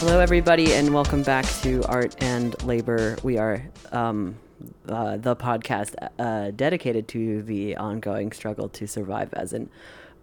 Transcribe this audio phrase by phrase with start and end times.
[0.00, 3.16] Hello, everybody, and welcome back to Art and Labor.
[3.24, 4.36] We are um,
[4.88, 9.68] uh, the podcast uh, dedicated to the ongoing struggle to survive as an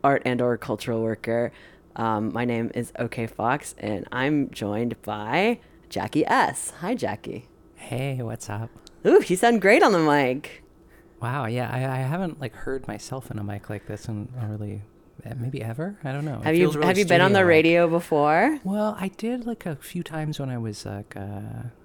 [0.02, 1.52] art and/or cultural worker.
[1.98, 5.60] Um, my name is OK Fox, and I'm joined by
[5.90, 6.72] Jackie Ess.
[6.80, 7.50] Hi, Jackie.
[7.76, 8.70] Hey, what's up?
[9.06, 10.64] Ooh, you sound great on the mic.
[11.22, 14.48] Wow, yeah, I, I haven't like heard myself in a mic like this in a
[14.48, 14.84] really
[15.38, 15.98] maybe ever.
[16.04, 16.40] I don't know.
[16.42, 18.60] Have you really have you been on the radio before?
[18.64, 21.20] Well, I did like a few times when I was like uh,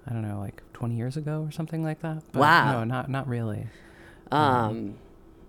[0.07, 2.23] I don't know, like 20 years ago or something like that.
[2.31, 2.71] But Wow.
[2.71, 3.67] No, not not really.
[4.31, 4.95] Um,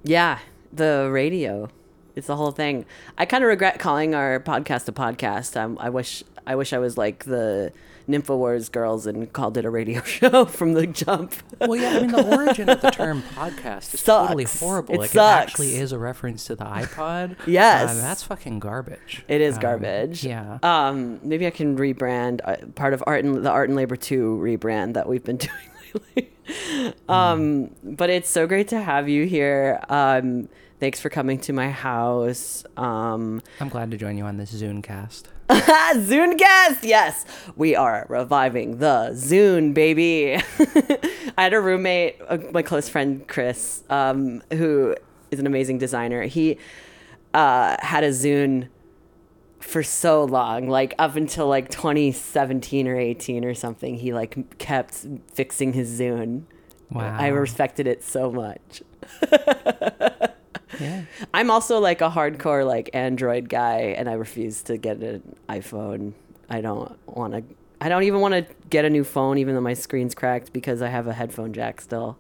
[0.03, 0.39] yeah,
[0.73, 1.69] the radio.
[2.15, 2.85] It's the whole thing.
[3.17, 5.57] I kind of regret calling our podcast a podcast.
[5.59, 7.73] Um, I wish I wish I was like the
[8.09, 11.35] Nymphowars girls and called it a radio show from the jump.
[11.61, 14.95] Well, yeah, I mean the origin of the term podcast is totally horrible.
[14.95, 15.43] It like sucks.
[15.45, 17.37] it actually is a reference to the iPod.
[17.47, 17.91] Yes.
[17.91, 19.25] Uh, that's fucking garbage.
[19.29, 20.25] It is Um, garbage.
[20.25, 20.59] yeah.
[20.63, 24.39] Um, maybe I can rebrand uh, part of art and the art and labor two
[24.43, 26.33] rebrand that we've been doing lately.
[27.09, 29.81] um, but it's so great to have you here.
[29.89, 30.49] Um,
[30.81, 32.65] thanks for coming to my house.
[32.77, 35.25] Um, I'm glad to join you on this Zooncast.
[35.97, 40.37] Zune guest, yes, we are reviving the Zune baby.
[41.37, 44.97] I had a roommate, uh, my close friend Chris, um, who
[45.31, 46.23] is an amazing designer.
[46.23, 46.57] He
[47.35, 48.69] uh, had a Zune
[49.61, 53.97] for so long, like up until like 2017 or 18 or something.
[53.97, 56.45] He like kept fixing his Zune.
[56.95, 58.83] I respected it so much.
[60.81, 61.03] Yeah.
[61.35, 66.13] I'm also like a hardcore like Android guy, and I refuse to get an iPhone.
[66.49, 67.43] I don't want to.
[67.81, 70.83] I don't even want to get a new phone, even though my screen's cracked because
[70.83, 72.17] I have a headphone jack still.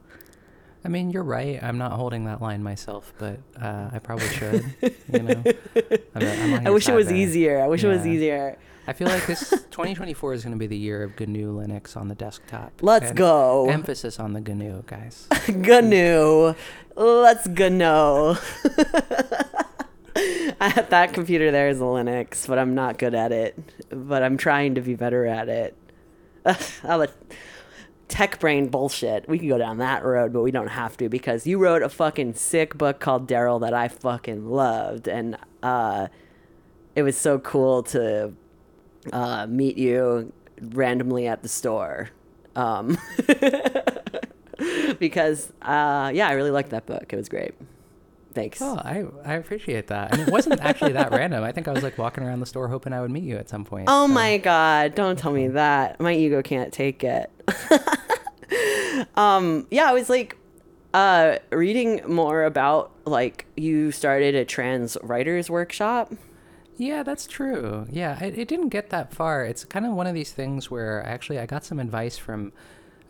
[0.84, 1.62] I mean, you're right.
[1.62, 4.64] I'm not holding that line myself, but uh, I probably should.
[5.12, 5.42] you know,
[6.16, 6.22] I'm,
[6.54, 7.16] I'm I wish it was there.
[7.16, 7.62] easier.
[7.62, 8.58] I wish it was easier.
[8.86, 12.08] I feel like this 2024 is going to be the year of GNU Linux on
[12.08, 12.72] the desktop.
[12.82, 13.68] Let's And go.
[13.68, 15.28] Emphasis on the GNU, guys.
[15.48, 16.54] GNU.
[16.96, 18.34] Let's GNU.
[20.90, 23.58] That computer there is a Linux, but I'm not good at it.
[23.88, 25.76] But I'm trying to be better at it.
[26.44, 27.10] Ugh, all the
[28.08, 29.28] tech brain bullshit.
[29.28, 31.88] We can go down that road, but we don't have to because you wrote a
[31.88, 36.08] fucking sick book called Darryl that I fucking loved, and uh,
[36.94, 38.34] it was so cool to
[39.12, 42.10] uh, meet you randomly at the store.
[42.54, 42.98] Um,
[44.98, 47.12] because uh, yeah, I really liked that book.
[47.12, 47.54] It was great.
[48.34, 48.62] Thanks.
[48.62, 50.12] Oh, I, I appreciate that.
[50.12, 51.44] And it wasn't actually that random.
[51.44, 53.48] I think I was like walking around the store hoping I would meet you at
[53.48, 53.86] some point.
[53.88, 56.00] Oh so- my god, don't tell me that.
[56.00, 57.30] My ego can't take it.
[59.16, 60.36] um yeah, I was like
[60.94, 66.12] uh reading more about like you started a trans writers workshop.
[66.76, 67.86] Yeah, that's true.
[67.90, 69.44] Yeah, it, it didn't get that far.
[69.44, 72.52] It's kind of one of these things where actually I got some advice from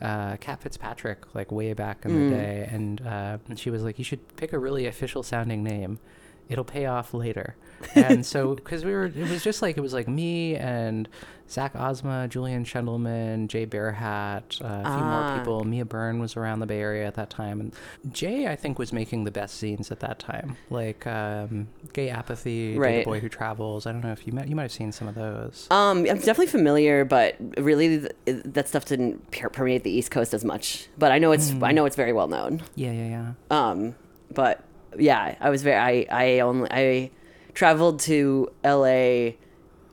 [0.00, 3.98] uh, Cat Fitzpatrick like way back in the day, and, uh, and she was like,
[3.98, 6.00] "You should pick a really official sounding name.
[6.48, 7.54] It'll pay off later."
[7.94, 11.08] And so, because we were, it was just like it was like me and
[11.50, 15.26] Zach Ozma, Julian Schendelman, Jay Bearhat, uh, a few Ah.
[15.28, 15.64] more people.
[15.64, 17.74] Mia Byrne was around the Bay Area at that time, and
[18.10, 22.78] Jay I think was making the best zines at that time, like um, Gay Apathy,
[22.78, 23.04] Right.
[23.04, 23.86] Boy Who Travels.
[23.86, 25.66] I don't know if you met, you might have seen some of those.
[25.70, 30.32] Um I'm definitely familiar, but really th- that stuff didn't per- permeate the East Coast
[30.32, 30.88] as much.
[30.96, 32.62] But I know it's I know it's very well known.
[32.76, 33.32] Yeah, yeah, yeah.
[33.50, 33.94] Um,
[34.32, 34.64] but
[34.98, 37.10] yeah, I was very I I only I
[37.54, 39.32] traveled to LA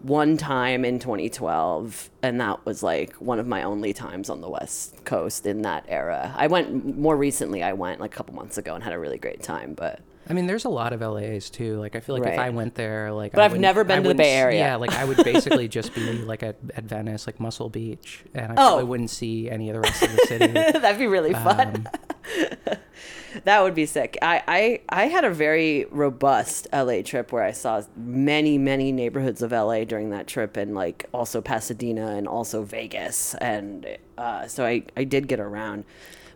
[0.01, 4.49] one time in 2012 and that was like one of my only times on the
[4.49, 6.33] west coast in that era.
[6.37, 9.17] I went more recently I went like a couple months ago and had a really
[9.17, 9.99] great time, but
[10.29, 11.79] I mean, there's a lot of LAs too.
[11.79, 14.01] Like, I feel like if I went there, like, But I I've never been I
[14.03, 14.59] to the Bay Area.
[14.59, 18.51] Yeah, like I would basically just be like at, at Venice, like Muscle Beach, and
[18.51, 18.56] I Oh.
[18.68, 20.47] probably wouldn't see any of the rest of the city.
[20.53, 21.88] that'd be really fun.
[21.88, 22.78] Um,
[23.44, 24.18] That would be sick.
[24.23, 29.44] I, I I had a very robust LA trip where I saw many many neighborhoods
[29.44, 33.86] of LA during that trip, and like also Pasadena and also Vegas, and
[34.18, 35.83] uh, so I I did get around,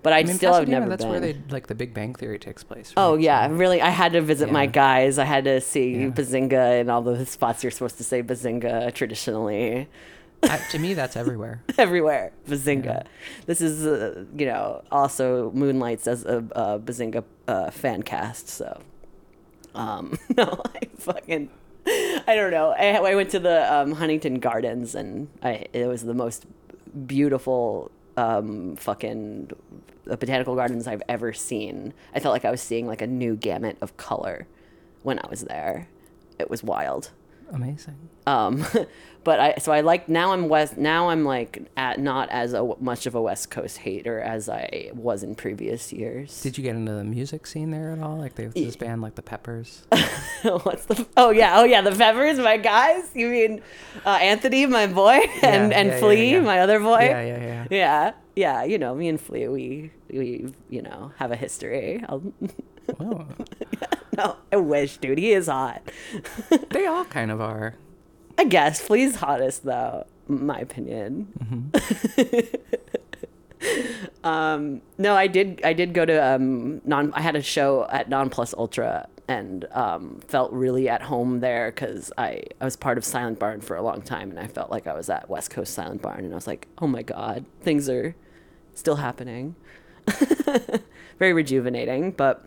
[0.03, 1.11] but I, I mean, still have never that's been.
[1.11, 2.94] where they like the Big Bang Theory takes place.
[2.97, 3.81] Oh yeah, So- really.
[3.81, 5.17] I had to visit my guys.
[5.17, 6.07] I had to see Yeah.
[6.09, 9.88] Bazinga and all the spots you're supposed to say Bazinga traditionally.
[10.44, 11.63] I- to me, that's everywhere.
[11.77, 12.33] everywhere.
[12.47, 13.05] Bazinga.
[13.45, 18.50] This is, uh, you know, also moonlights as a uh, Bazinga uh, fan cast.
[18.50, 18.81] So,
[19.73, 21.50] um, no, I fucking,
[21.88, 22.75] I don't know.
[22.77, 26.45] I, I went to the um, Huntington Gardens and I it was the most
[27.07, 29.50] beautiful um, fucking
[30.05, 31.94] botanical gardens I've ever seen.
[32.13, 34.47] I felt like I was seeing like a new gamut of color
[35.03, 35.88] when I was there.
[36.39, 37.11] It was wild.
[37.51, 38.09] Amazing.
[38.25, 38.65] Um,
[39.23, 42.75] but I so I like now I'm west now I'm like at not as a,
[42.79, 46.41] much of a West Coast hater as I was in previous years.
[46.41, 48.17] Did you get into the music scene there at all?
[48.17, 49.85] Like they have this band like the Peppers.
[50.63, 51.05] What's the?
[51.15, 53.09] Oh yeah, oh yeah, the Peppers, my guys.
[53.13, 53.61] You mean
[54.05, 56.39] uh, Anthony, my boy, and Yeah, and yeah, yeah, Flea, yeah.
[56.41, 57.00] my other boy.
[57.01, 57.67] yeah, yeah, yeah.
[57.69, 58.63] yeah, yeah.
[58.63, 62.03] You know, me and Flea, we we you know have a history.
[63.00, 63.27] Well,
[64.18, 65.18] no, I wish, dude.
[65.18, 65.81] He is hot.
[66.71, 67.75] they all kind of are.
[68.38, 71.31] I guess Flea's hottest though, my opinion.
[74.24, 75.62] um, no, I did.
[75.63, 77.13] I did go to um, non.
[77.13, 81.71] I had a show at Non Plus Ultra and um, felt really at home there
[81.71, 84.69] because I I was part of Silent Barn for a long time and I felt
[84.69, 87.45] like I was at West Coast Silent Barn and I was like, oh my god,
[87.61, 88.15] things are
[88.73, 89.55] still happening.
[91.19, 92.45] Very rejuvenating, but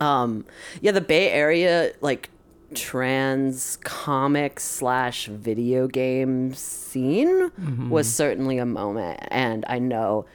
[0.00, 0.44] um,
[0.80, 2.30] yeah, the Bay Area like
[2.74, 7.50] trans comic slash video game scene
[7.90, 10.26] was certainly a moment, and I know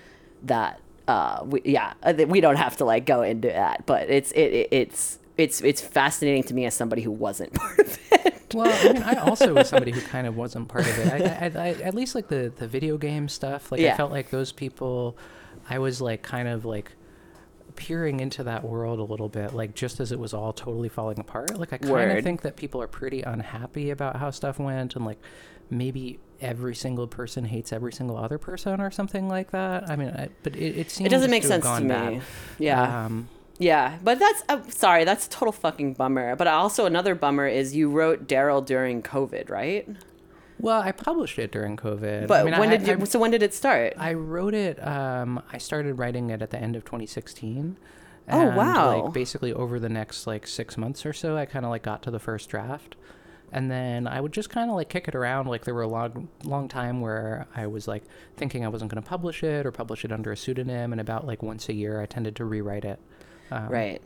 [0.44, 1.94] that uh, we, yeah,
[2.28, 5.82] we don't have to like go into that, but it's it, it it's it's it's
[5.82, 8.54] fascinating to me as somebody who wasn't part of it.
[8.54, 11.08] Well, I mean, I also was somebody who kind of wasn't part of it.
[11.14, 13.72] I, I, I, at least like the the video game stuff.
[13.72, 13.94] Like Yeah.
[13.94, 15.18] I felt like those people,
[15.70, 16.92] I was like kind of like
[17.76, 21.20] peering into that world a little bit, like just as it was all totally falling
[21.20, 21.58] apart.
[21.58, 25.06] Like I kind of think that people are pretty unhappy about how stuff went, and
[25.06, 25.20] like
[25.70, 29.90] maybe every single person hates every single other person or something like that.
[29.90, 31.88] I mean, I, but it, it seems It doesn't make sense to me.
[31.88, 32.22] bad.
[32.60, 33.06] Yeah.
[33.06, 33.30] Um,
[33.62, 36.36] Yeah, but that's uh, sorry, that's a total fucking bummer.
[36.36, 39.88] But also another bummer is you wrote Darryl during COVID, right?
[40.62, 42.28] well, I published it during COVID.
[42.28, 42.98] But I mean, when I, did you?
[43.02, 43.94] I, so when did it start?
[43.98, 44.86] I wrote it.
[44.86, 47.78] Um, I started writing it at the end of 2016.
[48.30, 49.04] Oh, and, wow.
[49.04, 52.04] Like basically over the next like six months or so, I kind of like got
[52.04, 52.96] to the first draft,
[53.52, 55.48] and then I would just kind of like kick it around.
[55.48, 58.04] Like there were a long, long time where I was like
[58.38, 61.26] thinking I wasn't going to publish it or publish it under a pseudonym, and about
[61.26, 63.00] like once a year, I tended to rewrite it.
[63.52, 64.02] Um, right.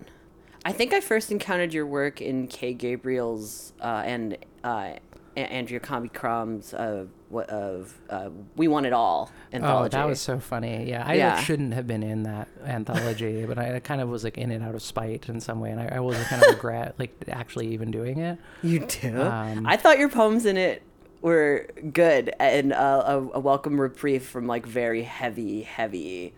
[0.64, 4.94] I think I first encountered your work in Kay Gabriel's uh, and uh,
[5.38, 9.96] Andrea Abi-Karam's of what of uh, We Want It All anthology.
[9.96, 10.90] Oh, that was so funny.
[10.90, 11.40] Yeah, I like, Yeah.
[11.42, 14.74] shouldn't have been in that anthology, but I kind of was like in it out
[14.74, 17.92] of spite in some way, and I, I was kind of regret like actually even
[17.92, 18.40] doing it.
[18.64, 19.22] You do?
[19.22, 20.82] Um, I thought your poems in it
[21.22, 26.34] were good and uh, a, a welcome reprieve from like very heavy, heavy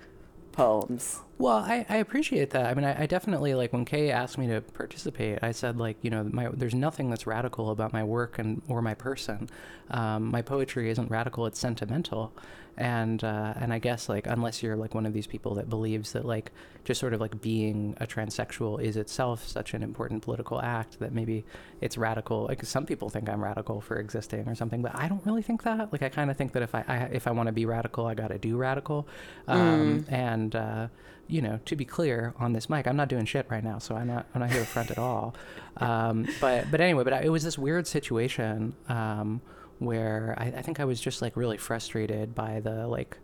[0.57, 1.19] poems.
[1.38, 2.65] Well, I, I appreciate that.
[2.65, 5.38] I mean, I, I definitely like when Kay asked me to participate.
[5.44, 8.81] I said like, you know, my there's nothing that's radical about my work and or
[8.81, 9.50] my person.
[9.92, 12.33] Um, my poetry isn't radical; it's sentimental,
[12.77, 16.13] and uh, and I guess like unless you're like one of these people that believes
[16.13, 16.51] that like
[16.83, 21.12] just sort of like being a transsexual is itself such an important political act that
[21.12, 21.44] maybe
[21.81, 22.45] it's radical.
[22.45, 25.63] Like some people think I'm radical for existing or something, but I don't really think
[25.63, 25.91] that.
[25.91, 28.06] Like I kind of think that if I, I if I want to be radical,
[28.06, 29.07] I got to do radical,
[29.47, 30.56] um, and.
[30.56, 30.88] Uh,
[31.30, 33.95] you know, to be clear on this mic, I'm not doing shit right now, so
[33.95, 35.35] I'm not I'm not here to front at all.
[35.80, 39.41] Um, but but anyway, but I, it was this weird situation um,
[39.79, 43.18] where I, I think I was just like really frustrated by the like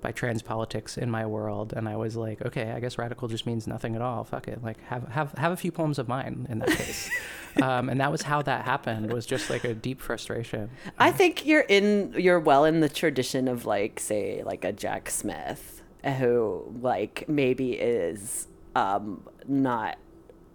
[0.00, 3.46] by trans politics in my world, and I was like, okay, I guess radical just
[3.46, 4.24] means nothing at all.
[4.24, 7.10] Fuck it, like have have have a few poems of mine in that case.
[7.62, 9.12] um, and that was how that happened.
[9.12, 10.70] Was just like a deep frustration.
[10.98, 15.10] I think you're in you're well in the tradition of like say like a Jack
[15.10, 19.98] Smith who like maybe is um not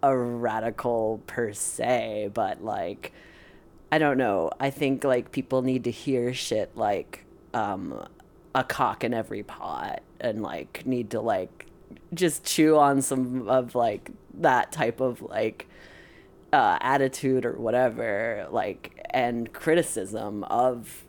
[0.02, 3.12] a radical per se but like
[3.90, 8.06] I don't know I think like people need to hear shit like um
[8.54, 11.66] a cock in every pot and like need to like
[12.12, 15.66] just chew on some of like that type of like
[16.54, 21.04] uh, attitude or whatever, like, and criticism of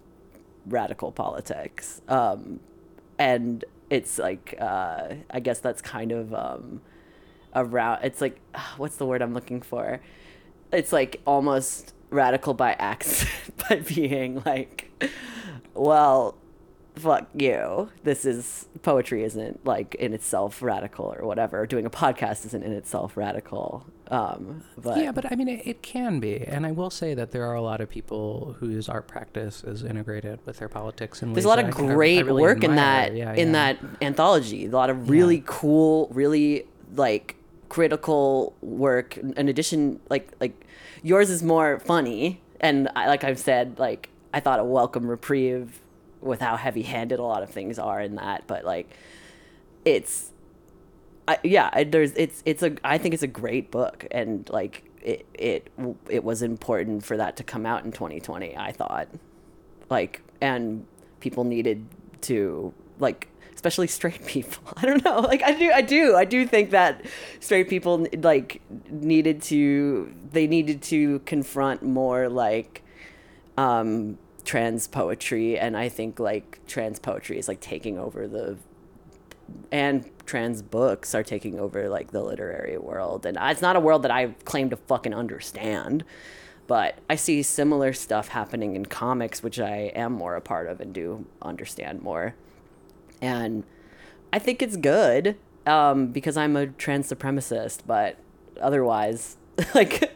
[0.65, 2.01] radical politics.
[2.07, 2.61] Um,
[3.19, 6.81] and it's like, uh, I guess that's kind of um,
[7.53, 8.39] around, it's like,
[8.77, 10.01] what's the word I'm looking for?
[10.75, 14.91] It's like almost radical by accident, by being like,
[15.73, 16.35] well,
[16.95, 17.89] fuck you.
[18.03, 21.65] This is poetry isn't like in itself radical or whatever.
[21.65, 23.85] Doing a podcast isn't in itself radical.
[24.07, 27.31] Um, but yeah, but I mean, it, it can be, and I will say that
[27.31, 31.21] there are a lot of people whose art practice is integrated with their politics.
[31.21, 33.73] And there's a lot of great work in that yeah, in yeah.
[33.73, 34.65] that anthology.
[34.65, 36.65] A lot of really cool, really
[36.95, 37.35] like
[37.75, 39.17] critical work.
[39.17, 40.65] In addition, like like
[41.03, 45.81] yours is more funny, and I, like I've said, like I thought a welcome reprieve
[46.21, 48.89] with how heavy-handed a lot of things are in that, but like
[49.83, 50.31] it's
[51.27, 55.25] I, yeah, there's it's it's a I think it's a great book and like it
[55.33, 55.69] it
[56.09, 58.55] it was important for that to come out in 2020.
[58.55, 59.09] I thought,
[59.89, 60.85] like, and
[61.19, 61.85] people needed
[62.21, 63.27] to like
[63.65, 64.63] especially straight people.
[64.77, 65.19] I don't know.
[65.19, 66.15] Like I do I do.
[66.15, 67.03] I do think that
[67.39, 72.83] straight people like needed to they needed to confront more like
[73.57, 78.57] um trans poetry and I think like trans poetry is like taking over the
[79.71, 84.03] and trans books are taking over like the literary world and it's not a world
[84.03, 86.03] that I claim to fucking understand
[86.67, 90.79] but I see similar stuff happening in comics which I am more a part of
[90.79, 92.35] and do understand more
[93.21, 93.63] and
[94.33, 98.17] I think it's good um, because I'm a trans supremacist but
[98.61, 99.37] otherwise
[99.75, 100.11] like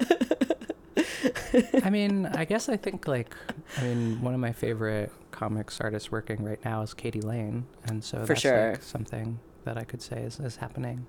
[1.84, 3.34] I mean, I guess I think like
[3.78, 8.04] I mean one of my favorite comics artists working right now is Katie Lane, and
[8.04, 8.72] so For that's sure.
[8.72, 11.08] like something that I could say is, is happening.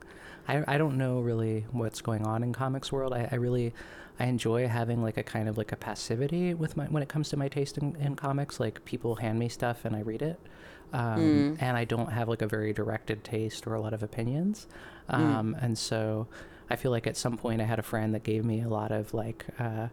[0.49, 3.13] I I don't know really what's going on in comics world.
[3.13, 3.75] I, I really
[4.19, 7.29] I enjoy having like a kind of like a passivity with my when it comes
[7.31, 8.61] to my taste in, in comics.
[8.61, 10.41] Like people hand me stuff and I read it.
[10.93, 14.67] Um, and I don't have like a very directed taste or a lot of opinions.
[15.09, 16.27] Um, And so
[16.69, 18.91] I feel like at some point I had a friend that gave me a lot
[18.93, 19.89] of like, uh,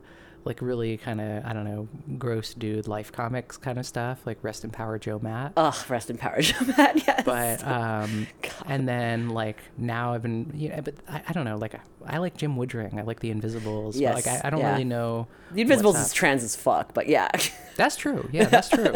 [0.46, 4.38] like really kind of I don't know, gross dude life comics kind of stuff, like
[4.44, 5.54] Rest in Power Joe Matt.
[5.58, 8.28] ugh rest in power Joe Matt yes But um,
[8.66, 11.80] and then like now I've been you know, but I, I don't know, like I,
[12.06, 14.00] I like Jim Woodring, I like The Invisibles.
[14.00, 14.72] but, like I, I don't yeah.
[14.72, 15.28] really know.
[15.52, 17.30] the Invisibles is trans as fuck but yeah
[17.78, 18.28] That's true.
[18.32, 18.92] Yeah, that's true.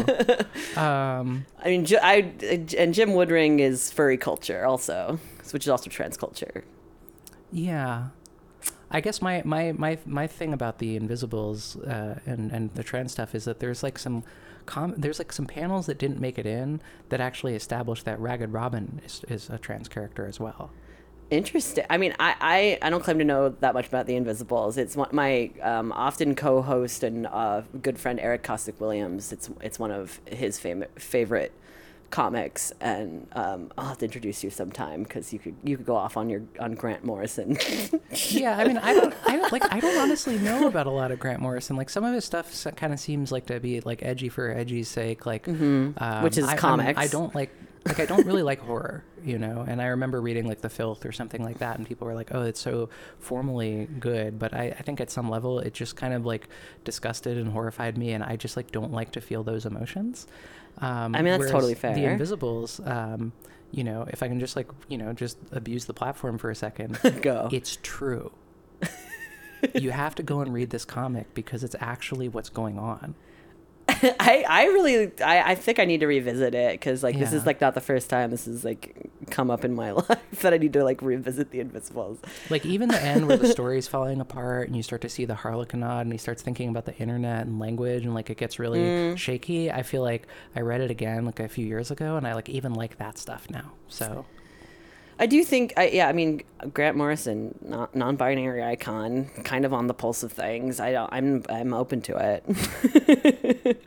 [0.75, 2.33] um, I mean, I
[2.77, 5.19] and Jim Woodring is furry culture also,
[5.51, 6.63] which is also trans culture.
[7.51, 8.07] Yeah.
[8.91, 13.13] I guess my, my, my, my thing about the Invisibles uh, and, and the trans
[13.13, 14.23] stuff is that there's like some
[14.65, 18.51] com- there's like some panels that didn't make it in that actually established that Ragged
[18.51, 20.71] Robin is, is a trans character as well.
[21.29, 21.85] Interesting.
[21.89, 24.77] I mean, I, I, I don't claim to know that much about the Invisibles.
[24.77, 29.31] It's one, my um, often co-host and uh, good friend Eric Costick Williams.
[29.31, 31.53] It's it's one of his fam- favorite
[32.11, 35.95] comics, and um, I'll have to introduce you sometime because you could you could go
[35.95, 37.57] off on your on Grant Morrison.
[38.29, 41.11] yeah, I mean, I don't, I don't like, I don't honestly know about a lot
[41.11, 41.75] of Grant Morrison.
[41.77, 44.89] Like some of his stuff kind of seems like to be like edgy for edgy's
[44.89, 46.99] sake, like um, Which is I, I'm- comics.
[46.99, 47.49] I don't like,
[47.85, 49.65] like I don't really like horror, you know.
[49.67, 52.33] And I remember reading like The Filth or something like that, and people were like,
[52.33, 56.13] "Oh, it's so formally good," but I, I think at some level it just kind
[56.13, 56.47] of like
[56.83, 60.27] disgusted and horrified me, and I just like don't like to feel those emotions.
[60.77, 62.11] Um, I mean, that's totally The.
[62.11, 63.31] Invisibles, um,
[63.71, 66.55] you know, if I can just like you know just abuse the platform for a
[66.55, 67.49] second, Go.
[67.51, 68.31] it's true.
[69.75, 73.15] you have to go and read this comic because it's actually what's going on.
[74.19, 77.45] I, I really I, I think I need to revisit it because like this is
[77.45, 80.57] like not the first time this has like come up in my life that I
[80.57, 82.19] need to like revisit the Invisibles.
[82.49, 85.35] Like even the end where the story's falling apart and you start to see the
[85.35, 88.81] Harlequinade and he starts thinking about the internet and language and like it gets really
[88.81, 89.17] Mm.
[89.17, 89.71] shaky.
[89.71, 92.49] I feel like I read it again like a few years ago and I like
[92.49, 93.71] even like that stuff now.
[93.87, 94.25] So
[95.21, 96.41] I do think, I, yeah, I mean,
[96.73, 100.79] Grant Morrison, not, non-binary icon, kind of on the pulse of things.
[100.79, 103.77] I don't, I'm, I'm open to it.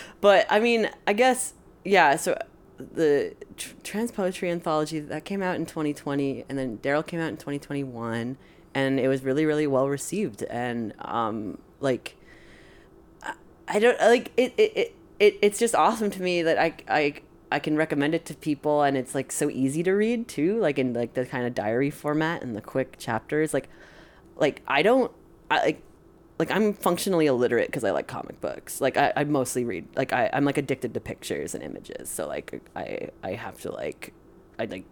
[0.20, 2.16] but I mean, I guess, yeah.
[2.16, 2.36] So
[2.76, 7.30] the tr- trans poetry anthology that came out in 2020, and then Darryl came out
[7.30, 8.36] in 2021,
[8.74, 10.42] and it was really, really well received.
[10.42, 12.16] And um, like,
[13.22, 13.32] I,
[13.66, 14.52] I don't like it.
[14.58, 15.38] It, it, it.
[15.40, 18.96] It's just awesome to me that I, I I can recommend it to people and
[18.96, 22.42] it's like so easy to read too, like in like the kind of diary format
[22.42, 23.54] and the quick chapters.
[23.54, 23.68] Like
[24.36, 25.12] like I don't
[25.50, 25.82] I like
[26.38, 28.80] like I'm functionally illiterate because I like comic books.
[28.80, 32.10] Like I, I mostly read like I, I'm like addicted to pictures and images.
[32.10, 34.12] So like I I have to like
[34.58, 34.84] I like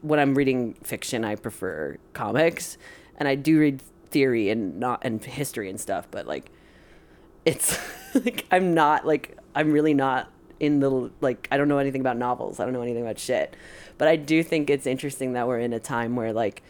[0.00, 2.78] when I'm reading fiction I prefer comics
[3.18, 6.50] and I do read theory and not and history and stuff, but like
[7.44, 7.78] it's
[8.14, 10.30] like I'm not like I'm really not
[10.60, 12.60] in the like I don't know anything about novels.
[12.60, 13.56] I don't know anything about shit.
[13.98, 16.62] But I do think it's interesting that we're in a time where like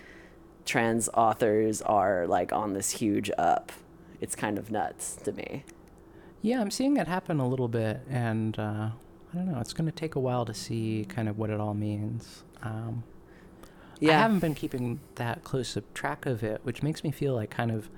[0.64, 3.72] trans authors are like on this huge up.
[4.20, 5.64] It's kind of nuts to me.
[6.42, 8.90] yeah, I'm seeing it happen a little bit and uh,
[9.32, 9.60] I don't know.
[9.60, 12.42] It's going to take a while to see kind of what it all means.
[12.62, 13.04] Um,
[13.98, 14.16] yeah.
[14.18, 17.50] I haven't been keeping that close a track of it, which makes me feel like
[17.50, 17.90] kind of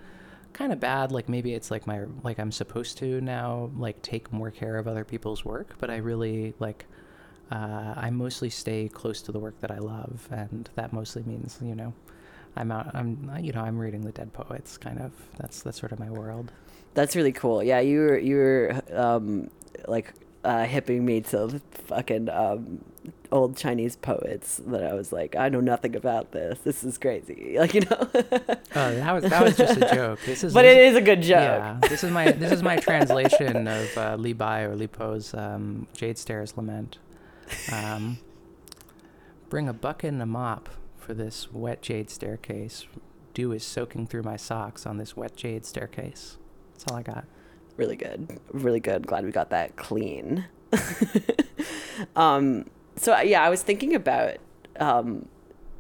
[0.53, 4.33] kind of bad like maybe it's like my like I'm supposed to now like take
[4.33, 6.87] more care of other people's work, but I really like
[7.51, 11.59] uh, I mostly stay close to the work that I love and that mostly means,
[11.63, 11.93] you know,
[12.57, 15.13] I'm out I'm you know, I'm reading the dead poets kind of.
[15.39, 16.53] That's that's sort of my world.
[16.95, 17.63] That's really cool.
[17.63, 19.51] Yeah, you were you were um
[19.89, 20.13] like
[20.45, 22.85] uh, hipping me to fucking um,
[23.31, 26.59] old Chinese poets that I was like, I know nothing about this.
[26.61, 27.57] This is crazy.
[27.63, 28.09] Like you know.
[28.11, 30.19] Oh, that was that was just a joke.
[30.27, 31.41] This is but this it is a good joke.
[31.41, 35.33] Yeah, this is my this is my translation of uh, Li Bai or Li Po's
[35.35, 36.99] um, Jade Stairs Lament.
[37.71, 38.19] Um,
[39.49, 42.87] bring a bucket and a mop for this wet jade staircase.
[43.35, 46.37] Dew is soaking through my socks on this wet jade staircase.
[46.73, 47.27] That's all I got.
[47.77, 48.39] Really good.
[48.51, 49.07] Really good.
[49.07, 50.47] Glad we got that clean.
[52.17, 54.37] um, so yeah, I was thinking about
[54.79, 55.29] um,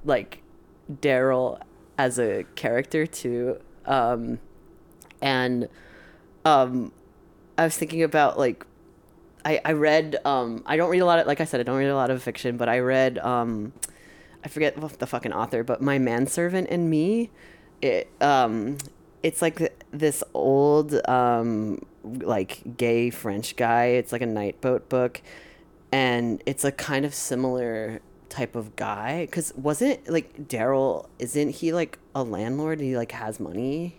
[0.04, 0.42] like
[0.90, 1.60] Darryl
[1.98, 4.38] as a character too, um,
[5.20, 5.68] and
[6.44, 6.92] um,
[7.58, 8.64] I was thinking about like
[9.44, 11.76] I I read um I don't read a lot of like I said I don't
[11.76, 13.72] read a lot of fiction, but I read um
[14.44, 17.30] I forget the fucking author, but My Manservant and Me.
[17.80, 18.78] It um
[19.22, 23.86] it's like this old um like gay French guy.
[23.86, 25.20] It's like a Nightboat book,
[25.90, 29.28] and it's a kind of similar type of guy.
[29.30, 31.06] Cause wasn't like Darryl?
[31.18, 32.80] Isn't he like a landlord?
[32.80, 33.96] He like has money.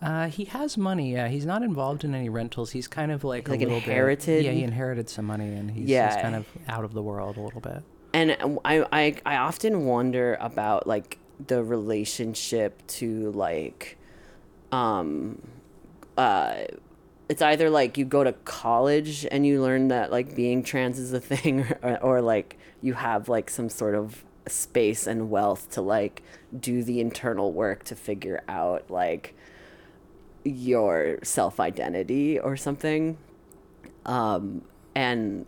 [0.00, 1.12] Uh, he has money.
[1.14, 2.70] Yeah, he's not involved in any rentals.
[2.70, 4.26] He's kind of like, Like a little inherited?
[4.26, 7.38] Bit, yeah, he inherited some money, and he's, he's kind of out of the world
[7.38, 7.82] a little bit.
[8.12, 13.96] and I, I I often wonder about like the relationship to like
[14.72, 15.40] um
[16.16, 16.64] uh
[17.28, 21.12] it's either like you go to college and you learn that like being trans is
[21.12, 25.82] a thing or, or like you have like some sort of space and wealth to
[25.82, 26.22] like
[26.58, 29.34] do the internal work to figure out like
[30.44, 33.18] your self identity or something.
[34.04, 34.62] Um
[34.94, 35.46] and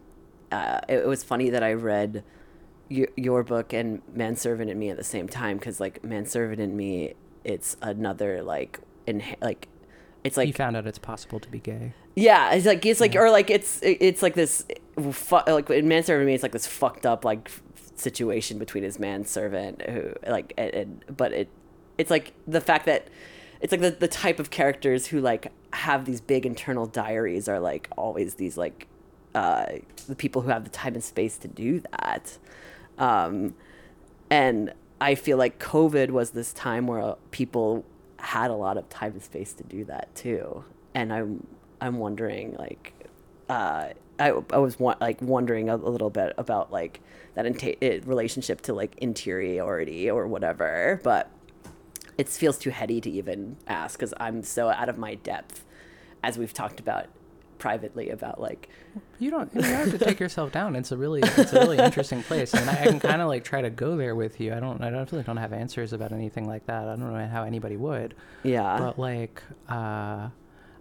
[0.51, 2.25] uh, it, it was funny that I read
[2.89, 6.77] your, your book and Manservant and Me at the same time because like Manservant and
[6.77, 9.69] Me, it's another like in like
[10.25, 11.93] it's like he found out it's possible to be gay.
[12.17, 13.21] yeah it's like it's like Yeah.
[13.23, 14.65] or like it's it's like this
[15.13, 17.51] fu- like in Manservant and Me it's like this fucked up like
[17.97, 21.49] situation between his manservant who like and, and but it
[21.99, 23.09] it's like the fact that
[23.61, 27.59] it's like the, the type of characters who like have these big internal diaries are
[27.59, 28.87] like always these like
[29.35, 29.67] uh
[30.07, 32.39] the people who have the time and space to do that
[32.99, 33.55] um
[34.31, 37.85] and i feel like covid was this time where people
[38.19, 40.65] had a lot of time and space to do that too.
[40.95, 41.47] And i'm
[41.81, 42.93] i'm wondering like
[43.49, 47.01] uh i, I was wa- like wondering a, a little bit about like
[47.35, 51.01] that it, relationship to like interiority or whatever.
[51.05, 51.31] But
[52.19, 55.65] it feels too heady to even ask because i'm so out of my depth
[56.23, 57.07] as we've talked about
[57.59, 58.69] privately about like
[59.19, 59.53] You don't.
[59.55, 60.77] You don't have to take yourself down.
[60.77, 63.45] It's a really, it's a really interesting place, and I, I can kind of like
[63.45, 64.55] try to go there with you.
[64.55, 64.83] I don't.
[64.83, 66.89] I don't really don't have answers about anything like that.
[66.89, 68.15] I don't know how anybody would.
[68.43, 70.29] yeah But like, uh,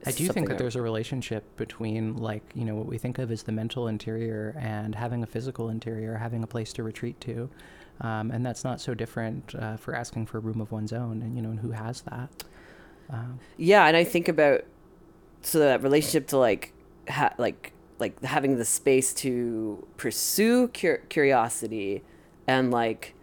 [0.06, 3.32] I do think that there's a relationship between like you know what we think of
[3.32, 7.50] as the mental interior and having a physical interior, having a place to retreat to,
[8.02, 11.22] um, and that's not so different uh, for asking for a room of one's own.
[11.22, 12.30] And you know, and who has that?
[13.10, 14.66] Um, yeah and i think about
[15.48, 16.74] so that relationship to like
[17.10, 22.04] ha- like like having the space to pursue cur- curiosity
[22.46, 23.16] and like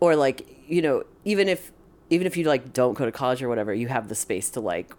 [0.00, 1.72] or like you know even if
[2.10, 4.60] even if you like don't go to college or whatever you have the space to
[4.60, 4.94] like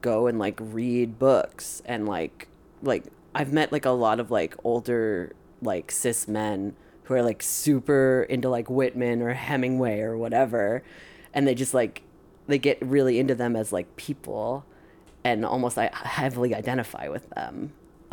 [0.00, 2.48] go and like read books and like
[2.82, 7.42] like i've met like a lot of like older like cis men who are like
[7.42, 10.82] super into like whitman or hemingway or whatever
[11.32, 12.02] and they just like
[12.48, 14.64] they get really into them as like people
[15.26, 17.54] and almost I heavily identify with them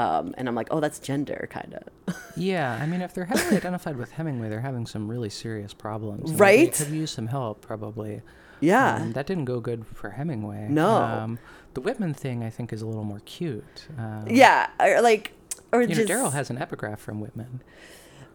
[0.06, 1.84] um, and i'm like oh that's gender kind of
[2.36, 6.32] yeah, I mean, if they're heavily identified with Hemingway, they're having some really serious problems.
[6.34, 6.74] Right?
[6.74, 8.22] They could use some help, probably.
[8.60, 10.68] yeah Um, that didn't go good for Hemingway.
[10.82, 10.90] No.
[10.98, 11.32] Um,
[11.76, 13.88] the Whitman thing, I think, is a little more cute.
[14.04, 15.26] Um, yeah or like
[15.72, 17.62] or just Darryl has an epigraph from Whitman.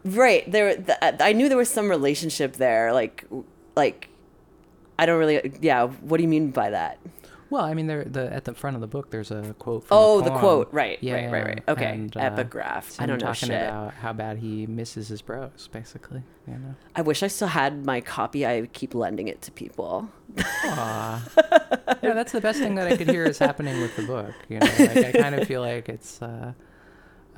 [0.05, 3.25] right there th- i knew there was some relationship there like
[3.83, 4.09] like
[4.99, 6.99] i don't really yeah what do you mean by that
[7.51, 9.85] Well, I mean, there the at the front of the book, there's a quote.
[9.85, 10.41] From oh the poem.
[10.41, 13.63] quote right Yeah, right right right okay and, uh, epigraph i don't know talking shit
[13.63, 16.23] about how bad he misses his bros, basically.
[16.47, 16.75] You know.
[16.95, 21.21] i wish i still had my copy i keep lending it to people yeah,
[22.03, 24.35] that's the best thing that I could hear is happening with the book.
[24.49, 26.53] You know, like I kind of feel like it's, uh,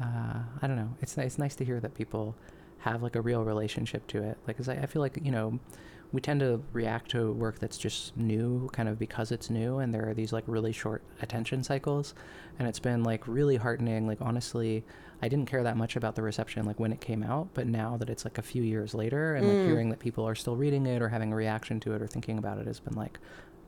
[0.00, 2.34] uh, I don't know, it's it's nice to hear that people
[2.78, 4.38] have like a real relationship to it.
[4.46, 5.60] Like, 'cause I, I feel like you know,
[6.12, 9.94] we tend to react to work that's just new, kind of because it's new, and
[9.94, 12.14] there are these like really short attention cycles,
[12.58, 14.06] and it's been like really heartening.
[14.06, 14.84] Like honestly,
[15.22, 17.96] I didn't care that much about the reception like when it came out, but now
[17.98, 19.64] that it's like a few years later, and like Mm.
[19.66, 22.38] hearing that people are still reading it or having a reaction to it or thinking
[22.38, 23.18] about it has been like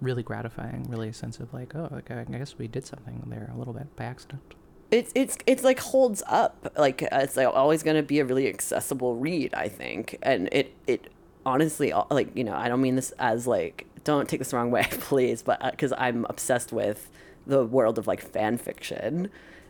[0.01, 0.85] really gratifying.
[0.91, 3.75] Really a sense of like, oh, like, I guess we did something there a little
[3.75, 4.43] bit by accident.
[4.91, 8.47] it's it's it's like holds up like it's like always going to be a really
[8.49, 11.12] accessible read i think and it it
[11.45, 14.57] honestly uh, like you know i don't mean this as like don't take this the
[14.57, 17.11] wrong way please but because i'm obsessed with
[17.47, 19.29] the world of like fan fiction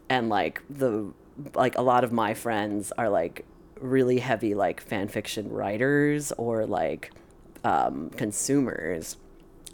[0.08, 1.12] and like the
[1.54, 3.44] like a lot of my friends are like
[3.80, 7.11] really heavy like fan fiction writers or like
[7.64, 9.16] um consumers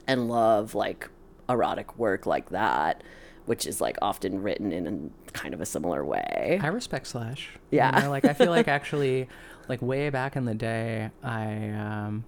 [0.06, 1.08] and love like
[1.48, 3.02] erotic work like that
[3.46, 6.60] which is like often written in kind of a similar way.
[6.62, 7.50] I respect Slash.
[7.70, 7.96] Yeah.
[7.96, 9.26] You know, like I feel like actually,
[9.68, 12.24] like way back in the day, I um,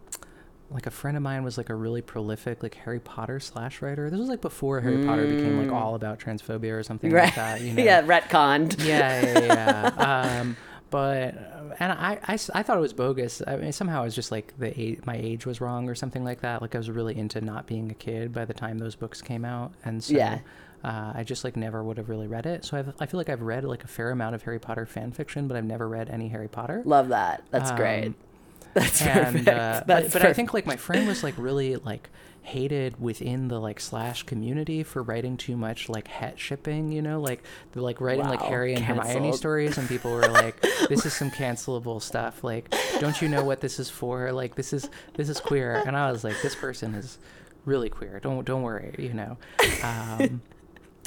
[0.71, 4.09] like a friend of mine was like a really prolific like Harry Potter slash writer.
[4.09, 5.07] This was like before Harry mm.
[5.07, 7.25] Potter became like all about transphobia or something right.
[7.25, 7.61] like that.
[7.61, 7.83] You know?
[7.83, 8.85] yeah, retconned.
[8.85, 9.41] Yeah, yeah,
[9.99, 10.39] yeah.
[10.41, 10.57] um,
[10.91, 11.35] but
[11.79, 13.43] and I, I, I thought it was bogus.
[13.47, 16.25] I mean, somehow it was just like the age, my age was wrong or something
[16.25, 16.63] like that.
[16.63, 19.45] Like I was really into not being a kid by the time those books came
[19.45, 20.41] out, and so yeah.
[20.83, 22.65] Uh, I just like never would have really read it.
[22.65, 25.13] So I've, I feel like I've read like a fair amount of Harry Potter fan
[25.13, 26.83] fiction, but I've never read any Harry Potter.
[26.85, 27.45] Love that.
[27.51, 28.15] That's um, great.
[28.75, 29.49] That's and, perfect.
[29.49, 32.09] Uh, That's but, but I think like my friend was like really like
[32.43, 37.21] hated within the like slash community for writing too much like het shipping you know
[37.21, 39.07] like they're like writing wow, like harry and canceled.
[39.07, 43.45] hermione stories and people were like this is some cancelable stuff like don't you know
[43.45, 46.55] what this is for like this is this is queer and i was like this
[46.55, 47.19] person is
[47.67, 49.37] really queer don't don't worry you know
[49.85, 50.41] um,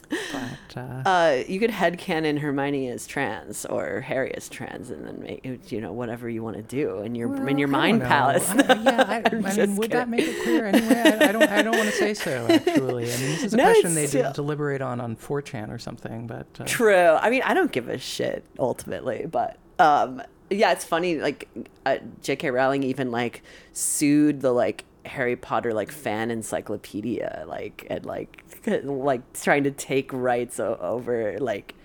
[0.10, 5.22] but uh, uh, you could headcanon Hermione as trans or Harry as trans, and then
[5.22, 8.50] make you know whatever you want to do in your well, in your mind palace.
[8.50, 9.98] I, yeah, I, I mean, would kidding.
[9.98, 10.96] that make it clear anyway?
[10.96, 11.44] I, I don't.
[11.44, 12.48] I don't want to say so.
[12.50, 14.32] Actually, I mean, this is a no, question they still...
[14.34, 16.28] deliberate on on 4chan or something.
[16.28, 16.66] But uh...
[16.66, 16.96] true.
[16.96, 21.20] I mean, I don't give a shit ultimately, but um, yeah, it's funny.
[21.20, 21.48] Like
[21.86, 22.52] uh, J.K.
[22.52, 23.42] Rowling even like
[23.74, 28.44] sued the like Harry Potter like fan encyclopedia, like and like
[28.84, 31.76] like trying to take rights o- over like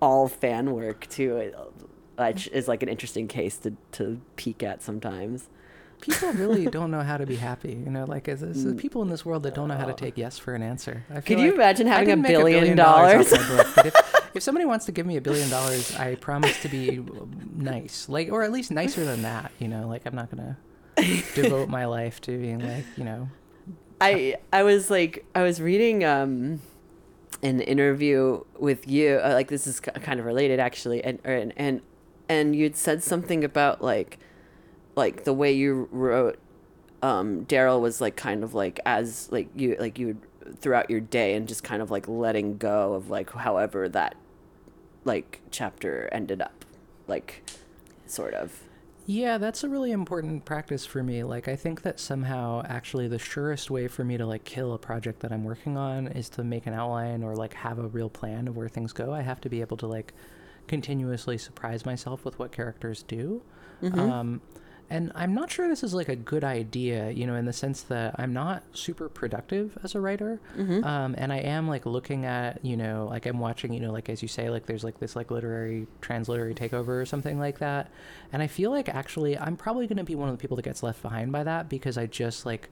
[0.00, 1.52] all fan work too,
[2.16, 5.48] which is like an interesting case to to peek at sometimes.
[6.00, 8.04] People really don't know how to be happy, you know.
[8.04, 8.78] Like, there's, there's mm.
[8.78, 11.04] people in this world that don't know how to take yes for an answer.
[11.26, 13.30] Could you like imagine having a billion, a billion, dollars?
[13.30, 17.04] dollars if, if somebody wants to give me a billion dollars, I promise to be
[17.56, 19.50] nice, like, or at least nicer than that.
[19.58, 20.56] You know, like I'm not gonna
[21.34, 23.28] devote my life to being like, you know.
[24.00, 26.60] I I was like I was reading um
[27.42, 31.80] an interview with you uh, like this is kind of related actually and and and
[32.28, 34.18] and you'd said something about like
[34.96, 36.38] like the way you wrote
[37.02, 41.00] um Darryl was like kind of like as like you like you would throughout your
[41.00, 44.16] day and just kind of like letting go of like however that
[45.04, 46.64] like chapter ended up
[47.06, 47.42] like
[48.06, 48.62] sort of
[49.10, 51.24] yeah, that's a really important practice for me.
[51.24, 54.78] Like I think that somehow actually the surest way for me to like kill a
[54.78, 58.10] project that I'm working on is to make an outline or like have a real
[58.10, 59.14] plan of where things go.
[59.14, 60.12] I have to be able to like
[60.66, 63.40] continuously surprise myself with what characters do.
[63.82, 63.98] Mm-hmm.
[63.98, 64.40] Um,
[64.90, 67.82] and I'm not sure this is like a good idea, you know, in the sense
[67.82, 70.40] that I'm not super productive as a writer.
[70.56, 70.82] Mm-hmm.
[70.82, 74.08] Um, and I am like looking at, you know, like I'm watching, you know, like
[74.08, 77.90] as you say, like there's like this like literary, transliterary takeover or something like that.
[78.32, 80.64] And I feel like actually I'm probably going to be one of the people that
[80.64, 82.70] gets left behind by that because I just like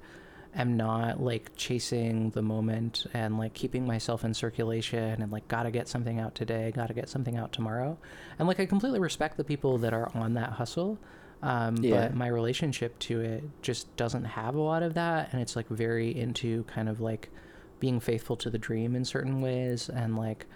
[0.54, 5.70] am not like chasing the moment and like keeping myself in circulation and like gotta
[5.70, 7.98] get something out today, gotta get something out tomorrow.
[8.38, 10.98] And like I completely respect the people that are on that hustle.
[11.46, 12.08] Um, yeah.
[12.08, 15.28] But my relationship to it just doesn't have a lot of that.
[15.32, 17.30] And it's like very into kind of like
[17.78, 19.88] being faithful to the dream in certain ways.
[19.88, 20.46] And like,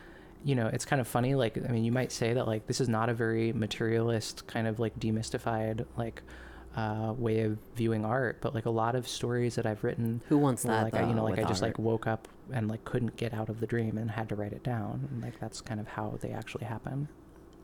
[0.42, 1.36] you know, it's kind of funny.
[1.36, 4.66] Like, I mean, you might say that like this is not a very materialist kind
[4.66, 6.22] of like demystified, like,
[6.74, 10.22] uh, way of viewing art, but like a lot of stories that I've written.
[10.28, 10.84] Who wants that?
[10.84, 11.70] Like though, I, you know, like I just art?
[11.70, 14.52] like woke up and like couldn't get out of the dream and had to write
[14.52, 15.08] it down.
[15.12, 17.08] And like that's kind of how they actually happen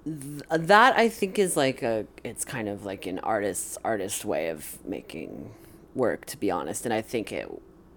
[0.07, 4.79] that I think is like a it's kind of like an artist's artist way of
[4.87, 5.51] making
[5.95, 6.85] work to be honest.
[6.85, 7.51] And I think it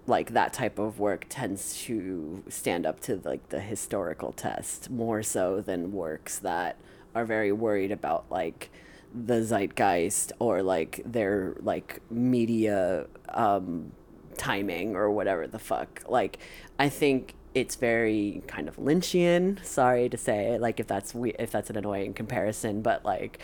[0.06, 5.22] like that type of work tends to stand up to like the historical test more
[5.22, 6.76] so than works that
[7.14, 8.70] are very worried about like
[9.14, 13.92] the zeitgeist or like their like media um
[14.36, 16.02] timing or whatever the fuck.
[16.08, 16.38] Like
[16.76, 19.64] I think it's very kind of Lynchian.
[19.64, 23.40] Sorry to say, like if that's we if that's an annoying comparison, but like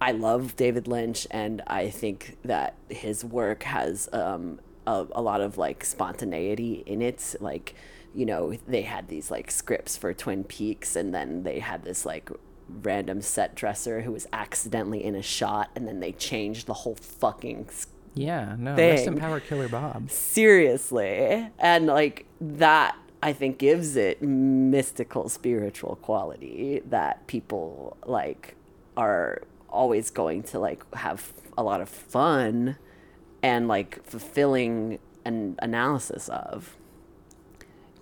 [0.00, 5.40] I love David Lynch, and I think that his work has um, a, a lot
[5.40, 7.34] of like spontaneity in it.
[7.40, 7.74] Like,
[8.14, 12.04] you know, they had these like scripts for Twin Peaks, and then they had this
[12.04, 12.30] like
[12.68, 16.96] random set dresser who was accidentally in a shot, and then they changed the whole
[16.96, 17.68] fucking.
[18.14, 18.90] Yeah, no, thing.
[18.90, 20.10] rest in power, Killer Bob.
[20.10, 28.56] Seriously, and like that I think gives it mystical spiritual quality that people like
[28.96, 32.76] are always going to like have a lot of fun
[33.42, 36.76] and like fulfilling an analysis of.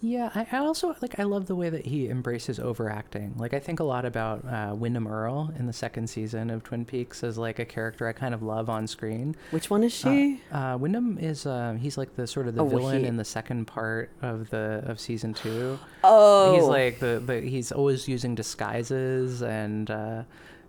[0.06, 1.18] Yeah, I, I also like.
[1.18, 3.32] I love the way that he embraces overacting.
[3.38, 6.84] Like, I think a lot about uh, Windom Earle in the second season of Twin
[6.84, 9.34] Peaks as like a character I kind of love on screen.
[9.50, 10.42] Which one is she?
[10.52, 13.16] Uh, uh, Wyndham is uh, he's like the sort of the Oh, villain he- in
[13.16, 15.78] the second part of the of season two.
[16.04, 20.24] oh, He's like the, the he's always using disguises and uh,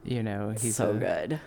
[0.05, 1.39] you know he's so a- good.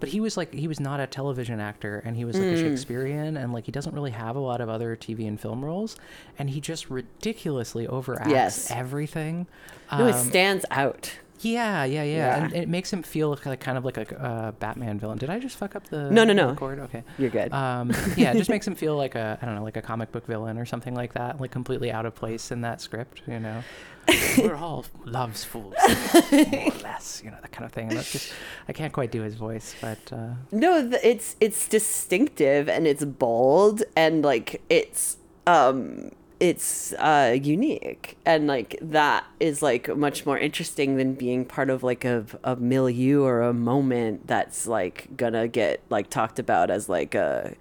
[0.00, 2.54] But he was like he was not a television actor and he was like a
[2.54, 2.62] Mm.
[2.62, 5.96] Shakespearean and like he doesn't really have a lot of other TV and film roles
[6.38, 8.70] and he just ridiculously overacts Yes.
[8.70, 9.46] everything.
[9.92, 11.18] No, it Um, stands out.
[11.40, 14.98] Yeah, yeah, yeah, and it makes him feel like kind of like a uh, Batman
[14.98, 15.18] villain.
[15.18, 16.48] Did I just fuck up the No, no, no.
[16.50, 16.78] record?
[16.78, 17.02] Okay.
[17.18, 17.52] You're good.
[17.52, 20.12] Um, yeah, it just makes him feel like a I don't know, like a comic
[20.12, 23.20] book villain or something like that, like completely out of place in that script.
[23.26, 23.62] You know,
[24.38, 25.74] we're all love's fools,
[26.32, 27.20] more or less.
[27.24, 27.88] You know that kind of thing.
[27.88, 28.32] And that's just
[28.68, 33.04] I can't quite do his voice, but uh, No, th- it's it's distinctive and it's
[33.04, 35.16] bold and like it's
[35.46, 36.10] um
[36.44, 38.18] it's uh unique.
[38.26, 42.54] And like that is like much more interesting than being part of like a a
[42.56, 47.54] milieu or a moment that's like gonna get like talked about as like a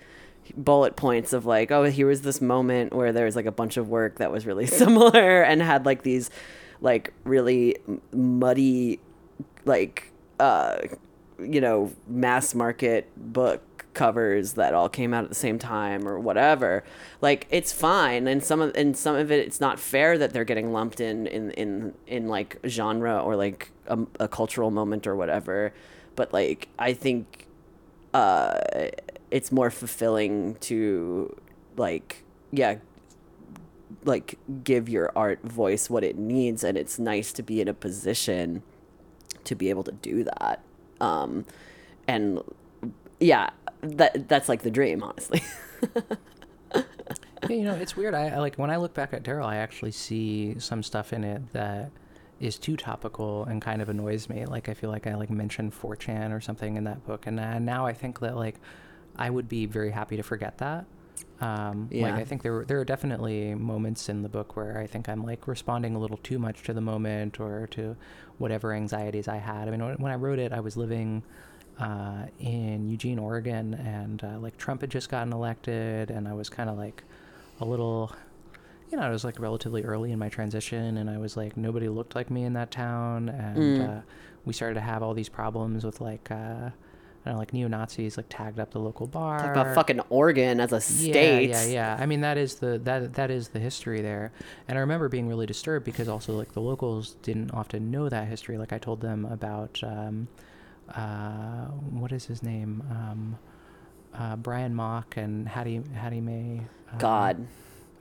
[0.58, 3.78] bullet points of like oh here was this moment where there was like a bunch
[3.78, 6.30] of work that was really similar and had like these
[6.82, 7.78] like really
[8.12, 9.00] muddy
[9.64, 10.78] like uh
[11.40, 13.64] you know mass market book
[13.94, 16.84] covers that all came out at the same time or whatever
[17.22, 18.28] like it's fine.
[18.28, 21.26] And some of and some of it it's not fair that they're getting lumped in
[21.28, 25.74] in in in like genre or like a, a cultural moment or whatever.
[26.16, 27.48] But like i think
[28.14, 28.60] uh
[29.32, 31.36] it's more fulfilling to
[31.78, 32.76] like yeah
[34.06, 36.64] like give your art voice what it needs.
[36.64, 38.64] And it's nice to be in a position
[39.46, 40.62] to be able to do that.
[41.00, 41.46] Um
[42.08, 42.42] and
[43.20, 43.52] yeah
[43.84, 45.42] that that's like the dream honestly
[47.50, 48.14] yeah, you know, it's weird.
[48.14, 51.24] I, I like when I look back at Darryl, I actually see some stuff in
[51.24, 51.92] it that
[52.40, 54.46] is too topical and kind of annoys me.
[54.46, 57.60] Like I feel like I like mentioned 4chan or something in that book, and uh,
[57.60, 58.56] now I think that like
[59.16, 60.86] I would be very happy to forget that.
[61.42, 62.16] Um, Like Yeah.
[62.16, 65.24] I think there were, there are definitely moments in the book where I think I'm
[65.24, 67.96] like responding a little too much to the moment or to
[68.38, 69.68] whatever anxieties I had.
[69.68, 71.24] I mean, when I wrote it, I was living
[71.80, 76.50] uh, in Eugene, Oregon, and uh, like Trump had just gotten elected, and I was
[76.50, 77.04] kind of like
[77.60, 78.12] a little,
[78.92, 81.90] you know, I was like relatively early in my transition, and I was like nobody
[81.90, 83.98] looked like me in that town, and Mm.
[83.98, 84.02] uh,
[84.46, 86.30] we started to have all these problems with like.
[86.32, 86.70] Uh,
[87.26, 89.40] I don't know, like neo Nazis like tagged up the local bar.
[89.40, 91.98] talk about fucking oregon as a state Yeah, yeah, yeah.
[91.98, 94.34] I mean, that is the that that is the history there,
[94.68, 98.28] and I remember being really disturbed because also like the locals didn't often know that
[98.28, 98.58] history.
[98.58, 100.28] Like I told them about um,
[100.96, 103.38] uh, what is his name, um,
[104.14, 106.62] uh, Brian Mock and Hattie Hattie Mae.
[106.92, 107.48] um, god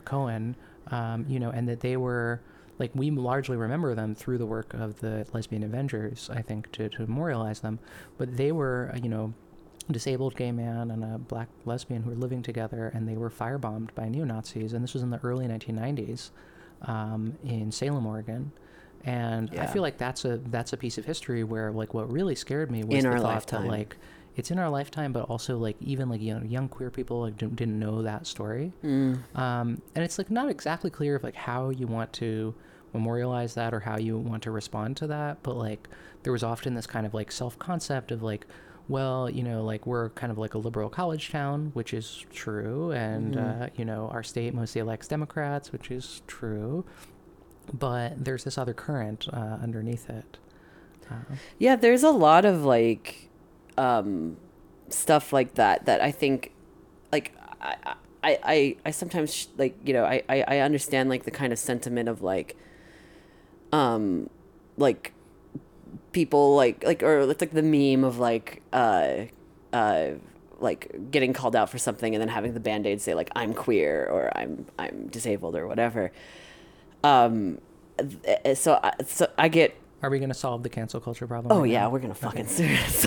[0.05, 0.57] Cohen,
[0.89, 2.41] um, you know, and that they were
[2.79, 6.89] like we largely remember them through the work of the Lesbian Avengers, I think, to,
[6.89, 7.79] to memorialize them.
[8.19, 9.33] But they were, uh, you know,
[9.89, 13.31] a disabled gay man and a black lesbian who were living together, and they were
[13.31, 16.31] firebombed by neo Nazis, and this was in the early 1990s
[16.83, 18.53] um, in Salem, Oregon.
[19.05, 22.35] And I feel like that's a that's a piece of history where like what really
[22.35, 23.62] scared me was In the our thought lifetime.
[23.62, 23.97] that like
[24.37, 27.37] it's in our lifetime, but also like even like you know young queer people like
[27.37, 29.19] didn't, didn't know that story Mm.
[29.37, 32.55] um, and it's like not exactly clear of like how you want to
[32.95, 35.88] memorialize that or how you want to respond to that but like
[36.23, 38.47] there was often this kind of like self-concept of like
[38.88, 42.91] well you know like we're kind of like a liberal college town which is true
[42.93, 43.62] and Mhm.
[43.62, 46.85] uh, you know our state mostly elects democrats which is true
[47.72, 50.38] but there's this other current uh, underneath it
[51.11, 51.14] uh,
[51.59, 53.29] Yeah, there's a lot of like
[53.79, 54.37] um
[54.88, 56.53] stuff like that that I think
[57.11, 57.77] like I
[58.22, 61.53] I I, I sometimes sh- like you know I, I I understand like the kind
[61.53, 62.57] of sentiment of like
[63.72, 64.29] um
[64.77, 65.12] like
[66.12, 69.25] people like like or it's like the meme of like uh
[69.72, 70.11] uh
[70.61, 74.07] like getting called out for something and then having the band-aid say like I'm queer
[74.07, 76.12] or I'm I'm disabled or whatever.
[77.05, 77.59] Um
[78.55, 81.62] so I, so I get are we going to solve the cancel culture problem Oh
[81.62, 81.91] right yeah, now?
[81.91, 83.07] we're gonna fucking sue it.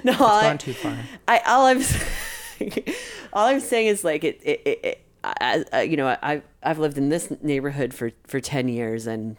[0.04, 0.96] no, it's I, gone too far
[1.28, 2.72] I all I'm saying,
[3.32, 4.40] all I'm saying is like it.
[4.42, 8.40] it, it, it I, I, you know, I I've lived in this neighborhood for for
[8.40, 9.36] ten years, and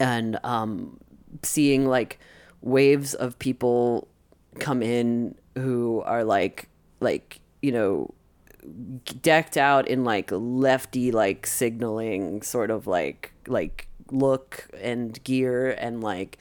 [0.00, 0.98] and um,
[1.42, 2.18] seeing like
[2.60, 4.08] waves of people
[4.58, 6.68] come in who are like
[7.00, 8.12] like you know
[9.22, 16.00] decked out in like lefty like signaling sort of like like look and gear and
[16.02, 16.38] like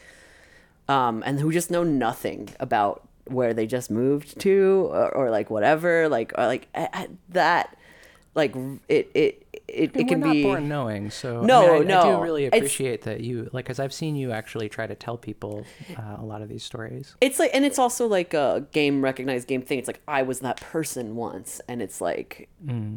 [0.88, 5.50] um and who just know nothing about where they just moved to or, or like
[5.50, 7.76] whatever like or like I, I- that
[8.36, 8.56] like
[8.90, 9.45] it it
[9.76, 12.46] it, I it can be born knowing, so I No, mean, I, I do really
[12.46, 15.66] it's- appreciate that you like, because I've seen you actually try to tell people
[15.98, 17.16] uh, a lot of these stories.
[17.22, 19.80] it's like and it's also like a game recognized game thing.
[19.80, 22.50] It's like i was that person once and it's like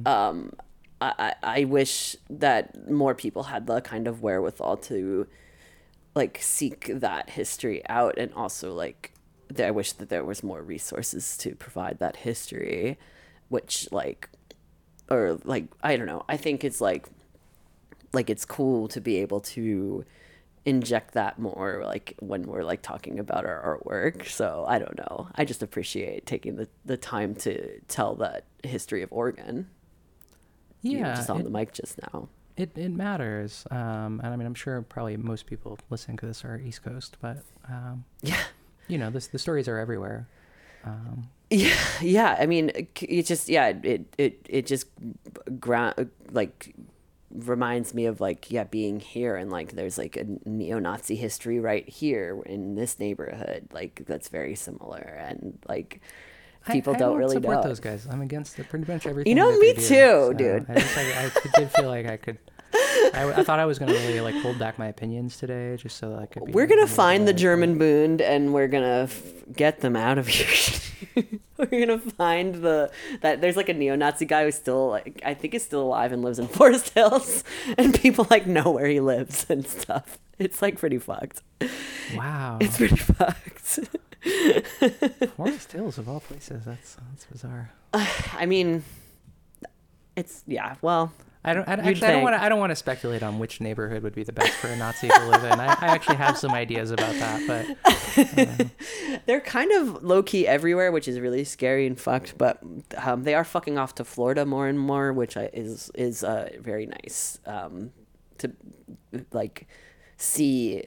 [0.07, 0.53] um
[1.01, 5.27] I, I I wish that more people had the kind of wherewithal to
[6.15, 9.13] like seek that history out and also like
[9.51, 12.99] that i wish that there was more resources to provide that history
[13.49, 14.29] which like
[15.11, 16.25] or like i don't know.
[16.29, 17.09] I think it's like
[18.13, 20.05] like it's cool to be able to
[20.65, 24.29] inject that more like when we're like talking about our artwork.
[24.29, 25.29] So i don't know.
[25.35, 29.69] I just appreciate taking the, the time to tell that history of oregon.
[30.83, 32.29] You were Yeah, just on it, the mic just now.
[32.57, 33.67] It, it matters.
[33.71, 37.17] Um, and I mean, I'm sure probably most people listening to this are East Coast,
[37.21, 38.41] but um, yeah.
[38.89, 40.29] you know, this, the stories are everywhere.
[40.85, 44.87] Um, yeah yeah i mean it just yeah it it it just
[45.59, 46.75] ground like
[47.31, 51.89] reminds me of like yeah being here and like there's like a neo-nazi history right
[51.89, 56.01] here in this neighborhood like that's very similar and like
[56.71, 58.07] people I, don't, don't really support know those guys.
[58.11, 59.31] I'm against the, pretty much everything.
[59.31, 60.67] You know, me do, too, so dude.
[60.69, 62.39] I, just, I, I did feel like I could.
[63.15, 66.11] I, I thought I was gonna really like hold back my opinions today, just so
[66.11, 66.45] that I could.
[66.47, 69.23] Be We're gonna find the German Bund and we're gonna f-
[69.55, 70.49] get them out of here.
[71.57, 75.55] we're gonna find the that there's like a neo-Nazi guy who's still like I think
[75.55, 77.45] is still alive and lives in Forest Hills,
[77.77, 80.19] and people like know where he lives and stuff.
[80.39, 81.43] It's like pretty fucked.
[82.15, 83.81] Wow, It's pretty fucked.
[85.37, 86.65] Forest Hills of all places.
[86.65, 87.71] That's that's bizarre.
[87.95, 88.85] I mean,
[90.17, 90.77] it's yeah.
[90.83, 91.13] Well,
[91.49, 91.67] I don't.
[91.67, 92.43] I, actually, I don't want to.
[92.43, 95.09] I don't want to speculate on which neighborhood would be the best for a Nazi
[95.09, 95.59] to live in.
[95.59, 97.77] I, I actually have some ideas about that,
[99.07, 102.37] but they're kind of low key everywhere, which is really scary and fucked.
[102.37, 102.63] But
[102.99, 106.85] um, they are fucking off to Florida more and more, which is is uh, very
[106.85, 107.93] nice um,
[108.39, 108.53] to
[109.33, 109.67] like
[110.19, 110.85] see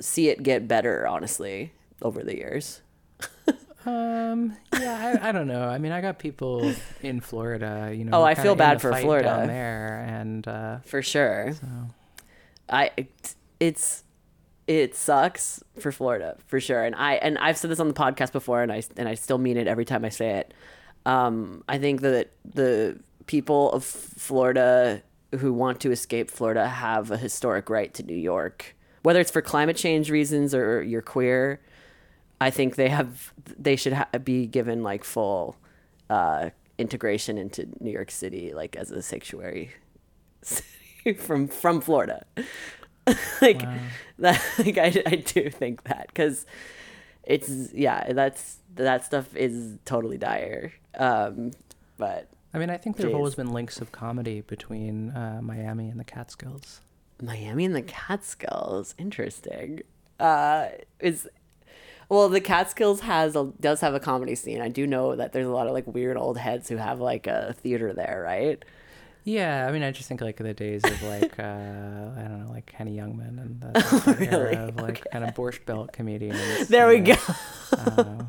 [0.00, 1.06] see it get better.
[1.06, 2.82] Honestly, over the years.
[3.86, 5.64] um, yeah, I, I don't know.
[5.64, 7.92] I mean, I got people in Florida.
[7.94, 8.20] You know.
[8.20, 9.28] Oh, I feel bad for Florida.
[9.28, 11.54] down there, and uh, for sure.
[11.54, 11.66] so
[12.68, 12.90] I
[13.60, 14.04] it's
[14.66, 18.32] it sucks for Florida for sure, and I and I've said this on the podcast
[18.32, 20.54] before, and I and I still mean it every time I say it.
[21.04, 25.02] Um, I think that the people of Florida
[25.38, 29.42] who want to escape Florida have a historic right to New York, whether it's for
[29.42, 31.60] climate change reasons or you're queer.
[32.42, 35.56] I think they have they should ha- be given like full
[36.10, 39.70] uh, integration into New York City, like as a sanctuary
[40.42, 42.24] city from from Florida.
[43.40, 43.78] like Wow.
[44.18, 46.46] that, like I, I do think that because
[47.24, 50.72] it's yeah that's that stuff is totally dire.
[50.98, 51.52] Um,
[51.96, 55.88] but I mean, I think there have always been links of comedy between uh, Miami
[55.88, 56.80] and the Catskills.
[57.20, 59.82] Miami and the Catskills, interesting.
[60.20, 60.68] Uh,
[61.00, 61.28] is
[62.12, 64.60] well, the Catskills has a, does have a comedy scene.
[64.60, 67.26] I do know that there's a lot of like weird old heads who have like
[67.26, 68.62] a theater there, right?
[69.24, 72.52] Yeah, I mean, I just think like the days of like uh, I don't know,
[72.52, 73.72] like Henny Youngman and the,
[74.06, 74.56] that Really?
[74.56, 76.68] era of like kind of Borscht Belt comedians.
[76.68, 77.14] There we know.
[77.14, 77.34] go.
[77.78, 78.24] Uh,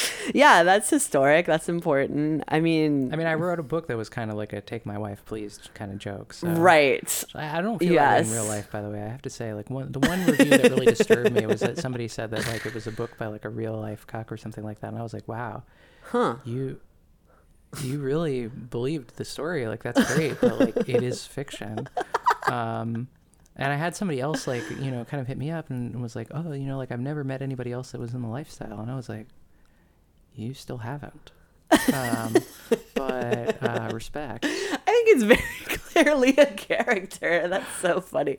[0.34, 1.46] Yeah, that's historic.
[1.46, 2.42] That's important.
[2.48, 4.84] I mean, I mean, I wrote a book that was kind of like a "Take
[4.84, 6.32] My Wife, Please" kind of joke.
[6.32, 6.48] So.
[6.48, 7.24] right.
[7.34, 9.00] I don't feel that in real life, by the way.
[9.00, 11.78] I have to say, like one the one review that really disturbed me was that
[11.78, 14.36] somebody said that like it was a book by like a real life cuck or
[14.36, 15.62] something like that, and I was like, wow,
[16.02, 16.36] Huh.
[16.44, 16.80] you
[17.82, 19.68] you really believed the story.
[19.68, 21.88] Like that's great, but like it is fiction.
[22.48, 23.08] Um,
[23.54, 26.16] and I had somebody else like you know kind of hit me up and was
[26.16, 28.80] like, oh, you know, like I've never met anybody else that was in the lifestyle,
[28.80, 29.26] and I was like,
[30.36, 31.32] you still haven't.
[31.92, 32.34] Um,
[32.94, 34.44] but uh, respect.
[34.44, 34.48] I
[34.86, 35.40] think it's very
[35.78, 37.48] clearly a character.
[37.48, 38.38] That's so funny.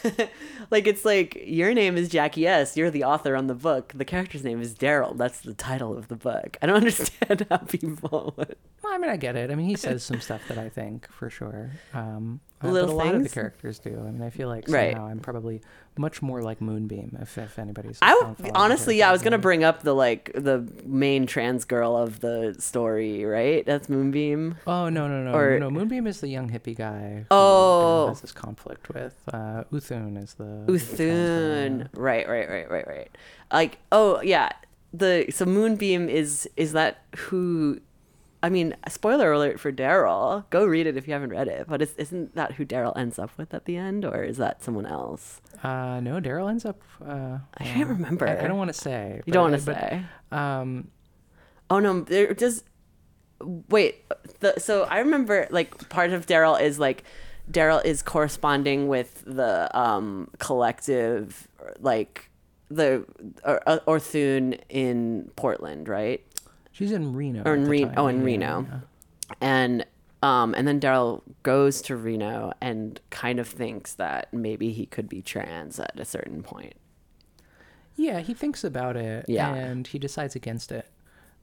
[0.70, 3.92] like it's like your name is Jackie Ess You're the author on the book.
[3.94, 5.16] The character's name is Darryl.
[5.16, 6.56] That's the title of the book.
[6.62, 8.56] I don't understand how people would.
[8.82, 9.50] Well, I mean, I get it.
[9.50, 11.72] I mean, he says some stuff that I think for sure.
[11.92, 13.90] Um, uh, Little but a lot of the characters do.
[13.90, 14.92] I mean, I feel like Right.
[14.92, 15.60] somehow I'm probably
[15.98, 17.98] much more like Moonbeam if, if anybody's.
[18.02, 21.64] I w- the honestly, yeah, I was gonna bring up the like the main trans
[21.64, 23.64] girl of the story, right?
[23.66, 24.56] That's Moonbeam.
[24.66, 25.70] Oh no no no or- no!
[25.70, 27.20] Moonbeam is the young hippie guy.
[27.20, 28.06] Who Oh.
[28.08, 29.14] Has this conflict with.
[29.32, 30.62] Uh, Uthun is the.
[30.66, 31.78] the Uthun.
[31.80, 31.86] yeah.
[31.94, 33.10] Right, right, right, right, right.
[33.52, 34.50] Like, oh yeah,
[34.92, 37.80] the so Moonbeam is is that who
[38.42, 40.48] I mean, spoiler alert for Darryl.
[40.50, 41.66] Go read it if you haven't read it.
[41.68, 44.62] But is, isn't that who Darryl ends up with at the end, or is that
[44.62, 45.40] someone else?
[45.64, 46.80] Uh, no, Darryl ends up.
[47.04, 48.28] Uh, I can't remember.
[48.28, 49.22] I, I don't want to say.
[49.26, 50.02] You don't want to but- say.
[50.30, 50.88] Um,
[51.68, 52.62] Oh no, there just
[53.40, 54.04] wait.
[54.40, 57.02] The, so I remember like part of Darryl is like
[57.50, 61.48] Darryl is corresponding with the um collective
[61.80, 62.30] like
[62.70, 63.04] the
[63.44, 66.24] or Orthune in Portland, right?
[66.76, 67.42] She's in Reno.
[67.46, 68.66] Or in Reno- oh, in Yeah, Reno.
[68.70, 68.78] yeah.
[69.40, 69.86] and
[70.22, 75.08] um and then Darryl goes to Reno and kind of thinks that maybe he could
[75.08, 76.74] be trans at a certain point.
[77.96, 79.54] Yeah, he thinks about it Yeah.
[79.54, 80.86] and he decides against it.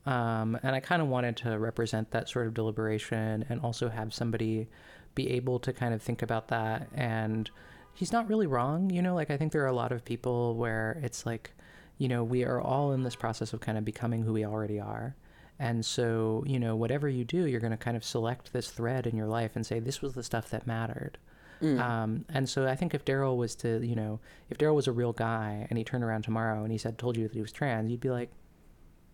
[0.06, 4.14] Um, and I kind of wanted to represent that sort of deliberation and also have
[4.14, 4.68] somebody
[5.16, 6.90] be able to kind of think about that.
[6.94, 7.50] And
[7.94, 10.56] he's not really wrong, you know, like I think there are a lot of people
[10.56, 11.52] where it's like,
[11.98, 14.80] you know, we are all in this process of kind of becoming who we already
[14.80, 15.16] are.
[15.60, 19.06] And so, you know, whatever you do, you're going to kind of select this thread
[19.08, 21.18] in your life and say, this was the stuff that mattered.
[21.80, 24.92] Um, and so I think if Darryl was to, you know, if Darryl was a
[24.92, 27.54] real guy and he turned around tomorrow and he said, told you that he was
[27.54, 28.30] trans, you'd be like,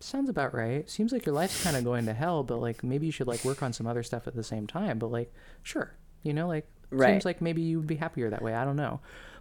[0.00, 0.88] sounds about right.
[0.90, 3.44] Seems like your life's kind of going to hell, but like maybe you should like
[3.44, 4.98] work on some other stuff at the same time.
[4.98, 5.32] But like,
[5.62, 7.10] sure, you know, like Right.
[7.12, 8.52] seems like maybe you'd be happier that way.
[8.54, 8.98] I don't know.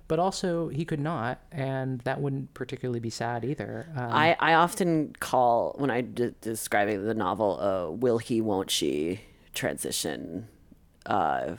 [0.10, 3.88] But also, he could not, and that wouldn't particularly be sad either.
[3.95, 9.22] Um, I, I often call when I describing the novel a will he won't she
[9.53, 10.47] transition
[11.05, 11.55] uh,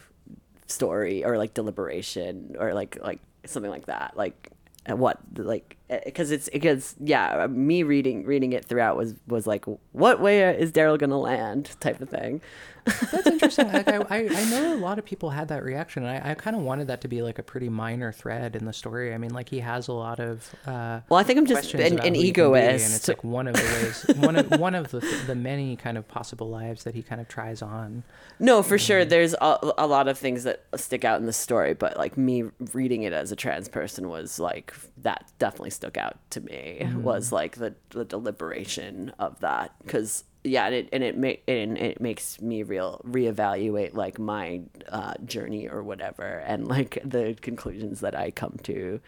[0.67, 4.51] story or like deliberation or like like something like that like
[4.91, 9.65] uh, what like because it's because yeah me reading reading it throughout was was like
[9.93, 12.41] what way is Darryl gonna land type of thing
[13.13, 13.73] That's interesting.
[13.73, 16.05] like, I, I, I know a lot of people had that reaction.
[16.05, 18.65] And I, I kind of wanted that to be like a pretty minor thread in
[18.65, 19.15] the story.
[19.15, 21.81] I mean, like he has a lot of uh, well I think I'm just an,
[21.81, 24.61] an who you can be, and egoist it's like one of the ways, one of
[24.61, 28.03] one of the the many kind of possible lives that he kind of tries on.
[28.39, 29.05] No, for sure.
[29.05, 32.45] There's a, a lot of things that stick out in the story, but like me
[32.73, 36.87] reading it as a trans person was like that definitely stuck out to me.
[36.97, 41.79] Was like the the deliberation of that because yeah, and it and it make and
[41.79, 44.61] it makes me real reevaluate like my
[44.91, 49.01] uh, journey or whatever, and like the conclusions that I come to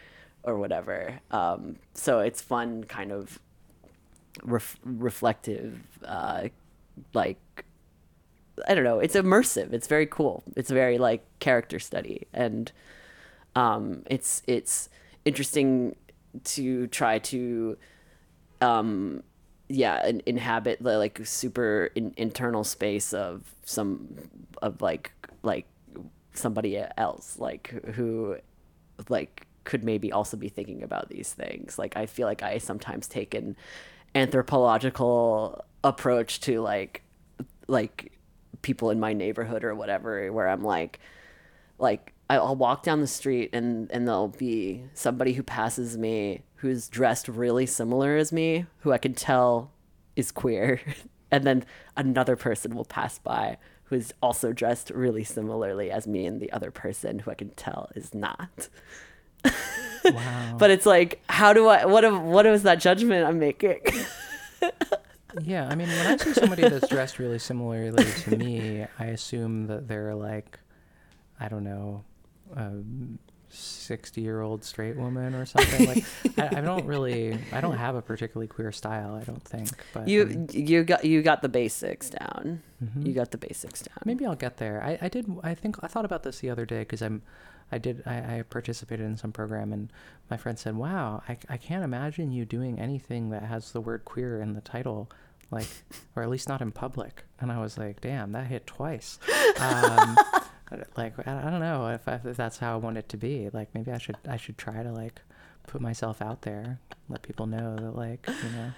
[0.44, 1.20] or whatever.
[1.30, 3.38] Um, so it's fun, kind of
[4.42, 6.48] ref- reflective, uh,
[7.12, 7.38] like
[8.66, 8.98] I don't know.
[8.98, 9.74] It's immersive.
[9.74, 10.42] It's very cool.
[10.56, 12.72] It's very like character study, and
[13.54, 14.88] um, it's it's
[15.24, 15.96] interesting
[16.44, 17.76] to try to,
[18.60, 19.22] um,
[19.68, 24.08] yeah, in, inhabit the like super in, internal space of some
[24.60, 25.12] of like
[25.42, 25.66] like
[26.34, 28.36] somebody else, like who,
[29.08, 31.78] like could maybe also be thinking about these things.
[31.78, 33.56] Like I feel like I sometimes take an
[34.14, 37.02] anthropological approach to like
[37.68, 38.12] like
[38.62, 41.00] people in my neighborhood or whatever where I'm like
[41.78, 46.88] like I'll walk down the street and and there'll be somebody who passes me who's
[46.88, 49.70] dressed really similar as me who I can tell
[50.16, 50.80] is queer.
[51.34, 51.64] And then
[51.96, 56.70] another person will pass by who's also dressed really similarly as me and the other
[56.70, 58.68] person who I can tell is not.
[60.04, 60.56] Wow.
[60.58, 63.80] but it's like how do I what what is that judgment I'm making?
[65.40, 69.66] Yeah, I mean, when I see somebody that's dressed really similarly to me, I assume
[69.68, 70.58] that they're like,
[71.40, 72.04] I don't know,
[72.56, 72.82] a
[73.54, 75.86] sixty-year-old straight woman or something.
[75.86, 76.04] Like,
[76.38, 79.14] I, I don't really, I don't have a particularly queer style.
[79.14, 79.68] I don't think.
[79.92, 83.06] But you um, you got you got the basics down mhm.
[83.06, 84.82] you got the basics down maybe I'll get there.
[84.82, 85.26] I, I did.
[85.42, 87.22] I think I thought about this the other day because I'm,
[87.70, 88.02] I did.
[88.06, 89.92] I, I participated in some program and
[90.30, 94.04] my friend said, "Wow, I, I can't imagine you doing anything that has the word
[94.04, 95.10] queer in the title,
[95.50, 95.66] like,
[96.16, 99.18] or at least not in public." And I was like, "Damn, that hit twice."
[99.60, 100.16] Um,
[100.96, 103.48] like I, don't know if, I, if that's how I want it to be.
[103.52, 105.20] Like maybe I should I should try to like
[105.66, 108.72] put myself out there, let people know that like you know.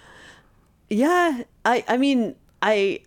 [0.89, 2.99] Yeah, I I mean I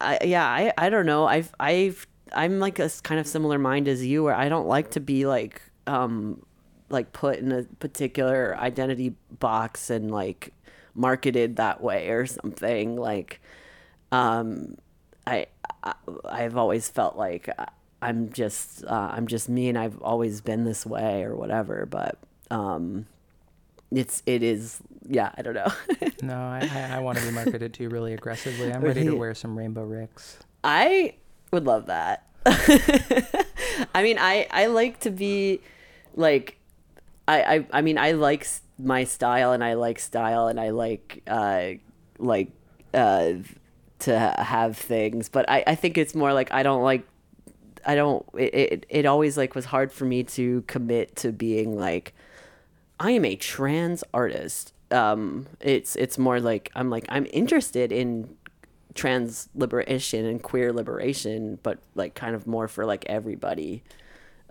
[0.00, 1.26] I yeah, I I don't know.
[1.26, 4.90] I've I've I'm like a kind of similar mind as you where I don't like
[4.92, 6.42] to be like um
[6.90, 10.52] like put in a particular identity box and like
[10.94, 13.40] marketed that way or something like
[14.10, 14.76] um
[15.26, 15.46] I,
[15.82, 17.68] I I've always felt like I-
[18.00, 22.18] I'm just uh, I'm just me and I've always been this way or whatever but
[22.50, 23.06] um
[23.90, 24.78] it's it is
[25.08, 25.72] yeah I don't know
[26.22, 28.72] No, I, I, want to be marketed to really aggressively.
[28.72, 30.38] I'm ready to wear some rainbow ricks.
[30.64, 31.14] I
[31.52, 32.26] would love that.
[33.94, 35.60] I mean, I I like to be
[36.14, 36.58] like
[37.28, 38.46] I I I mean, I like
[38.78, 41.72] my style and I like style and I like uh
[42.18, 42.50] like
[42.94, 43.34] uh
[44.00, 47.06] to have things, but I, I think it's more like I don't like
[47.86, 51.78] I don't it, it it always like was hard for me to commit to being
[51.78, 52.14] like
[53.00, 54.72] I am a trans artist.
[54.90, 58.36] Um it's it's more like I'm like I'm interested in
[58.94, 63.82] trans liberation and queer liberation, but like kind of more for like everybody.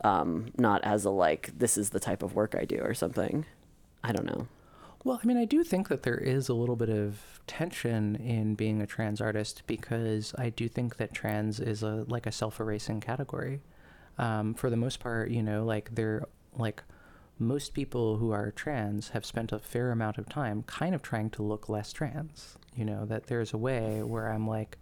[0.03, 3.45] Um not as a like this is the type of work I do or something.
[4.03, 4.47] I don't know.
[5.08, 8.55] Well, I mean, I do think that there is a little bit of tension in
[8.55, 12.99] being a trans artist because I do think that trans is a like a self-erasing
[12.99, 13.62] category.
[14.18, 16.26] Um, for the most part, you know, like they're
[16.58, 16.84] like
[17.39, 21.30] most people who are trans have spent a fair amount of time kind of trying
[21.30, 22.58] to look less trans.
[22.76, 24.78] You know, that there's a way where I'm like,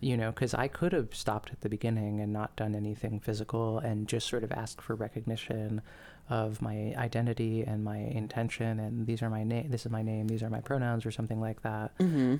[0.00, 3.78] you know, because I could have stopped at the beginning and not done anything physical
[3.78, 5.80] and just sort of asked for recognition
[6.40, 10.24] of my identity and my intention and these are my name this is my name
[10.28, 11.88] these are my pronouns or something like that.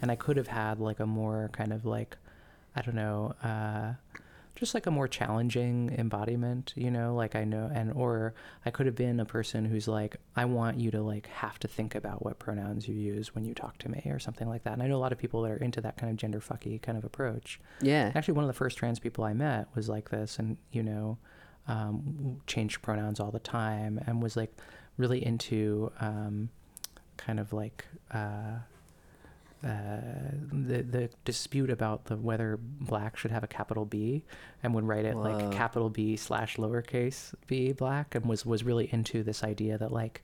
[0.02, 2.16] And i could have had like a more kind of like
[2.74, 3.92] i don't know uh
[4.54, 8.34] just like a more challenging embodiment you know like i know and or
[8.66, 11.68] i could have been a person who's like i want you to like have to
[11.68, 14.72] think about what pronouns you use when you talk to me or something like that.
[14.74, 16.80] And i know a lot of people that are into that kind of gender fucky
[16.80, 17.60] kind of approach.
[17.82, 18.12] Yeah.
[18.14, 21.18] Actually, one of the first trans people I met was like this, and you know,
[21.68, 24.52] um, changed pronouns all the time, and was like
[24.96, 26.50] really into um,
[27.16, 28.58] kind of like uh,
[29.64, 30.00] uh,
[30.52, 34.24] the the dispute about the whether black should have a capital B,
[34.62, 35.22] and would write it Whoa.
[35.22, 39.92] like capital B slash lowercase b black, and was was really into this idea that
[39.92, 40.22] like,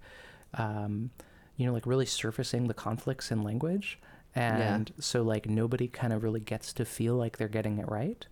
[0.55, 1.11] um,
[1.57, 3.99] you know, like really surfacing the conflicts in language.
[4.37, 4.75] Yeah.
[4.75, 8.27] And so like nobody kind of really gets to feel like they're getting it right.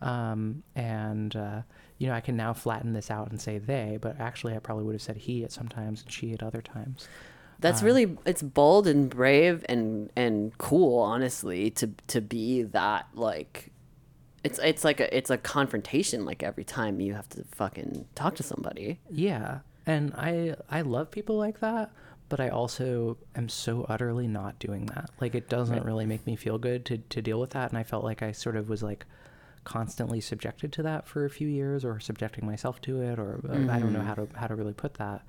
[0.00, 1.62] Um, and uh,
[2.02, 4.84] you know, I can now flatten this out and say they, but actually I probably
[4.84, 7.08] would have said he at sometimes and she at other times.
[7.60, 13.06] That's Um, really it's bold and brave and and cool, honestly, to to be that
[13.14, 13.70] like
[14.42, 18.34] it's it's like a it's a confrontation like every time you have to fucking talk
[18.34, 18.98] to somebody.
[19.08, 21.92] Yeah, and I I love people like that,
[22.28, 25.10] but I also am so utterly not doing that.
[25.20, 25.84] Like it doesn't Right.
[25.84, 28.32] really make me feel good to to deal with that, and I felt like I
[28.32, 29.06] sort of was like
[29.64, 33.72] constantly subjected to that for a few years, or subjecting myself to it, or uh,
[33.72, 35.22] I don't know how to how to really put that.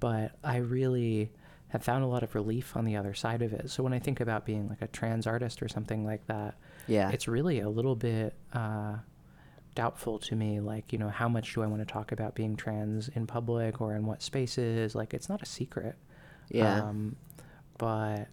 [0.00, 1.30] But I really
[1.68, 3.70] have found a lot of relief on the other side of it.
[3.70, 6.54] So when I think about being like a trans artist or something like that,
[6.86, 7.10] Yeah.
[7.10, 8.96] it's really a little bit uh,
[9.74, 12.56] doubtful to me like you know how much do i want to talk about being
[12.56, 15.96] trans in public or in what spaces like it's not a secret
[16.48, 16.80] Yeah.
[16.82, 17.16] um,
[17.76, 18.28] but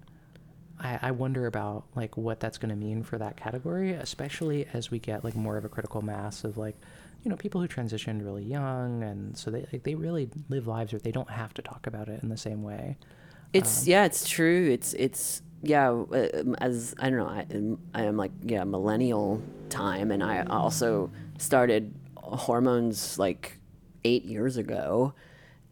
[0.80, 4.90] I, I wonder about like what that's going to mean for that category especially as
[4.92, 6.76] we get like more of a critical mass of like
[7.24, 10.92] you know people who transitioned really young and so they like, they really live lives
[10.92, 12.98] where they don't have to talk about it in the same way
[13.54, 14.70] It's Um, yeah, it's true.
[14.72, 15.92] It's it's yeah.
[15.92, 20.44] uh, As I don't know, I, am- I am like yeah millennial time, and I
[20.44, 23.60] also started hormones like
[24.04, 25.14] eight years ago,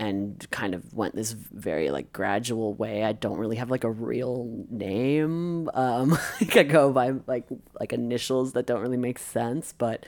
[0.02, 3.04] and kind of went this very like gradual way.
[3.04, 5.70] I don't really have like a real name.
[5.76, 6.10] Um,
[6.41, 7.45] like I go by like
[7.80, 10.08] like initials that don't really make sense, but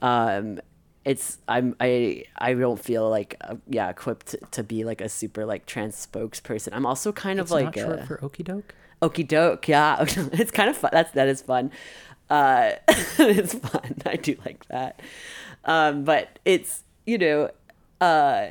[0.00, 0.60] um
[1.04, 5.08] it's i'm i i don't feel like uh, yeah equipped to, to be like a
[5.08, 6.68] super like trans spokesperson.
[6.72, 8.74] I'm also kind it's of like short a, for okey doke?
[9.02, 9.96] Okie doke yeah.
[10.06, 10.90] It's kind of fun.
[10.92, 11.72] That's that is fun.
[12.30, 12.72] Uh
[13.18, 13.96] it's fun.
[14.06, 15.00] I do like that.
[15.64, 17.50] Um but it's you know
[18.00, 18.46] uh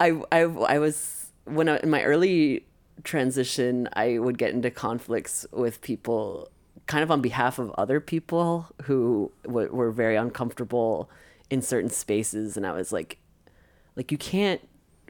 [0.00, 2.66] i i i was when I, in my early
[3.04, 6.50] transition i would get into conflicts with people
[6.86, 11.10] kind of on behalf of other people who w- were very uncomfortable
[11.50, 12.56] in certain spaces.
[12.56, 13.18] And i was like
[13.96, 14.60] like you can't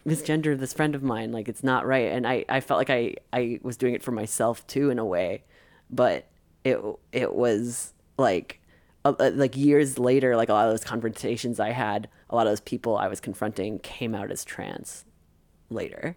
[0.07, 1.33] misgender this friend of mine.
[1.33, 2.13] Like it's not right.
[2.13, 5.05] And i i felt like i i was doing it for myself too in a
[5.05, 5.45] way.
[5.91, 6.27] But
[6.65, 6.79] it
[7.13, 8.61] it was like
[9.05, 12.47] uh, uh, like years later like a lot of those confrontations i had a lot
[12.47, 15.05] of those people i was confronting came out as trans
[15.71, 16.17] later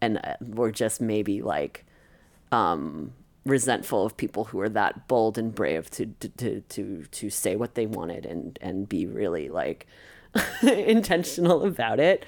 [0.00, 1.84] and uh, were just maybe like
[2.52, 3.12] um
[3.46, 7.56] resentful of people who were that bold and brave to to to to, to say
[7.56, 9.86] what they wanted and and be really like
[10.62, 12.24] intentional about it.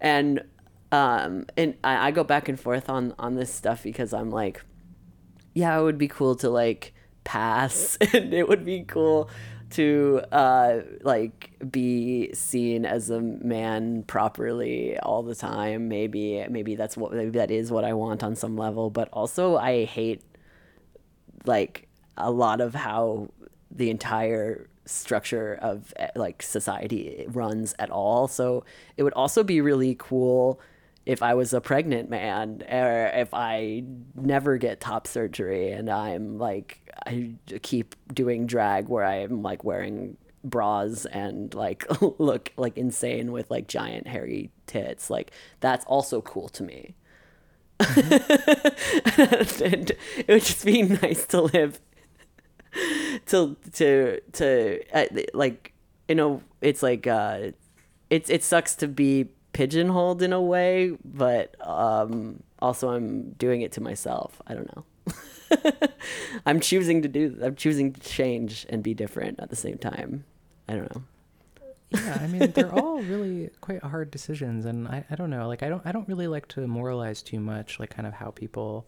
[0.00, 0.44] And
[0.92, 4.62] um and I, I go back and forth on on this stuff because i'm like
[5.54, 6.92] yeah it would be cool to like
[7.22, 9.30] pass and it would be cool
[9.70, 15.88] to uh like be seen as a man properly all the time.
[15.88, 18.90] Maybe maybe that's what maybe that is what i want on some level.
[18.90, 20.22] But also i hate
[21.44, 23.30] like a lot of how
[23.70, 28.28] the entire structure of eh, like society runs at all.
[28.28, 28.64] So
[28.96, 30.60] it would also be really cool
[31.10, 33.82] if I was a pregnant man or if I
[34.14, 37.32] never get top surgery and I'm like I
[37.62, 41.84] keep doing drag where I'm like wearing bras and like
[42.20, 46.94] look like insane with like giant hairy tits like that's also cool to me.
[49.62, 51.80] And it would just be nice to live
[53.26, 55.72] to to to uh, like
[56.08, 57.50] you know it's like uh
[58.10, 63.72] it's it sucks to be pigeonholed in a way but um also i'm doing it
[63.72, 64.40] to myself.
[64.46, 64.84] I don't know.
[66.46, 70.24] I'm choosing to do i'm choosing to change and be different at the same time.
[70.68, 71.02] I don't know.
[71.90, 75.64] Yeah i mean they're all really quite hard decisions and I, I don't know like
[75.64, 78.86] i don't i don't really like to moralize too much like kind of how people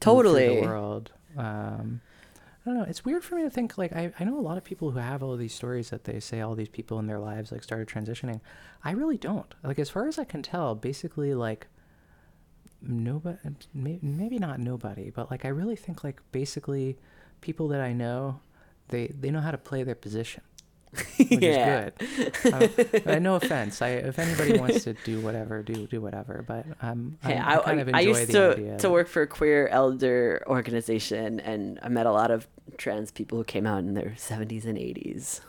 [0.00, 0.60] Totally.
[0.60, 1.10] the world.
[1.36, 2.00] Um
[2.64, 2.84] I don't know.
[2.84, 4.98] It's weird for me to think like I, I know a lot of people who
[4.98, 7.88] have all these stories that they say all these people in their lives like started
[7.88, 8.40] transitioning.
[8.82, 9.54] I really don't.
[9.62, 11.66] Like as far as I can tell, basically like
[12.80, 13.38] nobody
[13.74, 16.96] maybe not nobody, but like I really think like basically
[17.42, 18.40] people that I know
[18.88, 20.42] they they know how to play their position.
[21.18, 21.90] Which Yeah.
[21.98, 23.04] is good.
[23.06, 23.80] Uh, uh, no offense.
[23.82, 26.44] I, if anybody wants to do whatever, do do whatever.
[26.46, 28.78] But um, Hey, I, I, I kind of I enjoy used the to, idea.
[28.78, 32.46] to work for a queer elder organization, and I met a lot of
[32.78, 35.40] trans people who came out in their 70s and 80s.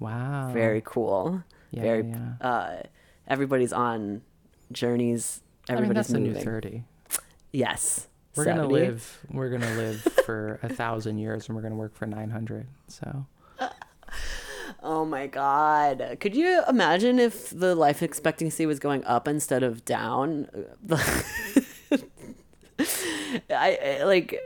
[0.00, 0.50] wow.
[0.52, 1.42] Very cool.
[1.70, 2.06] Yeah, very.
[2.08, 2.32] yeah.
[2.40, 2.82] Uh,
[3.28, 4.22] everybody's on
[4.72, 5.40] journeys.
[5.68, 6.44] I mean, Everybody's that's the new moving.
[6.44, 6.84] thirty.
[7.52, 8.08] Yes.
[8.36, 9.24] We're gonna live.
[9.30, 12.66] We're gonna live for a thousand years, and we're gonna work for nine hundred.
[12.88, 13.26] So
[14.84, 16.18] Oh my god.
[16.20, 20.46] Could you imagine if the life expectancy was going up instead of down?
[23.48, 24.38] I, like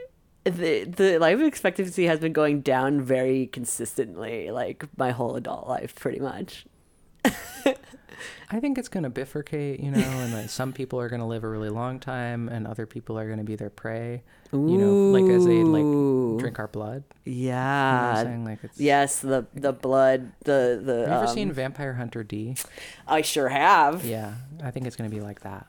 [0.44, 5.96] the the life expectancy has been going down very consistently like my whole adult life
[5.96, 6.66] pretty much.
[8.50, 11.48] I think it's gonna bifurcate, you know, and like some people are gonna live a
[11.48, 14.22] really long time, and other people are gonna be their prey.
[14.52, 15.84] You know, like as they like
[16.40, 17.04] drink our blood.
[17.24, 18.14] You know Yeah.
[18.16, 18.44] I'm saying?
[18.44, 18.80] Like it's.
[18.80, 22.56] Yes, the the blood, the the Have you ever um, seen Vampire Hunter D?
[23.06, 24.04] I sure have.
[24.04, 25.66] Yeah, I think it's gonna be like that.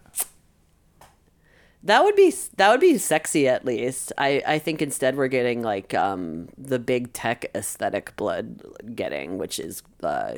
[1.83, 4.11] That would be that would be sexy at least.
[4.17, 8.61] I I think instead we're getting like um the big tech aesthetic blood
[8.95, 10.35] getting, which is uh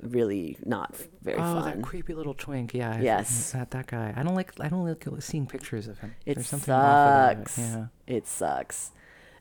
[0.00, 1.64] really not very oh, fun.
[1.64, 2.74] that creepy little twink.
[2.74, 3.00] Yeah.
[3.00, 3.52] Yes.
[3.52, 4.12] That that guy.
[4.16, 4.52] I don't like.
[4.60, 6.14] I don't like seeing pictures of him.
[6.26, 7.48] It There's something about it.
[7.48, 7.58] sucks.
[7.58, 7.86] Yeah.
[8.06, 8.90] It sucks.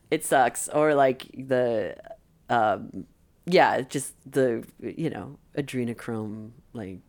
[0.09, 0.69] It sucks.
[0.69, 1.95] Or like the
[2.49, 3.05] um
[3.45, 6.99] yeah, just the you know, adrenochrome like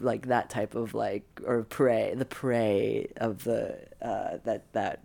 [0.00, 5.02] like that type of like or prey, the prey of the uh that that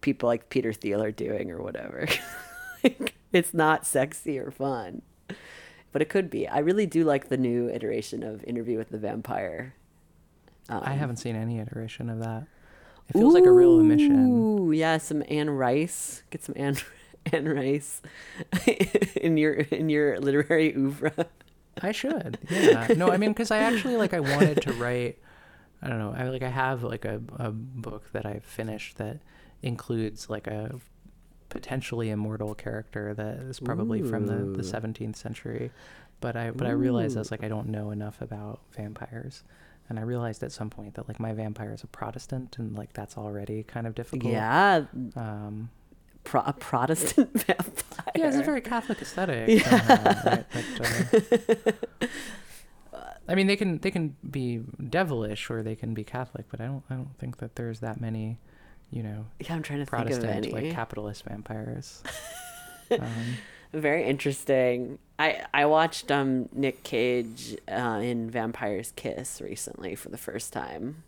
[0.00, 2.06] people like Peter Thiel are doing or whatever.
[2.84, 5.02] like, it's not sexy or fun.
[5.92, 6.46] But it could be.
[6.46, 9.74] I really do like the new iteration of Interview with the Vampire.
[10.68, 12.46] Um, I haven't seen any iteration of that.
[13.08, 14.28] It feels like a real omission.
[14.30, 16.22] Ooh, yeah, some Anne Rice.
[16.30, 16.76] Get some Anne
[17.32, 18.02] Anne Rice
[19.16, 21.26] in your in your literary oeuvre.
[21.82, 22.38] I should.
[22.48, 22.88] Yeah.
[22.96, 25.18] No, I mean, because I actually like I wanted to write.
[25.82, 26.14] I don't know.
[26.16, 29.18] I like I have like a a book that I finished that
[29.62, 30.78] includes like a
[31.50, 35.70] potentially immortal character that is probably from the the 17th century,
[36.20, 39.42] but I but I realized I was like I don't know enough about vampires.
[39.88, 42.92] And I realized at some point that like my vampire is a Protestant, and like
[42.92, 44.32] that's already kind of difficult.
[44.32, 44.84] Yeah,
[45.16, 45.70] Um,
[46.22, 48.12] pro- a Protestant vampire.
[48.14, 49.48] yeah, it's a very Catholic aesthetic.
[49.48, 49.68] Yeah.
[49.68, 50.44] somehow, right?
[50.80, 51.76] But,
[52.92, 52.98] uh,
[53.28, 56.66] I mean, they can they can be devilish or they can be Catholic, but I
[56.66, 58.38] don't I don't think that there's that many,
[58.90, 60.68] you know, yeah, I'm trying to Protestant think of any.
[60.68, 62.02] like capitalist vampires.
[62.90, 63.36] um,
[63.72, 64.98] Very interesting.
[65.18, 71.04] I I watched um Nick Cage uh, in Vampire's Kiss recently for the first time,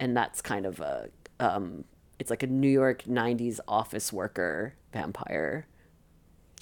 [0.00, 1.84] and that's kind of a um
[2.18, 5.66] it's like a New York '90s office worker vampire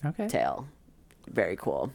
[0.04, 0.28] okay.
[0.28, 0.68] tale.
[1.28, 1.92] Very cool.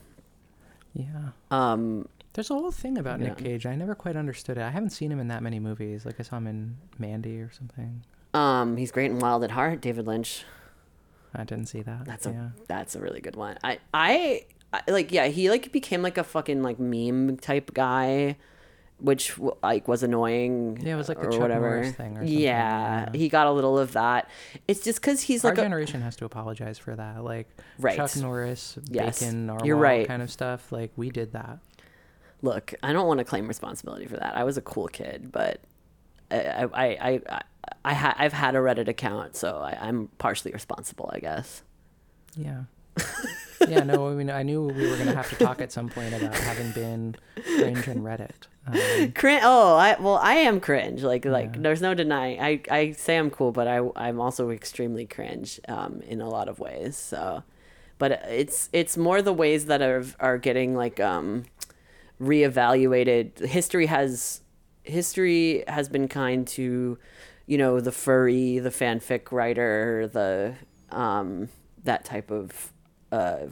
[0.94, 1.30] Yeah.
[1.52, 3.66] Um, There's a whole thing about Nick Cage.
[3.66, 4.62] I never quite understood it.
[4.62, 6.06] I haven't seen him in that many movies.
[6.06, 8.04] Like I saw him in Mandy or something.
[8.34, 9.82] Um, he's great and Wild at Heart.
[9.82, 10.44] David Lynch.
[11.36, 12.06] I didn't see that.
[12.06, 12.50] That's a yeah.
[12.68, 13.58] that's a really good one.
[13.64, 18.38] I, I I like yeah he like became like a fucking like meme type guy,
[19.00, 20.78] which like was annoying.
[20.82, 21.70] Yeah, it was like the Chuck whatever.
[21.82, 23.18] Norris thing or something, Yeah, yeah.
[23.18, 24.30] he got a little of that.
[24.68, 27.24] It's just because he's Our like a, generation has to apologize for that.
[27.24, 27.48] Like
[27.80, 27.96] Right.
[27.96, 29.20] Chuck Norris, Yes.
[29.20, 30.08] Bacon, Narwhal You're right.
[30.08, 30.72] kind of stuff.
[30.72, 31.58] Like we did that.
[32.44, 32.76] look.
[32.84, 34.38] I don't want to claim responsibility for that.
[34.38, 35.62] I was a cool kid, but
[36.30, 36.86] I I
[37.28, 37.42] I
[37.86, 41.64] I, ha- I've had a Reddit account, so I, I'm partially responsible, I guess.
[42.36, 42.64] Yeah.
[43.68, 46.14] yeah, no, I mean, I knew we were gonna have to talk at some point
[46.14, 47.16] about having been
[47.58, 48.32] cringe and Reddit.
[48.68, 49.42] Um, Cringe.
[49.44, 51.04] Oh, I well, I am cringe.
[51.04, 51.62] Like, like Yeah.
[51.64, 52.40] there's no denying.
[52.40, 56.48] I, I say I'm cool, but I, I'm also extremely cringe, um, in a lot
[56.48, 56.96] of ways.
[56.96, 57.44] So,
[57.98, 61.44] but it's, it's more the ways that are, are getting like, um,
[62.22, 63.40] reevaluated.
[63.40, 64.42] History has,
[64.84, 66.98] history has been kind to,
[67.46, 70.56] you know, the furry, the fanfic writer, the,
[70.96, 71.50] um,
[71.84, 72.72] that type of,
[73.12, 73.48] uh,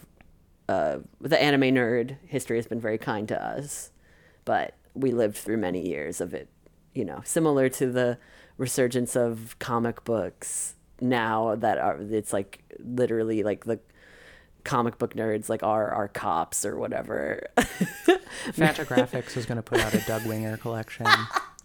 [0.68, 2.16] uh, the anime nerd.
[2.26, 3.90] History has been very kind to us
[4.44, 6.48] but we lived through many years of it,
[6.94, 8.18] you know, similar to the
[8.58, 13.80] resurgence of comic books now that are it's like literally like the
[14.62, 17.46] comic book nerds like are our cops or whatever.
[18.48, 21.06] Fantagraphics is gonna put out a Doug Winger collection.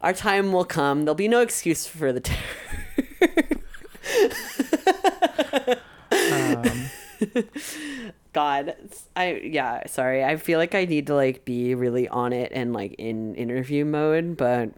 [0.00, 1.04] our time will come.
[1.04, 2.38] There'll be no excuse for the terror.
[6.10, 6.80] Um,
[8.32, 8.74] God,
[9.16, 10.24] I yeah, sorry.
[10.24, 13.84] I feel like I need to like be really on it and like in interview
[13.84, 14.70] mode, but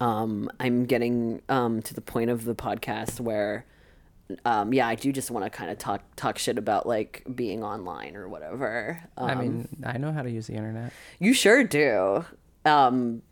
[0.00, 3.64] um I'm getting um to the point of the podcast where
[4.44, 7.64] um yeah, I do just want to kind of talk talk shit about like being
[7.64, 9.02] online or whatever.
[9.16, 10.92] Um, I mean, I know how to use the internet.
[11.18, 12.24] you sure do.
[12.68, 13.22] Um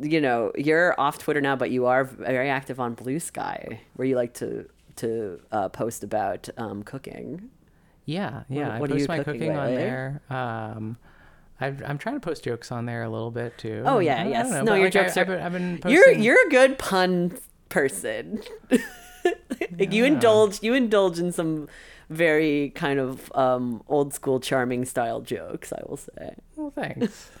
[0.00, 4.16] you know, you're off Twitter now, but you are very active on Bluesky, where you
[4.16, 7.48] like to to uh, post about um, cooking.
[8.04, 8.78] Yeah, yeah.
[8.78, 10.20] what I are you post my cooking cooking on there.
[10.28, 10.96] Um,
[11.60, 13.82] I've, I'm trying to post jokes on there a little bit too.
[13.86, 14.50] Oh, yeah, I don't- I yes.
[14.50, 15.92] know, No, your like, I- jokes are- I've been, I've been posting.
[15.92, 18.42] You're you're a good pun person.
[19.78, 21.68] like you indulge you indulge in some
[22.10, 25.72] very kind of um, old school charming style jokes.
[25.72, 26.34] I will say.
[26.56, 27.30] Well, thanks.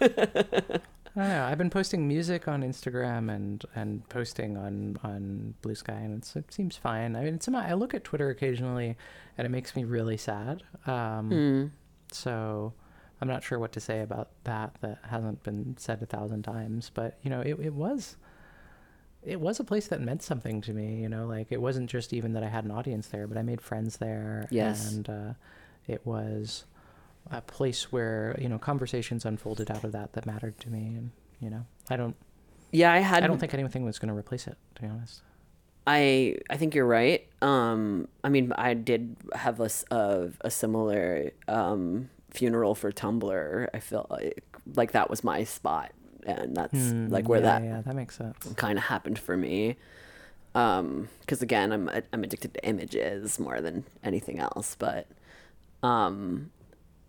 [1.14, 1.44] I don't know.
[1.44, 6.52] I've been posting music on Instagram and and posting on on Bluesky, and it's, it
[6.52, 7.16] seems fine.
[7.16, 8.96] I mean, it's I look at Twitter occasionally,
[9.36, 10.62] and it makes me really sad.
[10.86, 11.66] Um, Hmm.
[12.12, 12.72] So
[13.20, 14.76] I'm not sure what to say about that.
[14.80, 18.16] That hasn't been said a thousand times, but you know, it it was.
[19.24, 21.26] It was a place that meant something to me, you know.
[21.26, 23.98] Like it wasn't just even that I had an audience there, but I made friends
[23.98, 24.48] there.
[24.50, 24.92] Yes.
[24.92, 25.32] and uh,
[25.86, 26.64] it was
[27.30, 31.10] a place where you know conversations unfolded out of that that mattered to me, and
[31.40, 32.16] you know, I don't,
[32.72, 33.22] Yeah, I had.
[33.24, 35.22] I don't think anything was going to replace it, to be honest.
[35.86, 37.26] I I think you're right.
[37.42, 39.70] Um, I mean, I did have a
[40.40, 43.68] a similar um, funeral for Tumblr.
[43.74, 44.44] I felt like
[44.76, 45.90] like that was my spot,
[46.24, 48.54] and that's Hmm, like where yeah, that yeah, that makes sense.
[48.56, 49.76] kind of happened for me.
[50.54, 54.76] Um, because again, I'm I'm addicted to images more than anything else.
[54.78, 55.06] But,
[55.82, 56.50] um,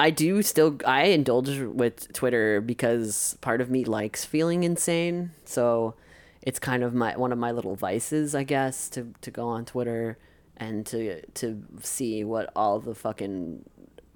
[0.03, 5.31] I do still I indulge with Twitter because part of me likes feeling insane.
[5.45, 5.95] So,
[6.41, 9.63] it's kind of my one of my little vices, I guess, to to go on
[9.63, 10.17] Twitter
[10.57, 13.63] and to to see what all the fucking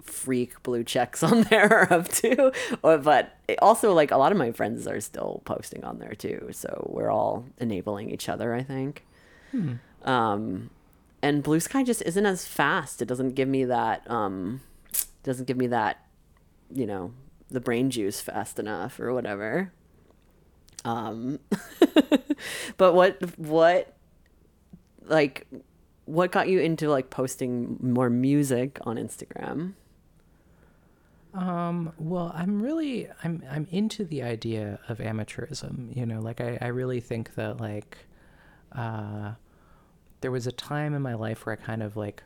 [0.02, 2.52] freak blue checks on there are up to.
[2.82, 6.50] But also, like, a lot of my friends are still posting on there too.
[6.52, 9.06] So we're all enabling each other, I think.
[9.52, 9.76] Hmm.
[10.02, 10.68] Um,
[11.22, 13.00] and Bluesky just isn't as fast.
[13.00, 14.60] It doesn't give me that, um,
[15.28, 16.04] doesn't give me that,
[16.72, 17.12] you know,
[17.50, 19.72] the brain juice fast enough or whatever.
[20.84, 21.38] Um,
[22.76, 23.94] but what, what,
[25.04, 25.46] like,
[26.06, 29.74] what got you into like posting more music on Instagram?
[31.34, 36.58] Um, well, I'm really I'm I'm into the idea of amateurism, you know, like I,
[36.60, 37.98] I really think that like
[38.72, 39.32] uh
[40.20, 42.22] there was a time in my life where I kind of like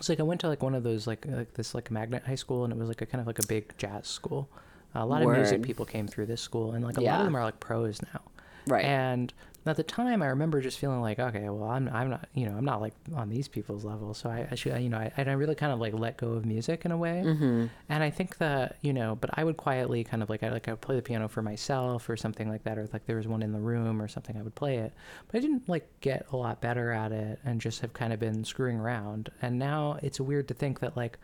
[0.00, 2.24] it's like I went to like one of those like uh, like this like magnet
[2.26, 4.48] high school and it was like a kind of like a big jazz school.
[4.94, 7.36] a lot of music people came through this school and like a lot of them
[7.36, 8.22] are like pros now.
[8.66, 8.84] Right.
[8.84, 9.32] And
[9.66, 12.56] at the time, I remember just feeling like, okay, well, I'm, I'm not, you know,
[12.56, 14.14] I'm not like on these people's level.
[14.14, 16.32] So I, I should, you know, I, and I really kind of like let go
[16.32, 17.22] of music in a way.
[17.24, 17.66] mm-hmm.
[17.88, 20.66] And I think that, you know, but I would quietly kind of like, I like,
[20.66, 22.78] I would play the piano for myself or something like that.
[22.78, 24.94] Or like there was one in the room or something, I would play it.
[25.26, 28.18] But I didn't like get a lot better at it and just have kind of
[28.18, 29.30] been screwing around.
[29.42, 31.18] And now it's weird to think that like,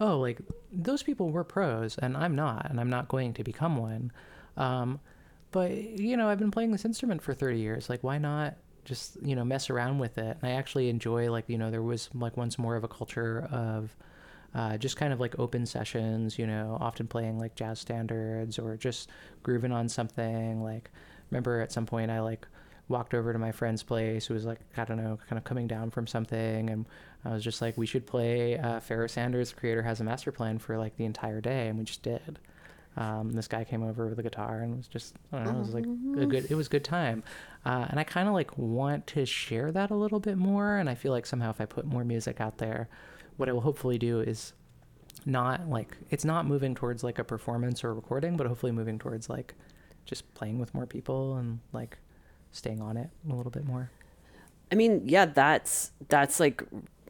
[0.00, 0.40] oh, like
[0.72, 4.12] those people were pros and I'm not, and I'm not going to become one.
[4.56, 5.00] Um,
[5.50, 7.88] but you know, I've been playing this instrument for 30 years.
[7.90, 10.36] Like, why not just you know mess around with it?
[10.40, 13.48] And I actually enjoy like you know there was like once more of a culture
[13.50, 13.94] of
[14.54, 16.38] uh, just kind of like open sessions.
[16.38, 19.08] You know, often playing like jazz standards or just
[19.42, 20.62] grooving on something.
[20.62, 20.90] Like,
[21.30, 22.46] remember at some point I like
[22.88, 25.68] walked over to my friend's place who was like I don't know kind of coming
[25.68, 26.86] down from something and
[27.24, 30.76] I was just like we should play uh, Sanders creator has a master plan for
[30.76, 32.40] like the entire day and we just did
[32.96, 35.58] um, this guy came over with a guitar and was just I don't know, it
[35.58, 37.22] was like a good it was a good time.
[37.64, 40.76] Uh, and I kind of like want to share that a little bit more.
[40.76, 42.88] And I feel like somehow if I put more music out there,
[43.36, 44.52] what I will hopefully do is
[45.26, 48.98] not like it's not moving towards like a performance or a recording, but hopefully moving
[48.98, 49.54] towards like
[50.04, 51.98] just playing with more people and like
[52.52, 53.90] staying on it a little bit more.
[54.72, 56.62] I mean, yeah, that's that's like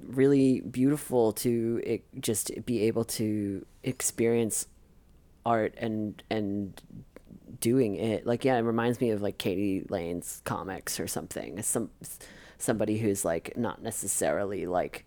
[0.07, 4.67] really beautiful to it, just be able to experience
[5.45, 6.81] art and and
[7.61, 8.27] doing it.
[8.27, 11.63] Like, yeah, it reminds me of like Katie Lane's comics or something.
[11.63, 11.91] Some
[12.59, 15.05] somebody who's like not necessarily like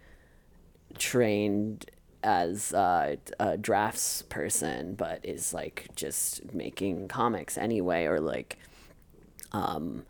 [0.97, 1.89] trained
[2.23, 3.17] as a
[3.59, 8.57] drafts person, but is like just making comics anyway, or like,
[9.51, 10.05] um,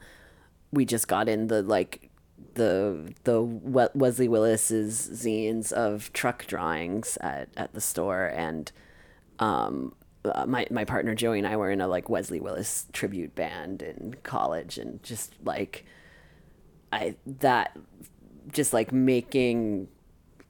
[0.72, 2.12] we just got in the like
[2.56, 8.72] the the Wesley Willis's zines of truck drawings at, at the store, and
[9.40, 9.96] um,
[10.26, 13.82] uh, my my partner Joey and I were in a like Wesley Willis tribute band
[13.82, 15.86] in college, and just like
[16.92, 17.78] I that
[18.52, 19.88] just like making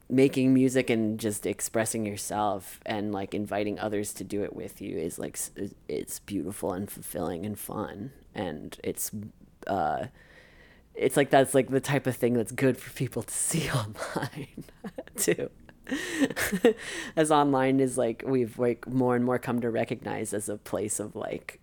[0.09, 4.97] making music and just expressing yourself and like inviting others to do it with you
[4.97, 5.39] is like
[5.87, 8.11] it's beautiful and fulfilling and fun.
[8.35, 9.11] And it's
[9.65, 10.07] uh
[10.93, 14.65] it's like that's like the type of thing that's good for people to see online
[15.17, 15.49] too
[17.15, 20.99] as online is like we've like more and more come to recognize as a place
[20.99, 21.59] of like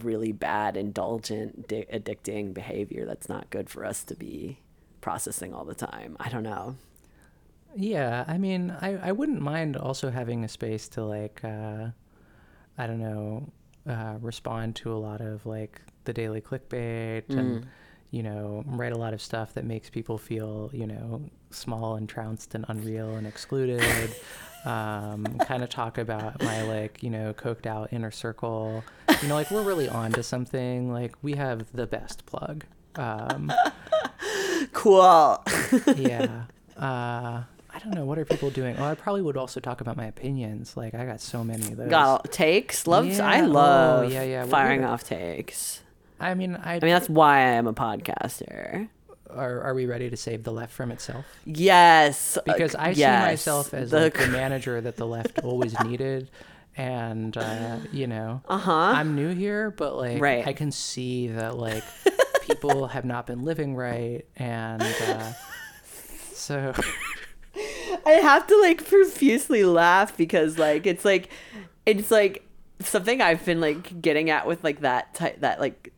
[0.00, 4.58] really bad indulgent di- addicting behavior that's not good for us to be
[5.00, 6.76] processing all the time i don't know
[7.76, 11.88] yeah, I mean, I, I wouldn't mind also having a space to like, uh,
[12.76, 13.52] I don't know,
[13.88, 17.38] uh, respond to a lot of like the daily clickbait mm.
[17.38, 17.66] and,
[18.10, 22.08] you know, write a lot of stuff that makes people feel, you know, small and
[22.08, 24.14] trounced and unreal and excluded.
[24.64, 28.84] um, kind of talk about my like, you know, coked out inner circle.
[29.22, 30.92] You know, like we're really on to something.
[30.92, 32.64] Like we have the best plug.
[32.96, 33.52] Um,
[34.72, 35.42] cool.
[35.96, 36.44] yeah.
[36.76, 38.76] Uh, I don't know what are people doing.
[38.78, 40.76] Oh, I probably would also talk about my opinions.
[40.76, 41.90] Like I got so many of those.
[41.90, 42.86] Got takes.
[42.86, 43.18] Loves.
[43.18, 43.26] Yeah.
[43.26, 44.04] I oh, love.
[44.04, 44.44] Oh, yeah, yeah.
[44.46, 45.82] Firing off takes.
[46.20, 46.76] I mean, I.
[46.76, 48.88] I mean, that's why I am a podcaster.
[49.30, 51.24] Are Are we ready to save the left from itself?
[51.44, 52.38] Yes.
[52.44, 53.22] Because I yes.
[53.22, 56.30] see myself as the, like the manager that the left always needed,
[56.76, 58.72] and uh, you know, uh huh.
[58.72, 60.46] I'm new here, but like, right.
[60.46, 61.84] I can see that like
[62.42, 65.32] people have not been living right, and uh,
[66.32, 66.74] so.
[68.06, 71.30] I have to like profusely laugh because like it's like
[71.84, 72.46] it's like
[72.80, 75.92] something I've been like getting at with like that type that like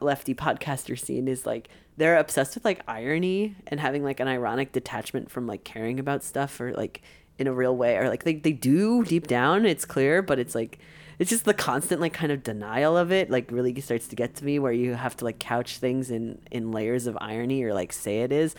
[0.00, 4.72] lefty podcaster scene is like they're obsessed with like irony and having like an ironic
[4.72, 7.02] detachment from like caring about stuff or like
[7.38, 10.54] in a real way or like they, they do deep down it's clear but it's
[10.54, 10.78] like
[11.18, 14.34] it's just the constant like kind of denial of it like really starts to get
[14.36, 17.74] to me where you have to like couch things in in layers of irony or
[17.74, 18.54] like say it is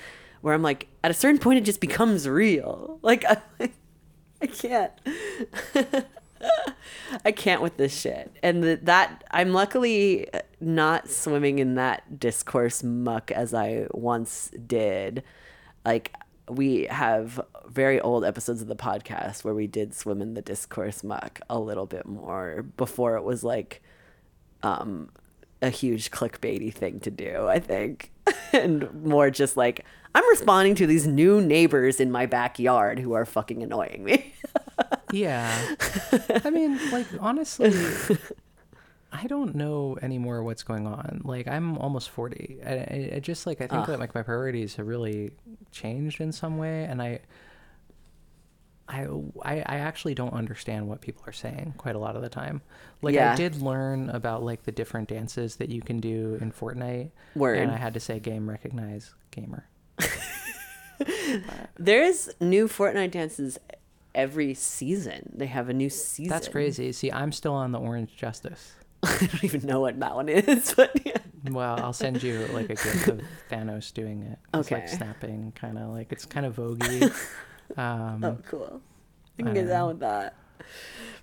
[0.46, 3.00] where I'm like, at a certain point, it just becomes real.
[3.02, 3.42] Like, I,
[4.44, 4.92] I can't.
[7.26, 8.36] I can't with this shit.
[8.44, 10.28] And the, that, I'm luckily
[10.60, 15.24] not swimming in that discourse muck as I once did.
[15.86, 16.14] Like,
[16.48, 21.04] we have very old episodes of the podcast where we did swim in the discourse
[21.04, 23.82] muck a little bit more before it was like
[24.62, 25.10] um,
[25.62, 28.12] a huge clickbaity thing to do, I think.
[28.54, 33.26] and more just like, I'm responding to these new neighbors in my backyard who are
[33.26, 34.34] fucking annoying me.
[35.12, 35.76] yeah.
[36.44, 37.74] I mean, like, honestly,
[39.12, 41.22] I don't know anymore what's going on.
[41.24, 42.60] Like, I'm almost 40.
[42.66, 43.86] I, I just, like, I think uh.
[43.86, 45.32] that, like, my priorities have really
[45.72, 46.84] changed in some way.
[46.86, 47.22] And I,
[48.88, 49.08] I,
[49.42, 52.62] I, I actually don't understand what people are saying quite a lot of the time.
[53.02, 53.34] Like yeah.
[53.34, 57.12] I did learn about like the different dances that you can do in Fortnite.
[57.36, 57.58] Word.
[57.58, 59.68] And I had to say game recognize gamer.
[61.78, 63.58] There's new Fortnite dances
[64.16, 65.32] every season.
[65.36, 66.32] They have a new season.
[66.32, 66.92] That's crazy.
[66.92, 68.74] See, I'm still on the Orange Justice.
[69.04, 71.18] I don't even know what that one is, but yeah.
[71.52, 74.40] Well, I'll send you like a gift of Thanos doing it.
[74.54, 74.82] It's okay.
[74.82, 77.14] like snapping, kind of like it's kind of voguey.
[77.78, 78.82] Um, oh, cool.
[79.38, 80.36] I can I get down with that.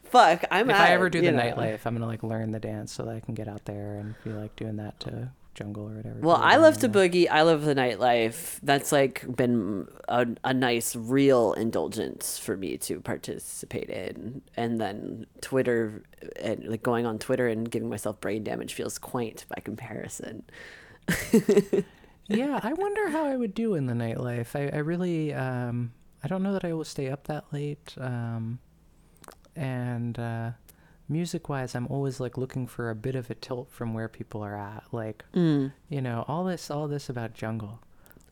[0.04, 0.70] Fuck, I'm.
[0.70, 1.42] If I ever do the know.
[1.42, 4.14] nightlife, I'm gonna like learn the dance so that I can get out there and
[4.22, 6.20] be like doing that to jungle or whatever.
[6.20, 7.28] Well, I love to boogie.
[7.30, 8.58] I love the nightlife.
[8.62, 14.42] That's like been a, a nice, real indulgence for me to participate in.
[14.56, 16.04] And then Twitter
[16.40, 20.44] and like going on Twitter and giving myself brain damage feels quaint by comparison.
[22.28, 24.54] yeah, I wonder how I would do in the nightlife.
[24.54, 25.92] I, I really, um,
[26.22, 27.94] I don't know that I will stay up that late.
[27.98, 28.58] Um,
[29.54, 30.52] and uh,
[31.12, 34.42] music wise, I'm always like looking for a bit of a tilt from where people
[34.42, 34.84] are at.
[34.92, 35.72] Like, Mm.
[35.88, 37.80] you know, all this, all this about jungle.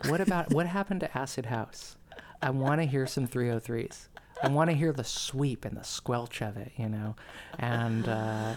[0.09, 1.97] What about what happened to acid house?
[2.43, 4.09] I want to hear some 303s.
[4.43, 7.14] I want to hear the sweep and the squelch of it, you know,
[7.59, 8.55] and uh,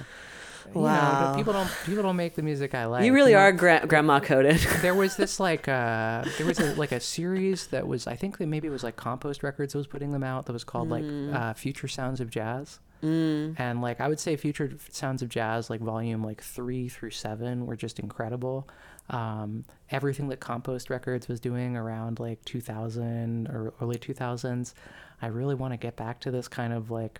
[0.74, 1.36] you know, Wow.
[1.36, 3.03] people don't people don't make the music I like.
[3.03, 3.39] You really know?
[3.39, 4.59] are gra- grandma coded.
[4.82, 8.38] there was this like uh there was a, like a series that was I think
[8.38, 10.88] that maybe it was like Compost Records that was putting them out that was called
[10.89, 11.03] like
[11.34, 12.80] uh, Future Sounds of Jazz.
[13.04, 13.60] Mm.
[13.60, 17.66] And like I would say Future Sounds of Jazz like volume like 3 through 7
[17.66, 18.68] were just incredible.
[19.10, 24.74] Um everything that Compost Records was doing around like 2000 or early 2000s,
[25.22, 27.20] I really want to get back to this kind of like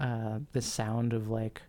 [0.00, 1.62] uh this sound of like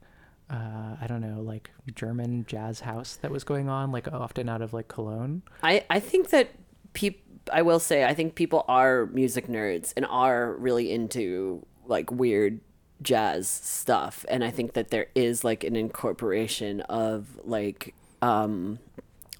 [0.49, 4.61] uh, I don't know, like German jazz house that was going on, like often out
[4.61, 5.43] of like Cologne.
[5.63, 6.49] I, I think that
[6.91, 12.11] peop I will say I think people are music nerds and are really into like
[12.11, 12.59] weird
[13.01, 18.79] jazz stuff and I think that there is like an incorporation of like um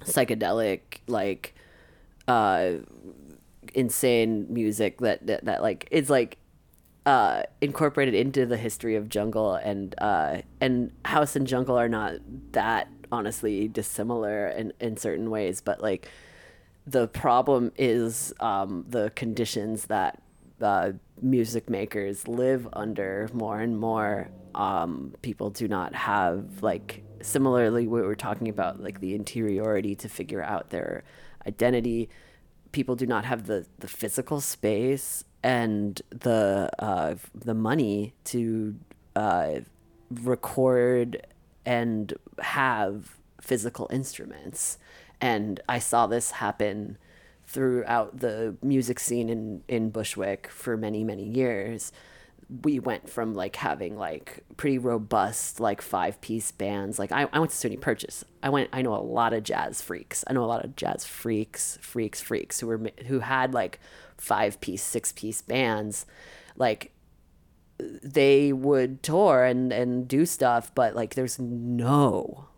[0.04, 1.54] psychedelic like
[2.28, 2.74] uh
[3.74, 6.38] insane music that that, that like it's like
[7.06, 12.16] uh incorporated into the history of jungle and uh and house and jungle are not
[12.52, 16.10] that honestly dissimilar in in certain ways but like
[16.88, 20.22] the problem is um the conditions that
[20.64, 20.92] uh,
[21.22, 28.02] music makers live under more and more um people do not have like similarly we
[28.02, 31.04] were talking about like the interiority to figure out their
[31.48, 32.10] identity
[32.72, 38.76] people do not have the the physical space and the uh, the money to
[39.16, 39.60] uh,
[40.10, 41.26] record
[41.66, 44.78] and have physical instruments.
[45.20, 46.98] And I saw this happen
[47.52, 51.92] throughout the music scene in, in Bushwick for many, many years.
[52.64, 57.00] We went from like having like pretty robust like five piece bands.
[57.00, 58.26] Like I, I went to SUNY Purchase.
[58.44, 58.70] I went.
[58.74, 60.26] I know a lot of jazz freaks.
[60.28, 63.80] I know a lot of jazz freaks, freaks, freaks who were who had like
[64.18, 66.06] five piece, six piece bands.
[66.58, 66.92] Like
[67.80, 72.50] they would tour and and do stuff, but like there's no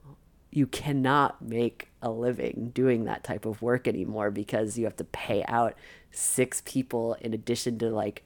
[0.56, 5.04] you cannot make a living doing that type of work anymore because you have to
[5.04, 5.76] pay out
[6.12, 8.24] six people in addition to like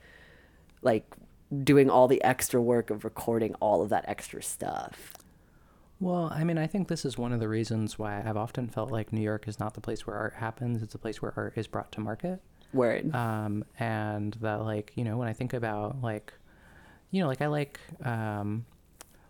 [0.81, 1.15] like
[1.63, 5.13] doing all the extra work of recording all of that extra stuff.
[5.99, 8.91] Well, I mean, I think this is one of the reasons why I've often felt
[8.91, 10.83] like New York is not the place where art happens.
[10.83, 12.41] It's a place where art is brought to market.
[12.73, 13.15] Word.
[13.15, 16.33] Um, and that, like, you know, when I think about, like,
[17.09, 18.65] you know, like, I like, um,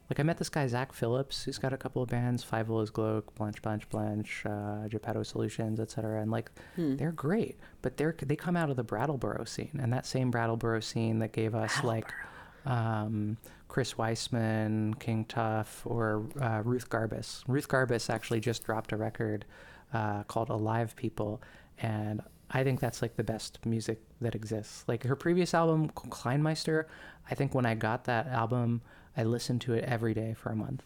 [0.09, 2.91] like, I met this guy, Zach Phillips, who's got a couple of bands, Fievel Is
[2.91, 6.21] Glauque, Blanche, Blanche, Blanche, uh, Geppetto Solutions, etc.
[6.21, 6.51] And, like,
[6.97, 9.79] they're great, but they're, they come out of the Brattleboro scene.
[9.81, 12.11] And that same Brattleboro scene that gave us, like,
[12.65, 13.37] um,
[13.67, 17.43] Chris Weisman, King Tuff, or uh, Ruth Garbus.
[17.47, 19.45] Ruth Garbus actually just dropped a record
[19.93, 21.41] uh, called Alive People,
[21.79, 24.85] and I think that's like the best music that exists.
[24.87, 26.85] Like her previous album, Kleinmeister,
[27.29, 28.81] I think when I got that album,
[29.17, 30.83] I listened to it every day for a month.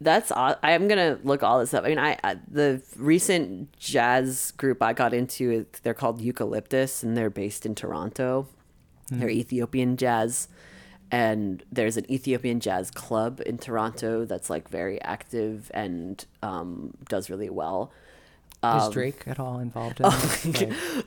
[0.00, 1.84] That's aw- I'm gonna look all this up.
[1.84, 7.16] I mean, I, I the recent jazz group I got into, they're called Eucalyptus, and
[7.16, 8.46] they're based in Toronto.
[9.10, 10.46] They're Ethiopian jazz,
[11.10, 17.28] and there's an Ethiopian jazz club in Toronto that's like very active and um, does
[17.28, 17.92] really well.
[18.62, 20.42] Is Um, Drake at all involved in this?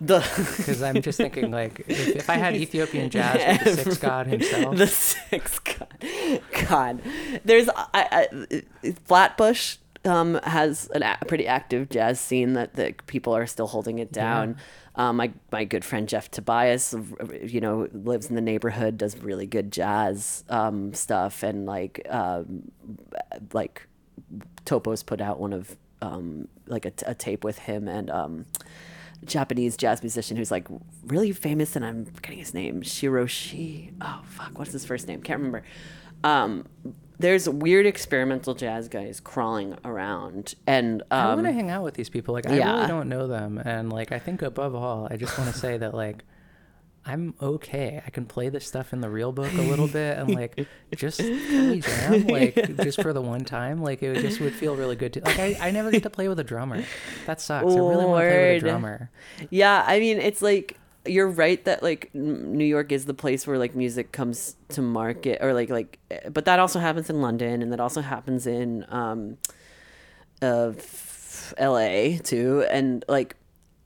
[0.01, 0.19] the
[0.57, 4.25] Because I'm just thinking, like, if, if I had Ethiopian jazz with the Six God
[4.27, 7.01] himself, the six god, god.
[7.45, 8.63] There's I, I,
[9.05, 13.99] Flatbush um, has an a pretty active jazz scene that that people are still holding
[13.99, 14.57] it down.
[14.95, 16.95] Um, my my good friend Jeff Tobias,
[17.43, 22.71] you know, lives in the neighborhood, does really good jazz um, stuff, and like um,
[23.53, 23.87] like
[24.65, 28.45] Topo's put out one of um, like a, t- a tape with him and um,
[29.25, 30.67] Japanese jazz musician who's like
[31.05, 32.81] really famous, and I'm forgetting his name.
[32.81, 33.93] Shiroshi.
[34.01, 35.21] Oh fuck, what's his first name?
[35.21, 35.63] Can't remember.
[36.23, 36.65] Um,
[37.19, 41.93] there's weird experimental jazz guys crawling around, and I um, want to hang out with
[41.93, 42.33] these people.
[42.33, 42.75] Like, I yeah.
[42.75, 45.77] really don't know them, and like, I think above all, I just want to say
[45.77, 46.23] that like,
[47.05, 48.01] I'm okay.
[48.05, 51.19] I can play this stuff in the real book a little bit, and like, just
[51.19, 52.27] jam?
[52.27, 55.21] Like, just for the one time, like, it would just would feel really good to.
[55.21, 56.83] Like, I, I never get to play with a drummer.
[57.25, 57.65] That sucks.
[57.65, 59.09] I really want to play with a drummer.
[59.49, 63.57] Yeah, I mean, it's like you're right that like New York is the place where
[63.57, 65.99] like music comes to market, or like like,
[66.31, 69.37] but that also happens in London, and that also happens in um,
[70.41, 70.71] uh,
[71.57, 72.19] L.A.
[72.23, 73.35] too, and like,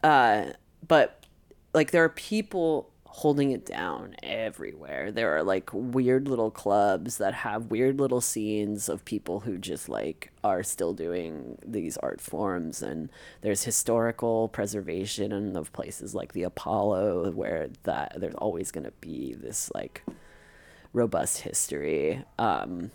[0.04, 0.46] uh,
[0.88, 1.26] but
[1.74, 5.12] like there are people holding it down everywhere.
[5.12, 9.90] There are like weird little clubs that have weird little scenes of people who just
[9.90, 13.10] like are still doing these art forms and
[13.42, 19.34] there's historical preservation of places like the Apollo where that there's always going to be
[19.34, 20.04] this like
[20.94, 22.92] robust history um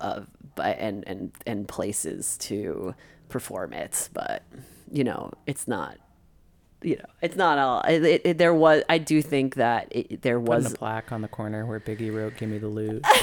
[0.00, 0.22] uh,
[0.54, 2.94] but and and and places to
[3.28, 4.42] perform it but
[4.90, 5.98] you know it's not
[6.82, 10.38] you know it's not all it, it, there was i do think that it, there
[10.38, 13.04] Putting was the plaque on the corner where Biggie wrote "Give me the loot."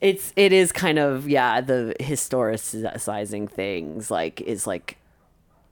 [0.00, 4.96] it's it is kind of yeah the historicizing things like is like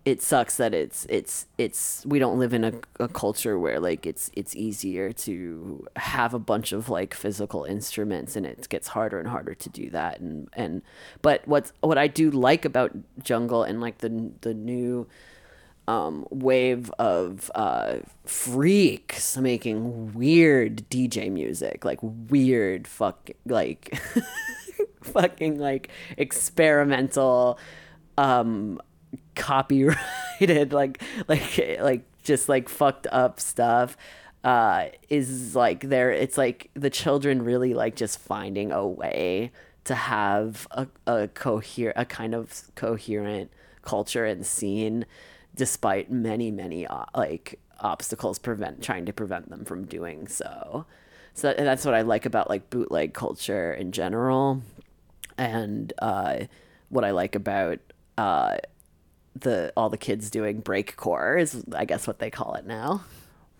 [0.09, 4.07] it sucks that it's it's it's we don't live in a, a culture where like
[4.07, 9.19] it's it's easier to have a bunch of like physical instruments and it gets harder
[9.19, 10.81] and harder to do that and and
[11.21, 12.93] but what's what I do like about
[13.23, 15.07] jungle and like the the new
[15.89, 23.99] um, wave of uh, freaks making weird DJ music, like weird fuck, like
[25.03, 27.59] fucking like experimental,
[28.19, 28.79] um,
[29.35, 33.97] copyrighted, like like like just like fucked up stuff.
[34.45, 36.13] Uh, is like there.
[36.13, 39.53] It's like the children really like just finding a way
[39.85, 45.07] to have a a cohere a kind of coherent culture and scene
[45.59, 50.87] despite many many uh, like obstacles prevent trying to prevent them from doing so.
[51.35, 54.63] So that, that's what i like about like bootleg culture in general.
[55.37, 56.47] And uh
[56.89, 57.81] what i like about
[58.17, 58.57] uh
[59.35, 63.03] the all the kids doing breakcore is i guess what they call it now.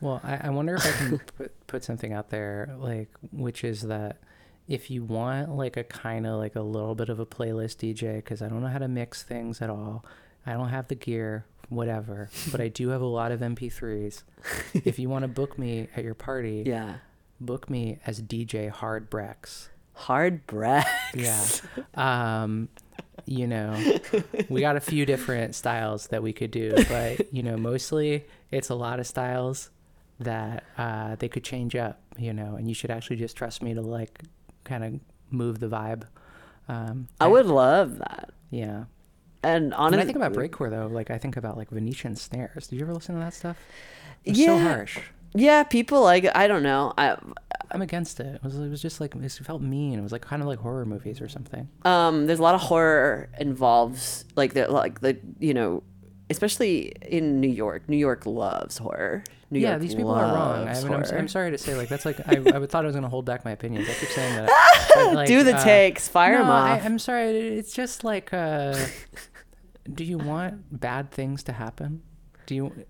[0.01, 3.83] Well, I, I wonder if I can put, put something out there, like, which is
[3.83, 4.19] that
[4.69, 8.17] if you want, like, a kind of like a little bit of a playlist DJ,
[8.17, 10.05] because I don't know how to mix things at all,
[10.47, 14.23] I don't have the gear, whatever, but I do have a lot of MP3s.
[14.85, 16.97] if you want to book me at your party, yeah
[17.41, 19.69] book me as DJ Hard Brex.
[19.93, 20.85] hard Brex.
[21.15, 22.43] Yeah.
[22.43, 22.69] Um,
[23.27, 23.77] you know,
[24.49, 28.71] we got a few different styles that we could do, but you know, mostly it's
[28.71, 29.71] a lot of styles
[30.21, 33.75] that uh, they could change up, you know, and you should actually just trust me
[33.75, 34.23] to like
[34.65, 35.01] kind of
[35.31, 36.05] move the vibe.
[36.71, 38.85] Um, i would love that yeah.
[39.43, 42.67] And honestly, When I think about breakcore though, like I think about like Venetian snares.
[42.69, 43.57] Did you ever listen to that stuff?
[44.25, 44.63] It's so Yeah.
[44.75, 44.99] harsh.
[45.35, 47.17] yeah people like i don't know i
[47.71, 48.37] I'm against it.
[48.37, 49.99] It was, it was just like it felt mean.
[49.99, 51.69] It was like kind of like horror movies or something.
[51.85, 55.83] um there's a lot of horror involves like the like the you know
[56.31, 60.69] especially in new york new york loves horror new yeah, york these people are wrong.
[60.69, 61.05] I mean, I'm.
[61.05, 63.45] I'm sorry to say, like that's like I, I thought I was gonna hold back
[63.45, 63.89] my opinions.
[63.89, 64.91] I keep saying that.
[64.95, 67.31] but, like, do the uh, takes fire no, them I, off I'm sorry.
[67.31, 68.77] It's just like, uh,
[69.95, 72.03] do you want bad things to happen?
[72.47, 72.85] Do you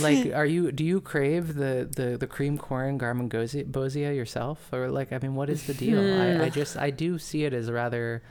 [0.00, 0.26] like?
[0.34, 0.70] Are you?
[0.70, 5.12] Do you crave the the the cream corn garmin bosia yourself, or like?
[5.12, 5.98] I mean, what is the deal?
[5.98, 8.22] I, I just I do see it as rather,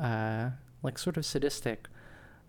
[0.00, 0.50] uh,
[0.82, 1.86] like sort of sadistic.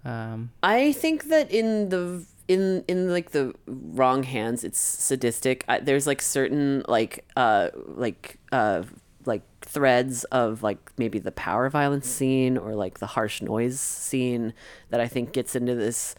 [0.03, 5.65] Um, I think that in the in in like the wrong hands, it's sadistic.
[5.67, 8.83] I, there's like certain like uh like uh
[9.25, 14.53] like threads of like maybe the power violence scene or like the harsh noise scene
[14.89, 16.15] that I think gets into this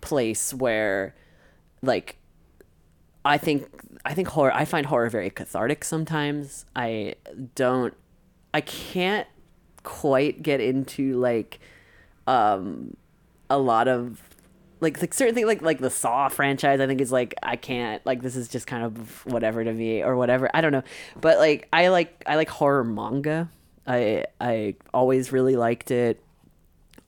[0.00, 1.14] place where
[1.82, 2.18] like
[3.24, 3.68] I think
[4.04, 6.66] I think horror I find horror very cathartic sometimes.
[6.76, 7.16] I
[7.54, 7.94] don't
[8.52, 9.26] I can't
[9.82, 11.58] quite get into like
[12.26, 12.96] um
[13.50, 14.33] a lot of
[14.84, 18.22] like like certain like like the Saw franchise I think is like I can't like
[18.22, 20.84] this is just kind of whatever to me or whatever I don't know
[21.20, 23.50] but like I like I like horror manga
[23.86, 26.22] I I always really liked it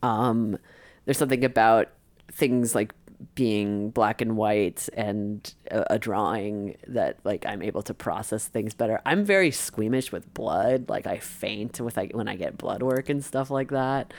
[0.02, 0.58] um
[1.04, 1.88] there's something about
[2.32, 2.92] things like
[3.34, 8.74] being black and white and a, a drawing that like I'm able to process things
[8.74, 9.00] better.
[9.06, 10.88] I'm very squeamish with blood.
[10.88, 14.12] Like I faint with like when I get blood work and stuff like that.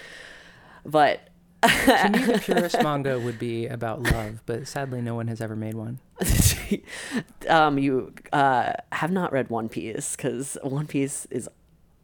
[0.85, 1.29] But
[1.63, 5.55] to me, the purest manga would be about love, but sadly, no one has ever
[5.55, 5.99] made one.
[7.49, 11.49] um, you uh, have not read One Piece because One Piece is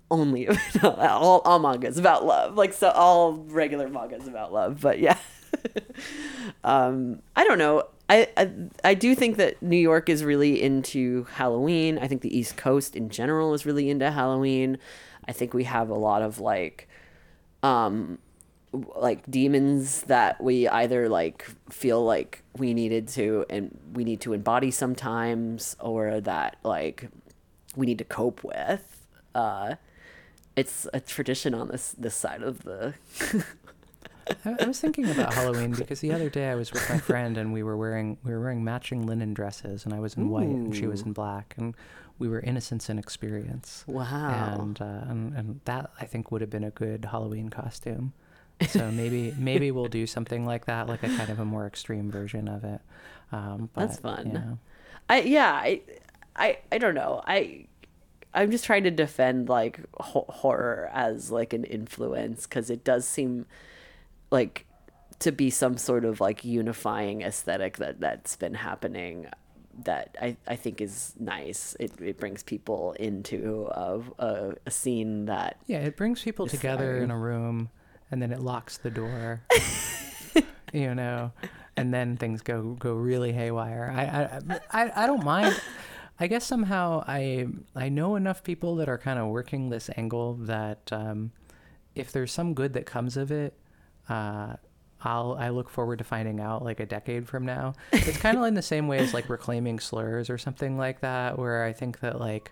[0.10, 0.48] only
[0.82, 2.56] no, all all manga is about love.
[2.56, 4.82] Like so, all regular manga is about love.
[4.82, 5.18] But yeah,
[6.64, 7.84] um, I don't know.
[8.10, 8.52] I, I
[8.84, 11.98] I do think that New York is really into Halloween.
[11.98, 14.78] I think the East Coast in general is really into Halloween.
[15.28, 16.88] I think we have a lot of like,
[17.62, 18.20] um,
[18.96, 24.34] like demons that we either like feel like we needed to and we need to
[24.34, 27.08] embody sometimes or that like
[27.76, 29.76] we need to cope with uh
[30.56, 32.96] it's a tradition on this this side of the
[34.46, 37.38] I, I was thinking about Halloween because the other day I was with my friend
[37.38, 40.48] and we were wearing we were wearing matching linen dresses and I was in white
[40.48, 41.76] and she was in black and
[42.20, 43.84] we were innocence and experience.
[43.88, 44.58] Wow.
[44.60, 48.14] And, uh, and and that I think would have been a good Halloween costume.
[48.68, 52.10] So maybe maybe we'll do something like that, like a kind of a more extreme
[52.12, 52.82] version of it.
[53.32, 54.28] Um, That's fun.
[54.28, 54.58] you know.
[55.10, 55.82] I yeah, I
[56.36, 57.22] I I don't know.
[57.26, 57.66] I
[58.34, 63.06] I'm just trying to defend like ho- horror as like an influence cuz it does
[63.08, 63.46] seem
[64.32, 64.66] like
[65.20, 69.28] to be some sort of like unifying aesthetic that that's been happening
[69.86, 71.76] that I, I think is nice.
[71.80, 76.94] It, it brings people into a, a, a scene that Yeah, it brings people together
[76.96, 77.04] fine.
[77.04, 77.70] in a room
[78.14, 79.42] and then it locks the door.
[80.74, 81.32] you know,
[81.76, 83.92] and then things go go really haywire.
[83.94, 85.60] I I I, I don't mind.
[86.20, 90.36] I guess somehow I I know enough people that are kind of working this angle
[90.42, 91.32] that um,
[91.96, 93.58] if there's some good that comes of it,
[94.08, 94.54] uh,
[95.02, 97.74] I'll I look forward to finding out like a decade from now.
[97.92, 101.40] It's kind of in the same way as like reclaiming slurs or something like that,
[101.40, 102.52] where I think that like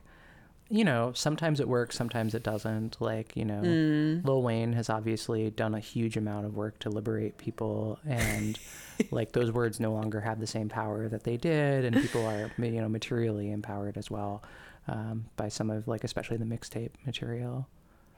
[0.72, 2.96] you know, sometimes it works, sometimes it doesn't.
[3.02, 4.26] Like, you know, Mm.
[4.26, 8.58] Lil Wayne has obviously done a huge amount of work to liberate people, and
[9.12, 12.50] like those words no longer have the same power that they did, and people are,
[12.58, 14.44] you know, materially empowered as well
[14.88, 17.68] um, by some of like, especially the mixtape material.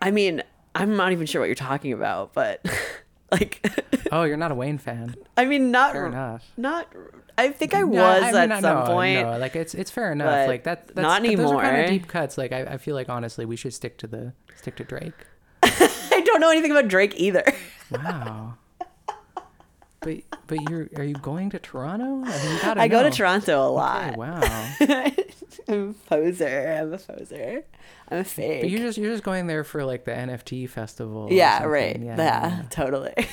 [0.01, 0.43] I mean,
[0.75, 2.65] I'm not even sure what you're talking about, but
[3.33, 3.65] like
[4.11, 5.15] Oh, you're not a Wayne fan?
[5.35, 6.43] I mean not Fair enough.
[6.57, 6.87] not
[7.37, 9.21] I think I No, was I mean, at no, some no, point.
[9.27, 10.47] No, like it's it's fair enough.
[10.47, 10.87] Like that.
[10.87, 12.37] That's, not Those are kind of deep cuts.
[12.37, 15.13] Like I, I feel like honestly, we should stick to the stick to Drake.
[15.63, 17.43] I don't know anything about Drake either.
[17.89, 18.55] Wow.
[20.03, 20.17] But
[20.47, 22.23] but you're are you going to Toronto?
[22.25, 23.09] I, mean, I go to.
[23.11, 24.17] Toronto a Okay, lot.
[24.17, 24.41] wow.
[25.67, 26.77] I'm a poser.
[26.79, 27.63] I'm a poser.
[28.09, 28.61] I'm a fake.
[28.61, 31.29] But you're just you're just going there for like the NFT festival.
[31.31, 31.99] yeah, right.
[31.99, 33.13] Yeah, totally.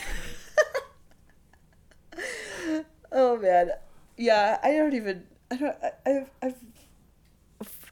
[3.13, 3.71] oh man.
[4.17, 5.25] Yeah, I don't even.
[5.51, 5.77] I don't.
[5.83, 6.31] I, I've.
[6.43, 6.55] I've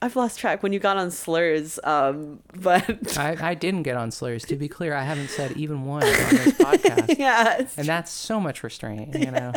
[0.00, 4.10] I've lost track when you got on slurs, um, but I, I didn't get on
[4.10, 4.44] slurs.
[4.46, 8.40] To be clear, I haven't said even one on this podcast, yeah, and that's so
[8.40, 9.52] much restraint, you know.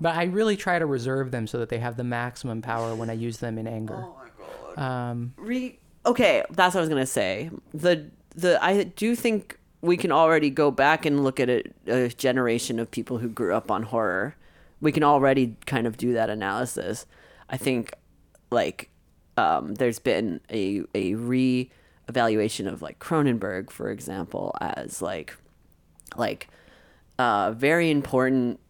[0.00, 3.08] But I really try to reserve them so that they have the maximum power when
[3.08, 4.04] I use them in anger.
[4.04, 5.10] Oh my god.
[5.10, 7.50] Um, Re- okay, that's what I was gonna say.
[7.72, 12.08] The the I do think we can already go back and look at a, a
[12.08, 14.34] generation of people who grew up on horror.
[14.80, 17.04] We can already kind of do that analysis.
[17.50, 17.92] I think,
[18.50, 18.88] like,
[19.36, 21.70] um, there's been a a re
[22.08, 25.36] evaluation of like Cronenberg, for example, as like
[26.16, 26.48] like
[27.18, 28.60] uh, very important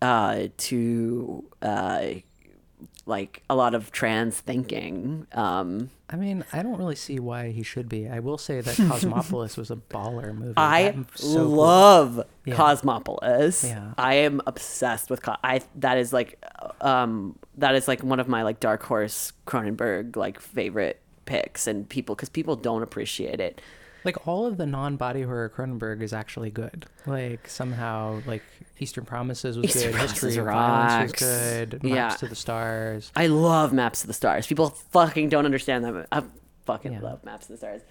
[0.00, 2.06] uh, to uh,
[3.04, 5.26] like a lot of trans thinking.
[5.32, 8.08] Um, I mean, I don't really see why he should be.
[8.08, 10.54] I will say that Cosmopolis was a baller movie.
[10.56, 11.44] I so cool.
[11.46, 12.54] love Yeah.
[12.54, 13.64] Cosmopolis.
[13.64, 13.94] Yeah.
[13.98, 16.42] I am obsessed with Co- I that is like
[16.80, 21.88] um that is like one of my like dark horse Cronenberg like favorite picks and
[21.88, 23.60] people cuz people don't appreciate it.
[24.04, 26.86] Like all of the non-body horror Cronenberg is actually good.
[27.06, 28.42] Like somehow, like
[28.80, 32.08] Eastern Promises was Eastern good, History Promises of Violence was good, Maps Yeah.
[32.16, 33.12] to the Stars.
[33.14, 34.46] I love Maps to the Stars.
[34.46, 36.06] People fucking don't understand that.
[36.10, 36.22] I
[36.66, 37.00] fucking Yeah.
[37.00, 37.82] love Maps to the Stars.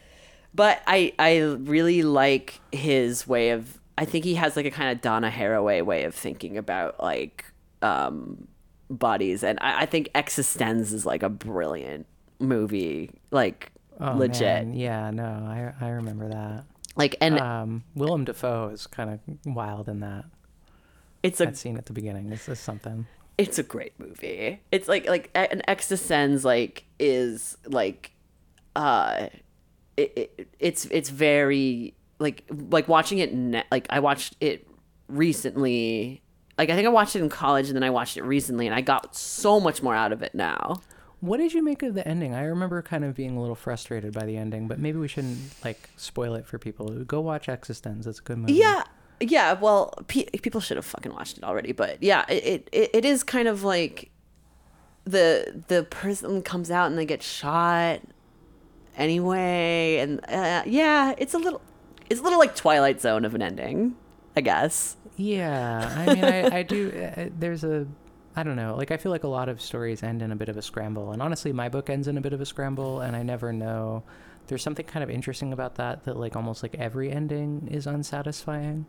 [0.53, 4.91] But I I really like his way of I think he has like a kind
[4.91, 7.45] of Donna Haraway way of thinking about like
[7.81, 8.47] um
[8.89, 12.05] bodies and I, I think Existenz is like a brilliant
[12.39, 13.11] movie.
[13.31, 14.41] Like Oh, legit.
[14.41, 14.73] man.
[14.73, 16.63] Yeah, no, I I remember that.
[16.95, 20.25] Like and um, Willem Dafoe is kind of wild in that.
[21.23, 22.29] it's a That scene at the beginning.
[22.29, 23.05] This is something.
[23.37, 24.61] it's a great movie.
[24.71, 28.11] It's like like an Existenz like is like
[28.75, 29.27] uh
[29.97, 34.67] it, it it's it's very like like watching it ne- like I watched it
[35.07, 36.21] recently
[36.57, 38.75] like I think I watched it in college and then I watched it recently and
[38.75, 40.81] I got so much more out of it now.
[41.21, 42.33] What did you make of the ending?
[42.33, 45.37] I remember kind of being a little frustrated by the ending, but maybe we shouldn't
[45.63, 46.89] like spoil it for people.
[47.05, 48.07] Go watch Existenz.
[48.07, 48.53] It's a good movie.
[48.53, 48.83] Yeah.
[49.19, 53.05] Yeah, well, pe- people should have fucking watched it already, but yeah, it, it it
[53.05, 54.09] is kind of like
[55.03, 58.01] the the person comes out and they get shot
[58.97, 61.61] anyway, and uh, yeah, it's a little
[62.09, 63.95] it's a little like Twilight Zone of an ending,
[64.35, 64.97] I guess.
[65.17, 66.89] Yeah, I mean, I, I do.
[67.17, 67.85] Uh, there's a,
[68.35, 68.75] I don't know.
[68.75, 71.11] Like, I feel like a lot of stories end in a bit of a scramble,
[71.11, 74.03] and honestly, my book ends in a bit of a scramble, and I never know.
[74.47, 76.05] There's something kind of interesting about that.
[76.05, 78.85] That like almost like every ending is unsatisfying.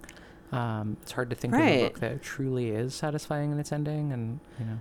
[0.53, 4.13] Um, it's hard to think of a book that truly is satisfying in its ending,
[4.13, 4.79] and you know.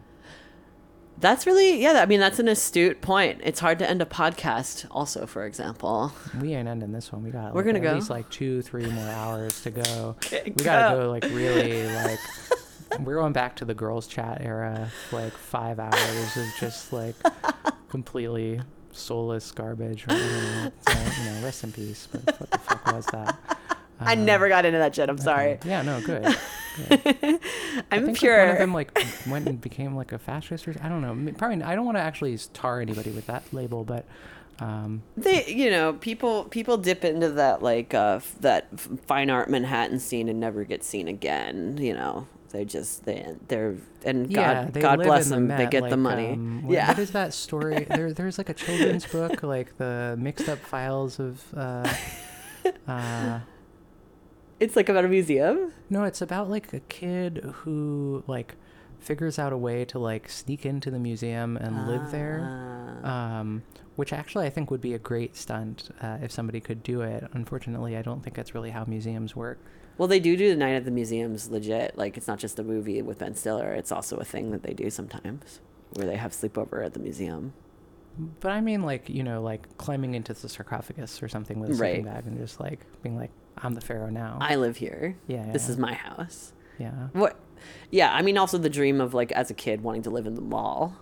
[1.22, 1.94] That's really yeah.
[2.02, 3.40] I mean, that's an astute point.
[3.44, 4.86] It's hard to end a podcast.
[4.92, 6.12] Also, for example,
[6.42, 7.24] We ain't ending this one.
[7.24, 7.54] We got.
[7.54, 7.94] We're like, gonna at go.
[7.94, 10.16] least like two, three more hours to go.
[10.26, 11.04] Okay, we gotta go.
[11.04, 12.20] go like really like.
[13.00, 17.16] We're going back to the girls' chat era, like five hours of just like
[17.90, 18.60] completely
[18.92, 20.06] soulless garbage.
[20.10, 22.08] Or, so, you know, rest in peace.
[22.12, 23.38] But what the fuck was that?
[24.02, 25.10] I Um, never got into that shit.
[25.10, 25.60] I'm sorry.
[25.66, 26.24] Yeah, no, good.
[26.24, 26.40] good.
[27.06, 27.40] I
[27.92, 28.40] I'm think, like, pure.
[28.40, 31.32] one of them like went and became like a fascist or I don't know.
[31.38, 34.06] Probably I don't want to actually tar anybody with that label, but
[34.60, 38.68] um, they, you know, people people dip into that like uh, f- that
[39.08, 41.78] fine art Manhattan scene and never get seen again.
[41.80, 43.76] You know, they just they they're
[44.06, 45.48] and yeah, God they God bless the them.
[45.48, 46.34] They get the money.
[46.34, 46.88] um, what- yeah.
[46.90, 47.86] what is that story?
[47.90, 51.44] there, there's like a children's book, like the mixed up files of.
[51.56, 51.92] Uh,
[52.88, 53.40] uh,
[54.62, 55.74] It's like about a museum.
[55.90, 58.56] no, it's about like a kid who like
[59.00, 62.40] figures out a way to like sneak into the museum and live there.
[63.04, 63.40] Ah.
[63.40, 63.64] um,
[63.96, 67.28] which actually I think would be a great stunt uh, if somebody could do it.
[67.34, 69.60] Unfortunately, I don't think that's really how museums work.
[69.98, 71.98] Well, they do do the night at the museums legit.
[71.98, 73.74] Like it's not just a movie with Ben Stiller.
[73.74, 75.60] It's also a thing that they do sometimes,
[75.94, 77.54] where they have sleepover at the museum.
[78.40, 81.76] But I mean, like you know, like climbing into the sarcophagus or something with a
[81.76, 82.14] sleeping Right.
[82.16, 83.32] bag and just like being like,
[83.64, 85.18] "I'm the pharaoh now." I live here.
[85.28, 86.54] yeah, yeah, This is my house.
[86.80, 87.08] yeah.
[87.14, 87.40] What?
[87.92, 90.36] Yeah, I mean, also the dream of like as a kid wanting to live in
[90.36, 90.96] the mall.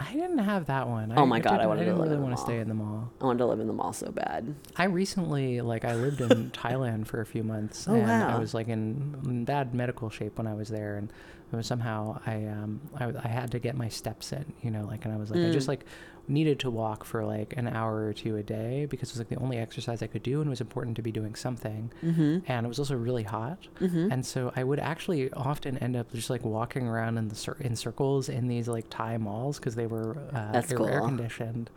[0.00, 1.12] I didn't have that one.
[1.16, 2.46] Oh my God, I didn't- wanted to didn't live in the want to mall.
[2.46, 3.10] stay in the mall.
[3.20, 4.54] I wanted to live in the mall so bad.
[4.76, 8.36] I recently, like, I lived in Thailand for a few months, Oh, and wow.
[8.36, 11.12] I was like in, bad medical shape when I was there, and
[11.52, 14.84] it was somehow I um I, I had to get my steps in, you know,
[14.86, 15.70] like, and I was like I just Mm.
[15.70, 15.84] like
[16.28, 19.28] needed to walk for like an hour or two a day because it was like
[19.28, 22.38] the only exercise I could do, and it was important to be doing something, Mm-hmm.
[22.50, 24.12] and it was also really hot, Mm-hmm.
[24.12, 27.56] and so I would actually often end up just like walking around in the cir-
[27.60, 31.08] in circles in these like Thai malls because they were uh, That's air, air cool.
[31.08, 31.70] conditioned,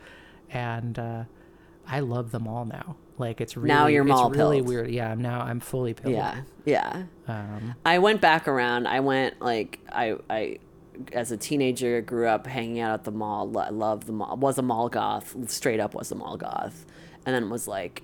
[0.50, 1.24] and uh,
[1.88, 2.96] I love them all now.
[3.18, 4.68] Like it's really Now you're it's really pilled.
[4.68, 4.90] weird.
[4.92, 6.14] Yeah, I'm now I'm fully pilled.
[6.16, 7.04] Yeah, yeah.
[7.28, 8.88] Um, I went back around.
[8.88, 10.58] I went like I I
[11.14, 13.50] as a teenager grew up hanging out at the mall.
[13.50, 14.38] Lo- loved the mall.
[14.38, 15.36] Was a mall goth.
[15.50, 16.86] Straight up was a mall goth,
[17.26, 18.04] and then was like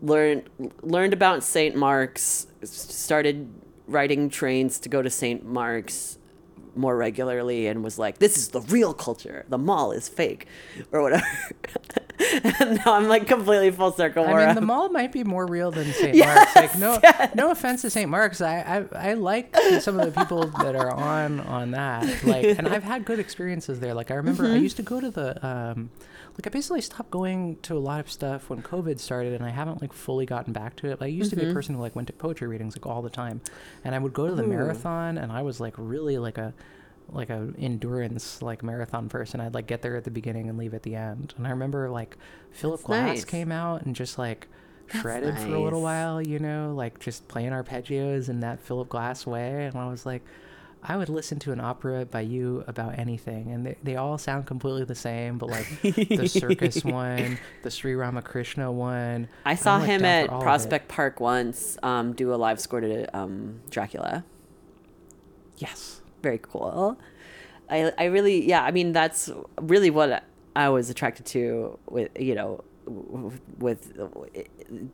[0.00, 0.48] learned
[0.82, 1.76] learned about St.
[1.76, 2.46] Mark's.
[2.62, 3.48] Started
[3.86, 5.44] riding trains to go to St.
[5.44, 6.18] Mark's
[6.74, 10.46] more regularly and was like this is the real culture the mall is fake
[10.90, 11.24] or whatever
[12.60, 15.86] now i'm like completely full circle I mean, the mall might be more real than
[15.92, 16.14] St.
[16.14, 16.72] Yes, Mark's.
[16.74, 17.34] Like, no, yes.
[17.34, 18.08] no offense to St.
[18.10, 18.40] Mark's.
[18.40, 22.24] I, I, I like some of the people that are on on that.
[22.24, 23.94] Like, and I've had good experiences there.
[23.94, 24.54] Like, I remember Mm-hmm.
[24.54, 25.90] I used to go to the, um,
[26.36, 29.50] like, I basically stopped going to a lot of stuff when COVID started, and I
[29.50, 31.00] haven't like fully gotten back to it.
[31.00, 33.02] Like, I used to be a person who like went to poetry readings like all
[33.02, 33.40] the time,
[33.84, 34.52] and I would go to the Mm-hmm.
[34.52, 34.56] Ooh.
[34.56, 36.54] marathon, and I was like really like a
[37.08, 39.40] like a endurance like marathon person.
[39.40, 41.34] I'd like get there at the beginning and leave at the end.
[41.36, 42.16] And I remember like
[42.50, 43.24] Philip That's Glass nice.
[43.24, 44.48] came out and just like
[45.00, 49.26] shredded for a little while, you know, like just playing arpeggios in that Philip Glass
[49.26, 49.66] way.
[49.66, 50.22] And I was like,
[50.84, 54.46] I would listen to an opera by you about anything, and they, they all sound
[54.46, 55.38] completely the same.
[55.38, 60.32] But like the circus one, the Sri Ramakrishna one, I saw like, him at for
[60.32, 60.44] all of it.
[60.44, 64.24] Prospect Park once um, do a live score to um, Dracula.
[65.58, 66.98] yes, Very cool.
[67.68, 69.30] I, I really, yeah, I mean, that's
[69.60, 70.24] really what
[70.54, 72.62] I was attracted to with, you know,
[73.58, 73.92] with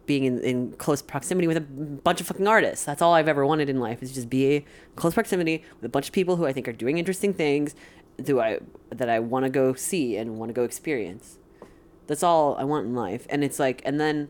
[0.06, 2.84] being in, in close proximity with a bunch of fucking artists.
[2.84, 4.64] That's all I've ever wanted in life is just be
[4.96, 7.74] close proximity with a bunch of people who I think are doing interesting things
[8.22, 8.58] do I,
[8.90, 11.38] that I want to go see and want to go experience.
[12.06, 13.26] That's all I want in life.
[13.30, 14.28] And it's like, and then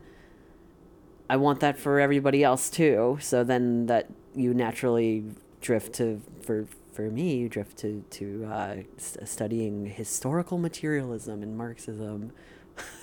[1.29, 3.17] I want that for everybody else too.
[3.21, 5.25] So then that you naturally
[5.61, 6.67] drift to for
[6.99, 12.33] for me you drift to to uh, st- studying historical materialism and Marxism.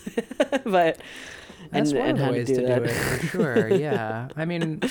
[0.65, 1.01] but
[1.71, 3.69] that's and, one and of the ways to do to do it for sure.
[3.69, 4.83] Yeah, I mean,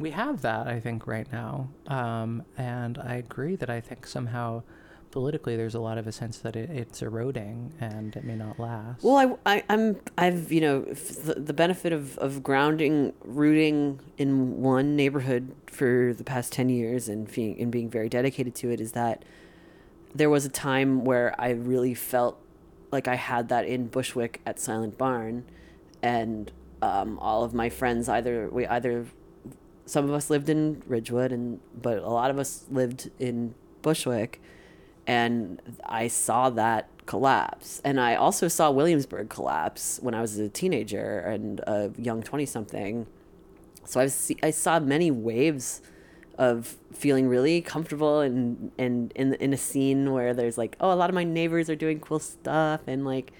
[0.00, 4.64] we have that I think right now, um, and I agree that I think somehow
[5.18, 8.56] politically there's a lot of a sense that it, it's eroding and it may not
[8.56, 9.02] last.
[9.02, 14.62] Well, I, I, I'm, I've, you know, the, the benefit of, of grounding, rooting in
[14.62, 18.80] one neighborhood for the past 10 years and being, and being very dedicated to it
[18.80, 19.24] is that
[20.14, 22.40] there was a time where I really felt
[22.92, 25.46] like I had that in Bushwick at Silent Barn.
[26.00, 29.06] And um, all of my friends, either, we either,
[29.84, 34.40] some of us lived in Ridgewood, and but a lot of us lived in Bushwick
[35.08, 37.80] and I saw that collapse.
[37.82, 42.44] And I also saw Williamsburg collapse when I was a teenager and a young 20
[42.44, 43.06] something.
[43.84, 45.80] So I, see, I saw many waves
[46.36, 50.94] of feeling really comfortable and and in in a scene where there's like oh a
[50.94, 53.32] lot of my neighbors are doing cool stuff and like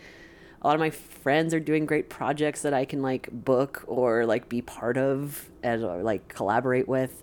[0.61, 4.27] a lot of my friends are doing great projects that I can like book or
[4.27, 7.23] like be part of and or like collaborate with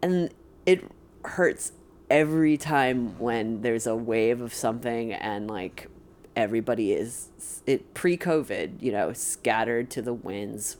[0.00, 0.32] and
[0.64, 0.82] it
[1.26, 1.72] hurts
[2.10, 5.88] every time when there's a wave of something and like
[6.34, 10.76] everybody is it pre-covid you know scattered to the winds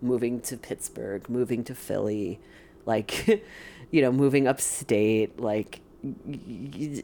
[0.00, 2.38] moving to pittsburgh moving to philly
[2.86, 3.26] like
[3.90, 7.02] you know moving upstate like and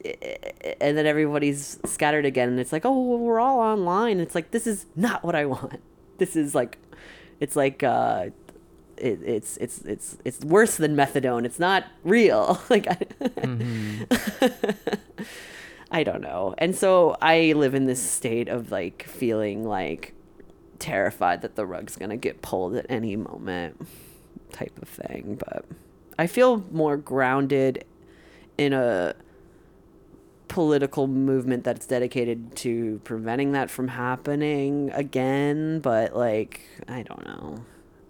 [0.81, 4.21] then everybody's scattered again and it's like oh well, we're all online.
[4.21, 5.81] It's like this is not what i want.
[6.19, 6.79] This is like
[7.41, 8.31] it's like uh
[8.99, 11.45] it, it's it's it's it's worse than methadone.
[11.45, 12.61] It's not real.
[12.71, 14.05] Like I, mm-hmm.
[15.91, 16.55] I don't know.
[16.59, 20.15] And so i live in this state of like feeling like
[20.79, 23.87] terrified that the rug's gonna get pulled at any moment
[24.53, 25.41] type of thing.
[25.45, 25.65] But
[26.19, 27.85] i feel more grounded
[28.59, 29.15] in a
[30.49, 37.59] political movement that's dedicated to preventing that from happening again but like i don't know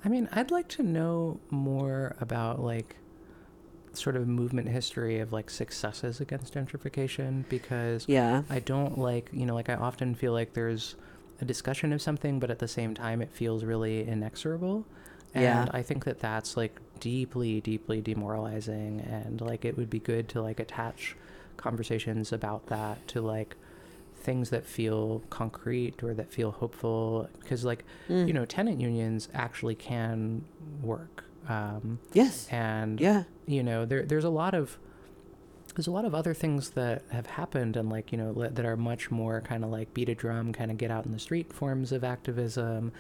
[0.05, 2.97] I mean, I'd like to know more about like
[3.93, 9.47] sort of movement history of like successes against gentrification because yeah, I don't like, you
[9.47, 10.97] know, like I often feel like there's
[11.41, 14.85] a discussion of something but at the same time it feels really inexorable.
[15.33, 15.67] And Yeah.
[15.71, 20.43] I think that that's like deeply deeply demoralizing and like it would be good to
[20.43, 21.17] like attach
[21.57, 23.57] conversations about that to like
[24.25, 28.27] things that feel concrete or that feel hopeful because like Mm.
[28.29, 30.45] you know tenant unions actually can
[30.83, 32.49] work um, yes.
[32.51, 33.25] and yeah.
[33.47, 34.79] you know there there's a lot of
[35.75, 38.77] there's a lot of other things that have happened and like you know that are
[38.77, 41.53] much more kind of like beat a drum kind of get out in the street
[41.53, 42.93] forms of activism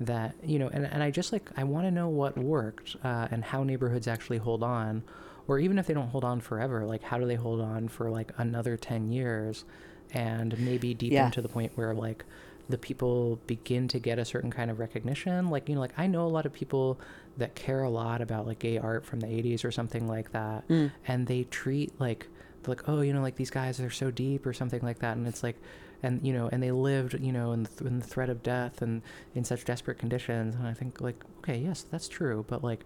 [0.00, 3.28] that you know and, and i just like i want to know what worked uh,
[3.30, 5.02] and how neighborhoods actually hold on
[5.46, 8.10] or even if they don't hold on forever like how do they hold on for
[8.10, 9.64] like another 10 years
[10.12, 11.30] and maybe deepen Yeah.
[11.30, 12.24] to the point where like
[12.68, 16.06] the people begin to get a certain kind of recognition like you know like i
[16.06, 16.98] know a lot of people
[17.36, 20.66] that care a lot about like gay art from the 80s or something like that
[20.68, 20.90] Mm.
[21.06, 22.28] and they treat like
[22.66, 25.26] like oh you know like these guys are so deep or something like that and
[25.26, 25.56] it's like
[26.04, 28.42] and you know and they lived you know in the, th- in the threat of
[28.42, 29.02] death and
[29.34, 32.84] in such desperate conditions and i think like okay yes that's true but like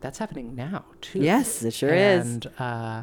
[0.00, 3.02] that's happening now too yes it sure is and uh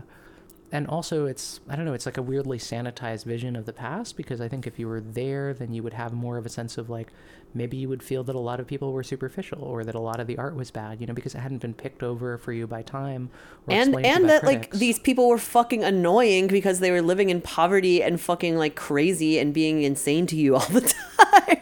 [0.71, 4.15] and also it's i don't know it's like a weirdly sanitized vision of the past
[4.15, 6.77] because i think if you were there then you would have more of a sense
[6.77, 7.11] of like
[7.53, 10.19] maybe you would feel that a lot of people were superficial or that a lot
[10.19, 12.67] of the art was bad you know because it hadn't been picked over for you
[12.67, 13.29] by time
[13.67, 16.91] or and explained to you and that like these people were fucking annoying because they
[16.91, 20.81] were living in poverty and fucking like crazy and being insane to you all the
[20.81, 20.97] time.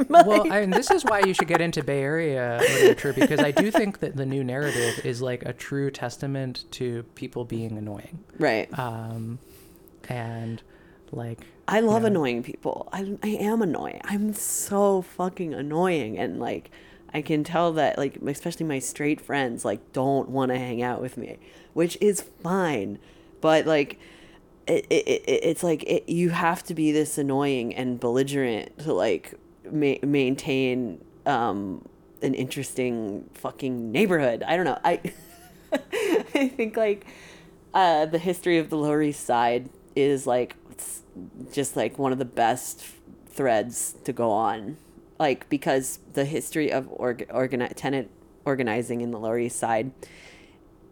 [0.09, 3.51] Well I mean, this is why you should get into bay area literature because i
[3.51, 8.23] do think that the new narrative is like a true testament to people being annoying.
[8.39, 8.67] Right.
[8.77, 9.39] Um
[10.07, 10.61] and
[11.11, 11.39] like
[11.69, 12.07] I love Yeah.
[12.07, 12.89] annoying people.
[12.91, 14.01] I, I am annoying.
[14.03, 16.17] I'm so fucking annoying.
[16.17, 16.71] And like,
[17.13, 21.01] I can tell that, like, especially my straight friends, like, don't want to hang out
[21.01, 21.37] with me,
[21.73, 22.99] which is fine.
[23.41, 23.99] But like,
[24.67, 28.93] it, it, it, it's like it, you have to be this annoying and belligerent to
[28.93, 29.33] like
[29.71, 31.87] ma- maintain um,
[32.21, 34.43] an interesting fucking neighborhood.
[34.43, 34.79] I don't know.
[34.83, 34.99] I
[35.71, 37.05] I think like
[37.73, 40.55] uh, the history of the Lower East Side is like
[41.51, 42.85] just like one of the best
[43.27, 44.77] threads to go on,
[45.19, 48.09] like because the history of org- organi- tenant
[48.45, 49.91] organizing in the Lower East Side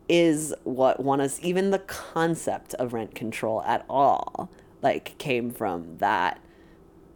[0.09, 4.49] is what won us even the concept of rent control at all
[4.81, 6.39] like came from that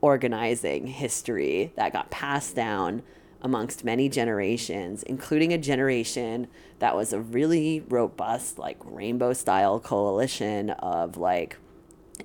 [0.01, 3.03] organizing history that got passed down
[3.41, 6.47] amongst many generations, including a generation
[6.79, 11.57] that was a really robust, like rainbow style coalition of like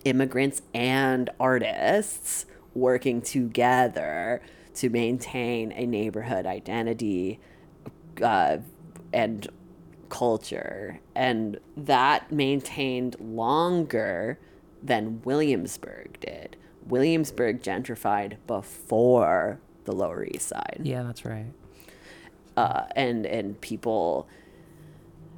[0.04, 4.42] immigrants and artists working together
[4.74, 7.40] to maintain a neighborhood identity
[8.22, 8.58] uh,
[9.12, 9.48] and
[10.08, 11.00] culture.
[11.14, 14.38] And that maintained longer
[14.82, 16.56] than Williamsburg did.
[16.86, 21.46] Williamsburg gentrified before the Lower East Side yeah that's right
[22.56, 24.28] uh, and and people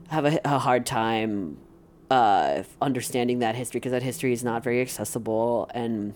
[0.09, 1.59] have a, a hard time
[2.11, 5.71] uh, understanding that history because that history is not very accessible.
[5.75, 6.15] And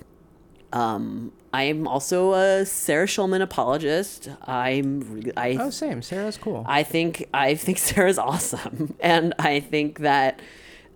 [0.72, 4.30] um, I am also a Sarah Schulman apologist.
[4.42, 9.98] I'm I oh same sarah's cool I think I think Sarah's awesome, and I think
[9.98, 10.40] that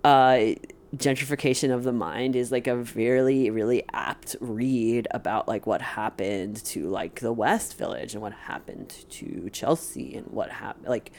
[0.02, 0.54] uh,
[0.96, 6.64] gentrification of the mind is like a really really apt read about like what happened
[6.64, 11.12] to like the West Village and what happened to Chelsea and what happened like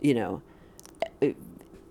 [0.00, 0.42] you know.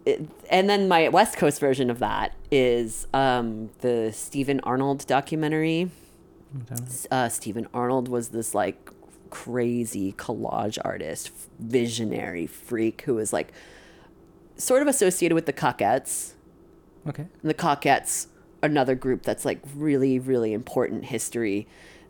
[0.06, 5.90] It, and then my West Coast version of that is um, the Steven Arnold documentary.
[7.11, 8.90] Uh, Steven Arnold was this like
[9.30, 13.52] crazy collage artist, visionary freak who was like
[14.56, 16.34] sort of associated with the Cockettes.
[17.07, 17.23] Okay.
[17.23, 18.27] And the Cockettes,
[18.64, 21.68] another group that's like really, really important history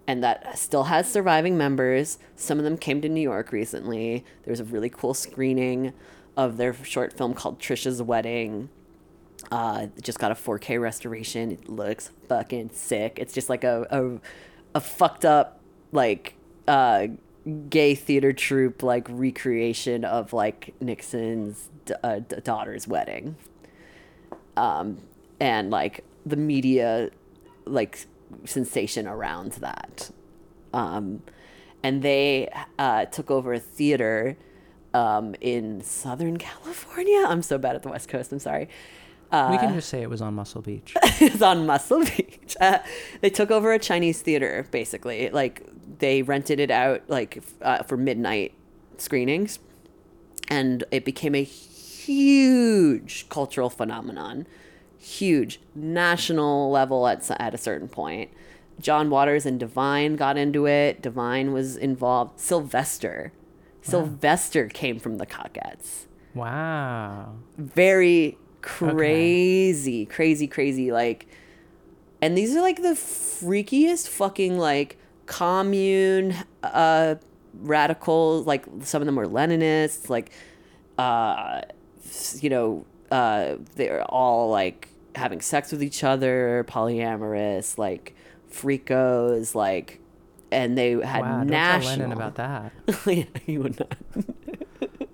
[0.07, 2.19] and that still has surviving members.
[2.35, 4.23] Some of them came to New York recently.
[4.43, 5.93] There was a really cool screening
[6.37, 8.69] of their short film called Tricia's Wedding.
[9.51, 11.51] Uh, just got a 4K restoration.
[11.51, 13.17] It looks fucking sick.
[13.19, 15.59] It's just like a a, a fucked up
[15.91, 16.35] like
[16.67, 17.07] uh,
[17.69, 23.35] gay theater troupe like recreation of like Nixon's d- uh, d- daughter's wedding.
[24.57, 24.99] Um,
[25.39, 27.11] and like the media
[27.65, 28.05] like
[28.45, 30.11] sensation around that.
[30.73, 31.21] Um,
[31.83, 32.49] and they
[32.79, 34.37] uh, took over a theater
[34.95, 37.25] um, in Southern California.
[37.27, 38.31] I'm so bad at the West Coast.
[38.31, 38.69] I'm sorry.
[39.29, 40.95] Uh, we can just say it was on Muscle Beach.
[41.19, 42.55] it's on Muscle Beach.
[42.61, 42.79] Uh,
[43.19, 45.29] they took over a Chinese theater, basically.
[45.29, 45.67] Like
[45.99, 48.53] they rented it out, like uh, for midnight
[48.97, 49.59] screenings,
[50.47, 54.47] and it became a huge cultural phenomenon,
[54.97, 58.31] huge national level at at a certain point.
[58.79, 61.01] John Waters and Divine got into it.
[61.01, 62.39] Divine was involved.
[62.39, 63.33] Sylvester,
[63.85, 66.05] Sylvester came from the Cockettes
[66.35, 67.33] wow.
[67.57, 70.91] very crazy, crazy, crazy.
[70.91, 71.27] Like,
[72.21, 77.15] and these are like the freakiest fucking like commune uh
[77.55, 78.45] radicals.
[78.45, 80.09] Like some of them were Leninists.
[80.09, 80.31] Like,
[80.97, 81.61] uh,
[82.39, 88.15] you know, uh, they're all like having sex with each other, polyamorous, like
[88.51, 90.01] freakos, like.
[90.55, 91.37] And they had Wow.
[91.39, 91.81] Don't national.
[91.81, 92.35] tell Lenin about
[93.05, 93.27] that.
[93.45, 93.97] you would not.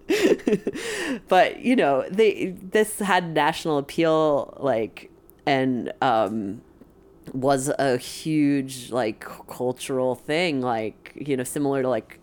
[1.27, 5.09] but you know, they this had national appeal, like,
[5.45, 6.61] and um,
[7.33, 12.19] was a huge like cultural thing, like you know, similar to like,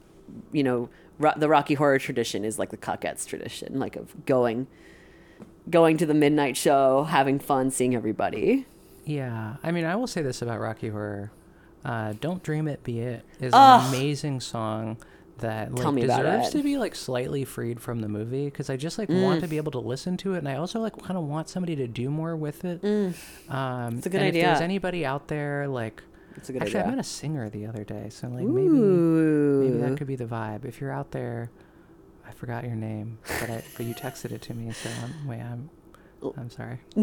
[0.52, 0.88] you know,
[1.18, 4.66] ro- the Rocky Horror tradition is like the Cockettes tradition, like of going,
[5.70, 8.66] going to the midnight show, having fun, seeing everybody.
[9.04, 11.32] Yeah, I mean, I will say this about Rocky Horror:
[11.84, 13.82] uh, "Don't Dream It, Be It" is Ugh.
[13.82, 14.98] an amazing song
[15.38, 19.08] that like, deserves to be like slightly freed from the movie because I just like
[19.08, 21.48] want to be able to listen to it, and I also like kind of want
[21.48, 22.84] somebody to do more with it.
[23.48, 26.02] Um, It's a good and If there's anybody out there, like,
[26.36, 29.62] It's a good actually, I met a singer the other day, so like maybe Ooh.
[29.64, 30.64] maybe that could be the vibe.
[30.64, 31.50] If you're out there,
[32.26, 35.40] I forgot your name, but I but you texted it to me, so I'm, wait,
[35.40, 35.70] I'm
[36.36, 36.80] I'm sorry.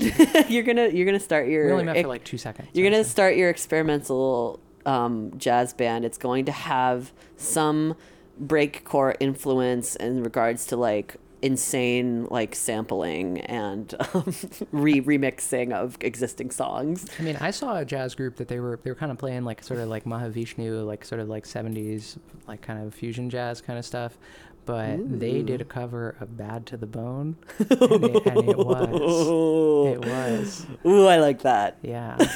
[0.49, 2.68] you're gonna you're gonna start your We only met for like two seconds.
[2.73, 6.06] You're gonna start your experimental um, jazz band.
[6.06, 7.95] It's going to have some
[8.41, 14.34] breakcore influence in regards to like insane like sampling and um,
[14.72, 17.06] re remixing of existing songs.
[17.20, 19.44] I mean, I saw a jazz group that they were they were kind of playing
[19.44, 22.18] like sort of like Mahavishnu, like sort of like '70s,
[22.48, 24.18] like kind of fusion jazz kind of stuff.
[24.66, 29.94] But they did a cover of "Bad to the Bone," and it, and it was
[29.94, 31.78] it was Ooh, I like that.
[31.84, 32.18] yeah.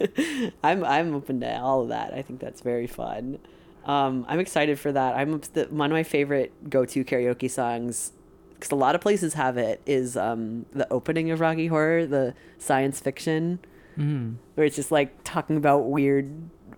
[0.64, 2.14] I'm I'm open to all of that.
[2.14, 3.38] I think that's very fun.
[3.84, 5.16] Um, I'm excited for that.
[5.16, 8.12] I'm the, one of my favorite go-to karaoke songs
[8.54, 12.34] because a lot of places have it is um, the opening of Rocky Horror, the
[12.58, 13.58] science fiction,
[13.98, 14.36] Mm.
[14.54, 16.30] where it's just like talking about weird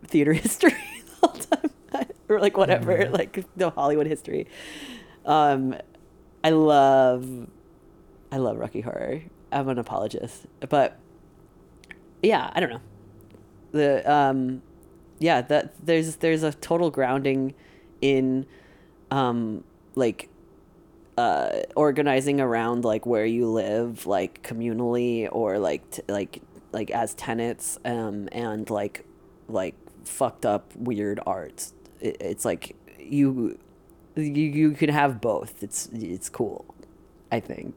[0.07, 0.71] theater history
[1.21, 3.11] the whole time, or like whatever, Yeah.
[3.11, 4.47] like the Hollywood history.
[5.27, 5.75] Um,
[6.43, 7.49] I love,
[8.33, 9.23] I love Rocky Horror.
[9.53, 10.99] I'm an apologist, but
[12.23, 12.81] yeah, I don't know.
[13.73, 14.63] The um,
[15.19, 17.55] yeah, that there's there's a total grounding
[18.01, 18.47] in,
[19.11, 20.29] um, like
[21.19, 26.41] uh organizing around like where you live like communally or like t- like
[26.73, 29.05] like as tenants um and like
[29.49, 29.75] like
[30.05, 31.71] fucked up weird art
[32.01, 33.59] it, it's like you
[34.17, 35.63] you you can have both.
[35.63, 36.65] It's it's cool
[37.31, 37.75] i think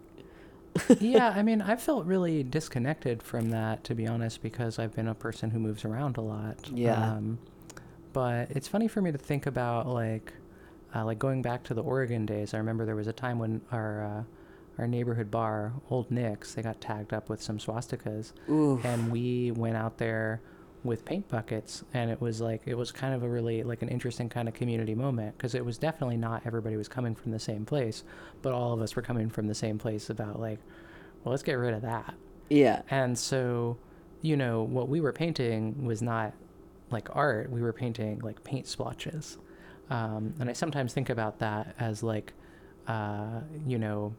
[0.99, 5.07] yeah, I mean, I felt really disconnected from that, to be honest, because I've been
[5.07, 6.69] a person who moves around a lot.
[6.73, 7.13] Yeah.
[7.13, 7.39] Um,
[8.13, 10.33] but it's funny for me to think about, like,
[10.95, 12.53] uh, like going back to the Oregon days.
[12.53, 14.23] I remember there was a time when our uh,
[14.77, 18.81] our neighborhood bar, Old Nick's, they got tagged up with some swastikas, Ooh.
[18.83, 20.41] and we went out there
[20.85, 23.89] with paint buckets and it was like it was kind of a really like an
[23.89, 27.39] interesting kind of community moment because it was definitely not everybody was coming from the
[27.39, 28.03] same place
[28.41, 30.59] but all of us were coming from the same place about like
[31.23, 32.13] well let's get rid of that
[32.49, 33.77] yeah and so
[34.21, 36.33] you know what we were painting was not
[36.91, 39.37] like art we were painting like paint splotches
[39.89, 42.33] um, and i sometimes think about that as like
[42.87, 44.13] uh, you know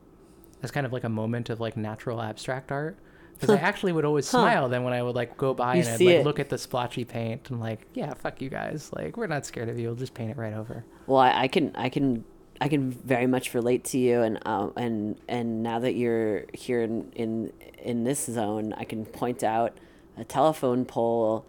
[0.62, 2.96] as kind of like a moment of like natural abstract art.
[3.40, 4.38] Because I actually would always Huh.
[4.38, 6.24] smile then when I would like go by You and I'd like it.
[6.24, 8.90] look at the splotchy paint and like, yeah, fuck you guys.
[8.94, 9.88] Like we're not scared of you.
[9.88, 10.84] We'll just paint it right over.
[11.06, 12.24] Well, I, I can, I can,
[12.60, 16.80] I can very much relate to you, and um, and and now that you're here
[16.82, 17.52] in in
[17.82, 19.76] in this zone, I can point out
[20.16, 21.44] a telephone pole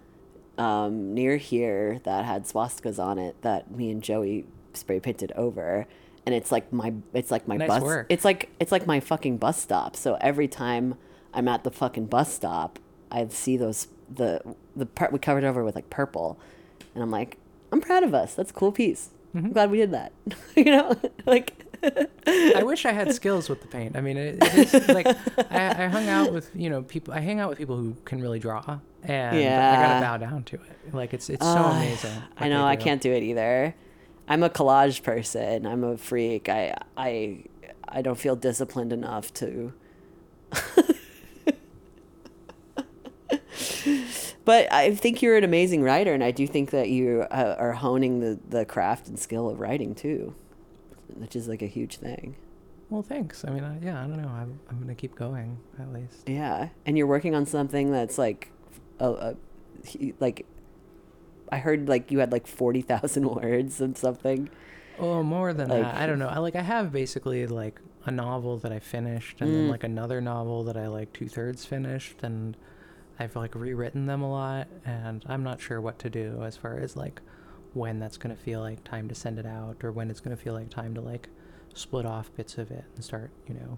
[0.58, 5.88] um, near here that had swastikas on it that me and Joey spray painted over,
[6.26, 8.08] and it's like my, it's like my Nice bus, work.
[8.10, 9.96] it's like it's like my fucking bus stop.
[9.96, 10.96] So every time
[11.38, 12.80] I'm at the fucking bus stop,
[13.12, 14.42] I see those the
[14.76, 16.38] the part we covered over with like purple,
[16.94, 17.38] and I'm like,
[17.72, 18.34] I'm proud of us.
[18.34, 19.10] That's a cool piece.
[19.36, 20.12] I'm glad we did that.
[20.56, 20.96] you know,
[21.26, 21.54] like
[22.26, 23.96] I wish I had skills with the paint.
[23.96, 25.06] I mean, it, it is like
[25.52, 27.14] I, I hung out with you know people.
[27.14, 29.82] I hang out with people who can really draw, and I Yeah.
[29.82, 30.94] gotta bow down to it.
[30.94, 32.24] Like it's it's so Uh, amazing.
[32.38, 33.76] I know I can't do it either.
[34.28, 35.66] I'm a collage person.
[35.68, 36.50] I'm a freak.
[36.50, 37.44] I I
[37.88, 39.74] I don't feel disciplined enough to.
[44.48, 47.74] But I think you're an amazing writer, and I do think that you uh, are
[47.74, 50.34] honing the the craft and skill of writing too,
[51.16, 52.36] which is like a huge thing.
[52.90, 53.44] Well, thanks.
[53.46, 54.30] I mean, I, yeah, I don't know.
[54.30, 56.28] I'm I'm gonna keep going at least.
[56.28, 58.50] Yeah, and you're working on something that's like,
[59.00, 59.36] a, a
[60.22, 60.46] like,
[61.52, 64.50] I heard like you had like forty thousand words and something.
[65.00, 65.96] Oh, more than Like- that.
[65.96, 66.30] I don't know.
[66.30, 69.54] I like I have basically like a novel that I finished, and Mm.
[69.54, 72.56] then like another novel that I like two thirds finished, and
[73.20, 76.78] I've like rewritten them a lot, and I'm not sure what to do as far
[76.80, 77.22] as like
[77.74, 80.54] when that's gonna feel like time to send it out, or when it's gonna feel
[80.54, 81.30] like time to like
[81.74, 83.78] split off bits of it and start, you know.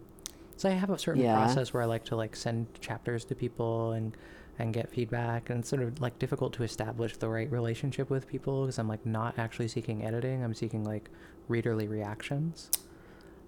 [0.57, 1.33] So I have a certain Yeah.
[1.35, 4.15] process where I like to like send chapters to people and
[4.57, 8.27] and get feedback and it's sort of like difficult to establish the right relationship with
[8.27, 10.43] people because I'm like not actually seeking editing.
[10.43, 11.09] I'm seeking like
[11.49, 12.69] readerly reactions.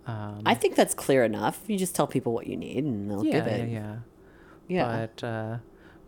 [0.07, 1.61] Um, I think that's clear enough.
[1.68, 3.69] You just tell people what you need, and they'll yeah, give it.
[3.69, 3.95] yeah, yeah.
[4.69, 5.07] Yeah.
[5.18, 5.57] But uh,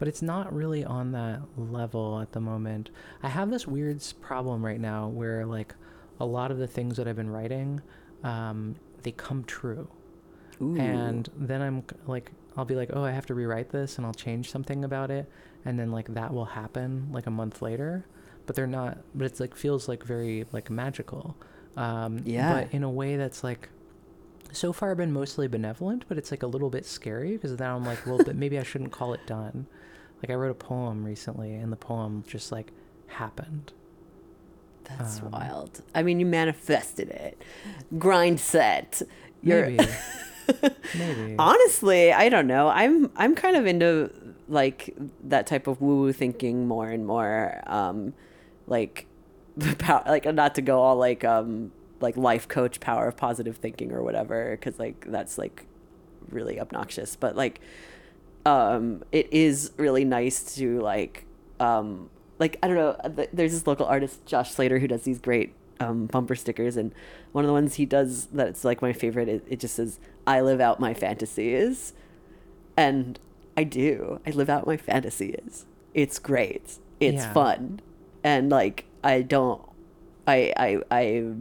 [0.03, 2.89] but it's not really on that level at the moment.
[3.23, 5.73] I have this weird problem right now where like
[6.19, 7.81] a lot of the things that I've been writing,
[8.21, 9.87] um, they come true.
[10.61, 10.77] Ooh.
[10.77, 14.13] and then i'm like i'll be like oh i have to rewrite this and i'll
[14.13, 15.27] change something about it
[15.65, 18.05] and then like that will happen like a month later
[18.45, 21.35] but they're not but it's like feels like very like magical
[21.75, 22.53] um Yeah.
[22.65, 23.69] but in a way that's like
[24.51, 27.83] so far been mostly benevolent but it's like a little bit scary because now i'm
[27.83, 29.65] like well but maybe i shouldn't call it done
[30.23, 32.71] like i wrote a poem recently and the poem just like
[33.07, 33.73] happened
[34.85, 35.81] That's um, wild.
[35.95, 37.41] I mean, you manifested it.
[37.97, 39.01] Grind set.
[39.41, 39.87] You're maybe
[40.97, 42.67] maybe honestly, I don't know.
[42.67, 44.11] I'm I'm kind of into
[44.47, 47.61] like that type of woo woo thinking more and more.
[47.65, 48.13] Um,
[48.67, 49.05] like,
[49.77, 51.71] pow- like not to go all like um
[52.01, 55.65] like life coach power of positive thinking or whatever, because like that's like
[56.29, 57.15] really obnoxious.
[57.15, 57.61] But like,
[58.45, 61.25] um, it is really nice to like
[61.59, 62.09] um
[62.39, 63.25] like I don't know.
[63.31, 66.93] There's this local artist Josh Slater who does these great um, bumper stickers, and
[67.31, 69.29] one of the ones he does that's like my favorite.
[69.29, 71.93] It, it just says, "I live out my fantasies,"
[72.75, 73.19] and
[73.55, 74.19] I do.
[74.25, 75.65] I live out my fantasies.
[75.93, 76.77] It's great.
[76.99, 77.33] It's Yeah.
[77.33, 77.81] fun,
[78.23, 79.61] and like I don't.
[80.27, 81.31] I I I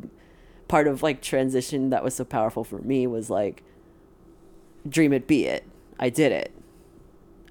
[0.69, 3.63] part of like transition that was so powerful for me was like
[4.89, 5.65] dream it be it
[6.01, 6.51] i did it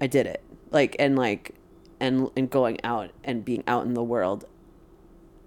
[0.02, 0.42] i did it.
[0.70, 1.54] Like and like
[2.00, 4.44] and and going out and being out in the world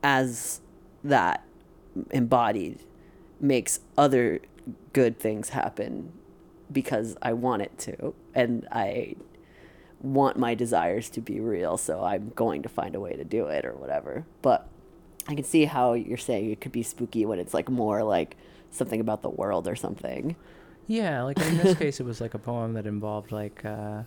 [0.01, 0.61] as
[1.03, 1.43] that
[2.11, 2.79] embodied
[3.39, 4.39] makes other
[4.93, 6.11] good things happen
[6.71, 9.15] because i want it to and i
[10.01, 13.45] want my desires to be real so i'm going to find a way to do
[13.45, 14.25] it or whatever.
[14.41, 14.67] But
[15.27, 18.37] i can see how you're saying it could be spooky when it's like more like
[18.71, 20.35] something about the world or something.
[20.87, 24.03] Yeah, like in this case, it was like a poem that involved like, uh,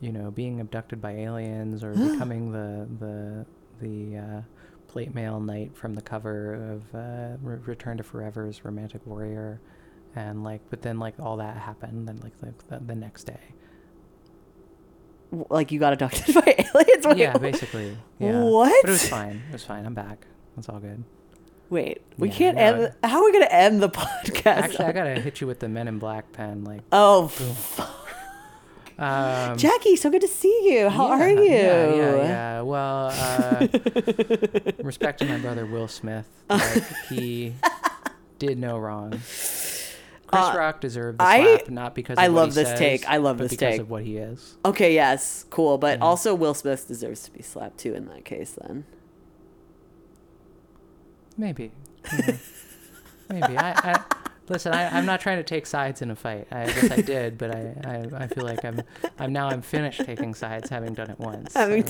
[0.00, 3.46] you know, being abducted by aliens or becoming the the
[3.80, 4.40] the uh,
[4.88, 9.60] plate mail knight from the cover of uh, Re- Return to Forever's Romantic Warrior,
[10.16, 13.40] and like, but then like all that happened, then like the, the, the next day.
[15.50, 17.96] Like you got abducted by aliens Wait, yeah, basically.
[18.18, 18.42] Yeah.
[18.44, 18.72] What?
[18.82, 19.42] But it was fine.
[19.50, 19.84] It was fine.
[19.84, 20.26] I'm back.
[20.56, 21.04] It's all good.
[21.68, 24.92] wait we Yeah, can't no, end how are we gonna end the podcast Actually, I
[24.92, 26.64] gotta hit you with the Men in Black pen.
[26.64, 27.28] Like, oh
[28.98, 32.60] um, jackie so good to see you how yeah, are you Yeah, yeah, yeah.
[32.62, 33.66] Well, uh,
[34.82, 36.26] respect to my brother Will Smith.
[36.50, 37.54] Like, he
[38.38, 39.10] did no wrong.
[39.10, 43.08] Chris Uh, Rock deserved the I- slap, not because I love this says, take.
[43.08, 43.80] I love this because take.
[43.80, 44.56] of what he is.
[44.64, 46.04] okay yes cool but Yeah.
[46.04, 48.84] also will smith deserves to be slapped too in that case then
[51.36, 51.70] Maybe.
[52.12, 52.36] Yeah.
[53.30, 53.56] Maybe.
[53.56, 54.04] I, I
[54.48, 56.46] Listen, I, I'm not trying to take sides in a fight.
[56.50, 58.82] I guess I did, but I, I, I feel like I'm
[59.18, 61.52] I'm now I'm finished taking sides, having done it once.
[61.52, 61.82] So.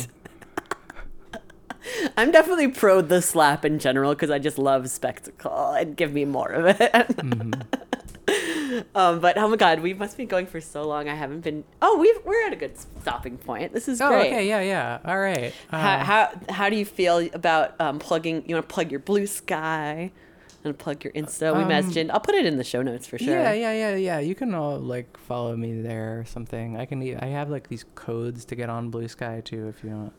[2.16, 6.24] I'm definitely pro the slap in general because I just love spectacle and give me
[6.24, 6.92] more of it.
[6.92, 8.80] Mm-hmm.
[8.94, 11.08] um, but oh my god, we must be going for so long.
[11.08, 11.64] I haven't been.
[11.80, 13.72] Oh, we we're at a good stopping point.
[13.72, 14.26] This is Oh, great.
[14.26, 14.98] okay, yeah, yeah.
[15.04, 15.54] All right.
[15.70, 18.44] How, Uh, how how do you feel about um, plugging?
[18.46, 20.10] You want to plug your Bluesky
[20.64, 21.54] and plug your Insta?
[21.56, 22.10] We Um, mentioned.
[22.12, 23.28] I'll put it in the show notes for sure.
[23.38, 24.18] Yeah, yeah, yeah, yeah.
[24.18, 26.76] You can all like follow me there or something.
[26.76, 27.00] I can.
[27.22, 29.98] I have like these codes to get on Bluesky too, if you don't.
[30.00, 30.12] want.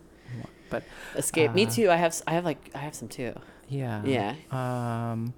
[0.70, 0.84] But
[1.16, 1.54] Escape.
[1.54, 1.90] Me Uh, too.
[1.90, 2.22] I have.
[2.28, 2.70] I have like.
[2.76, 3.34] I have some too.
[3.68, 4.04] yeah.
[4.06, 4.36] Yeah.
[4.52, 5.34] Um.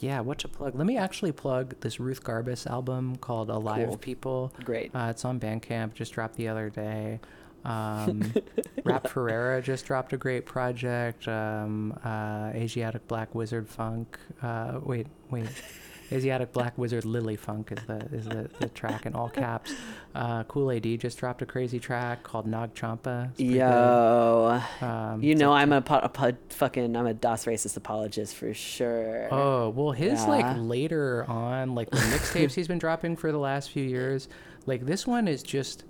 [0.00, 0.74] Yeah, what to plug?
[0.74, 3.96] Let me actually plug this Ruth Garbus album called Alive Cool.
[3.98, 4.52] People.
[4.64, 4.90] Great.
[4.92, 5.94] Uh, it's on Bandcamp.
[5.94, 7.20] Just dropped the other day.
[7.64, 8.32] Um,
[8.84, 11.28] Rap Ferreira just dropped a great project.
[11.28, 14.18] Um, uh, Asiatic Black Wizard Funk.
[14.42, 15.48] Uh, wait, wait.
[16.10, 19.72] Asiatic Black Wizard Lily Funk is the is the, the track in all caps.
[20.14, 23.28] Uh, cool AD just dropped a crazy track called Nog Champa.
[23.30, 23.58] It's pretty good.
[23.60, 24.60] Yo.
[24.82, 28.34] Um, You know like- I'm a, po- a po- fucking I'm a Das Racist apologist
[28.36, 29.28] for sure.
[29.32, 30.26] Oh well, his Yeah.
[30.28, 34.28] like later on, like the mixtapes he's been dropping for the last few years,
[34.66, 35.84] like this one is just,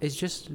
[0.00, 0.50] is just,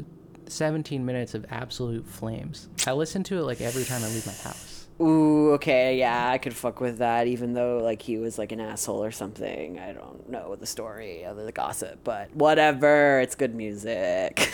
[0.47, 2.67] seventeen minutes of absolute flames.
[2.85, 4.87] I listen to it like every time I leave my house.
[5.01, 8.61] Ooh, okay, yeah, I could fuck with that, even though like he was like an
[8.61, 9.77] asshole or something.
[9.77, 13.19] I don't know the story of the gossip, but whatever.
[13.19, 14.49] It's good music.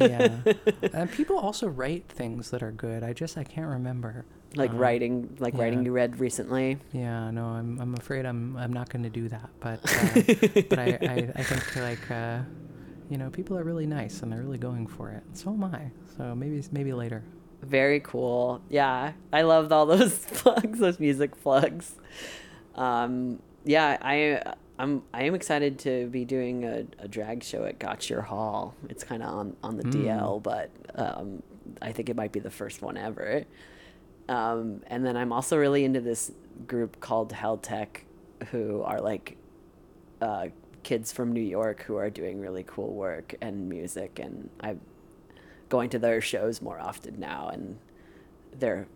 [0.00, 0.38] Yeah,
[0.92, 3.04] and people also write things that are good.
[3.04, 4.24] I just I can't remember.
[4.56, 6.78] like Um, writing, like writing you read recently.
[6.92, 9.50] Yeah, no, I'm I'm afraid I'm I'm not going to do that.
[9.60, 12.40] But uh, but I, I I think like uh,
[13.10, 15.22] you know people are really nice and they're really going for it.
[15.32, 15.90] So am I.
[16.16, 17.22] So maybe maybe later.
[17.62, 18.60] Very cool.
[18.68, 21.94] Yeah, I loved all those plugs, those music plugs.
[22.74, 24.42] Um, yeah, I
[24.78, 28.74] I'm I am excited to be doing a, a drag show at Gotcha Hall.
[28.88, 29.92] It's kind of on on the Mm.
[30.04, 31.42] DL, but um,
[31.80, 33.44] I think it might be the first one ever.
[34.28, 36.32] Um, and then I'm also really into this
[36.66, 38.04] group called Hell Tech,
[38.50, 39.36] who are like
[40.20, 40.48] uh,
[40.86, 44.80] kids from New York who are doing really cool work and music, and I'm
[45.68, 47.76] going to their shows more often now, and
[48.56, 48.86] they're.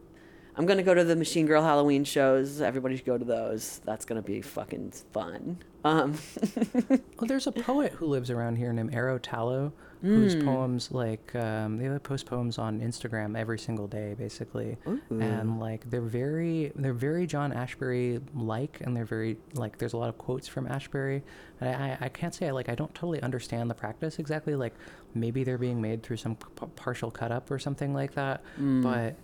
[0.56, 2.60] I'm gonna go to the Machine Girl Halloween shows.
[2.60, 3.80] Everybody should go to those.
[3.84, 5.58] That's gonna be fucking fun.
[5.84, 6.16] Um,
[7.18, 10.44] Well, there's a poet who lives around here named Arrow Tallow, whose Mm.
[10.44, 14.76] poems like um, they post poems on Instagram every single day, basically,
[15.10, 19.96] and like they're very they're very John Ashbery like, and they're very like there's a
[19.98, 21.22] lot of quotes from Ashbery.
[21.60, 24.54] And I, I can't say I like I don't totally understand the practice exactly.
[24.54, 24.74] Like
[25.14, 29.16] maybe they're being made through some p- partial cut up or something like that, but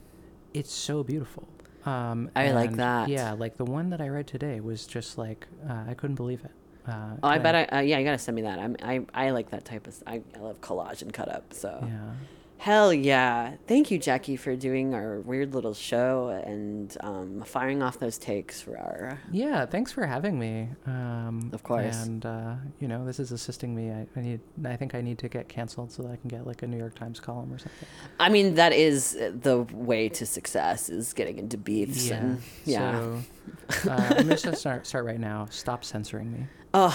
[0.53, 1.49] it's so beautiful.
[1.87, 2.31] Um, Mm.
[2.35, 3.09] I like that.
[3.09, 6.45] Yeah, like the one that I read today was just like uh, I couldn't believe
[6.45, 6.51] it.
[6.87, 7.65] Uh, oh, I bet I.
[7.79, 8.59] Uh, yeah, you gotta send me that.
[8.59, 10.03] I'm, I I like that type of.
[10.07, 11.53] I love collage and cut up.
[11.53, 12.13] So Yeah.
[12.59, 13.53] hell yeah!
[13.67, 18.61] Thank you, Jackie, for doing our weird little show and um, firing off those takes
[18.63, 19.21] for our.
[19.31, 20.69] Yeah, thanks for having me.
[20.87, 22.05] Um, Of course.
[22.07, 23.91] And uh, you know, this is assisting me.
[23.91, 24.41] I, I need.
[24.65, 26.79] I think I need to get canceled so that I can get like a New
[26.79, 27.89] York Times column or something.
[28.21, 32.93] I mean, that is the way to success is getting into beefs and yeah.
[32.93, 35.47] So uh, I'm just gonna start start right now.
[35.51, 36.47] Stop censoring me.
[36.79, 36.95] Oh,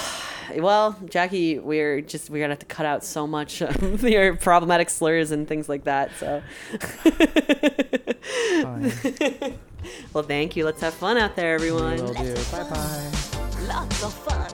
[0.58, 4.92] well, Jackie, we're just we're gonna have to cut out so much of your problematic
[4.92, 6.12] slurs and things like that.
[6.20, 6.44] So,
[10.14, 10.66] well, thank you.
[10.66, 11.98] Let's have fun out there, everyone.
[11.98, 12.36] Will do.
[12.52, 13.12] Bye bye.
[13.62, 14.52] Lots of fun.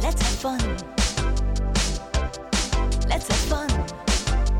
[0.00, 0.58] Let's have fun.
[3.10, 3.68] Let's have fun.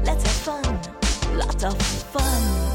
[0.04, 0.78] Let's have fun.
[1.38, 2.65] Lots of fun.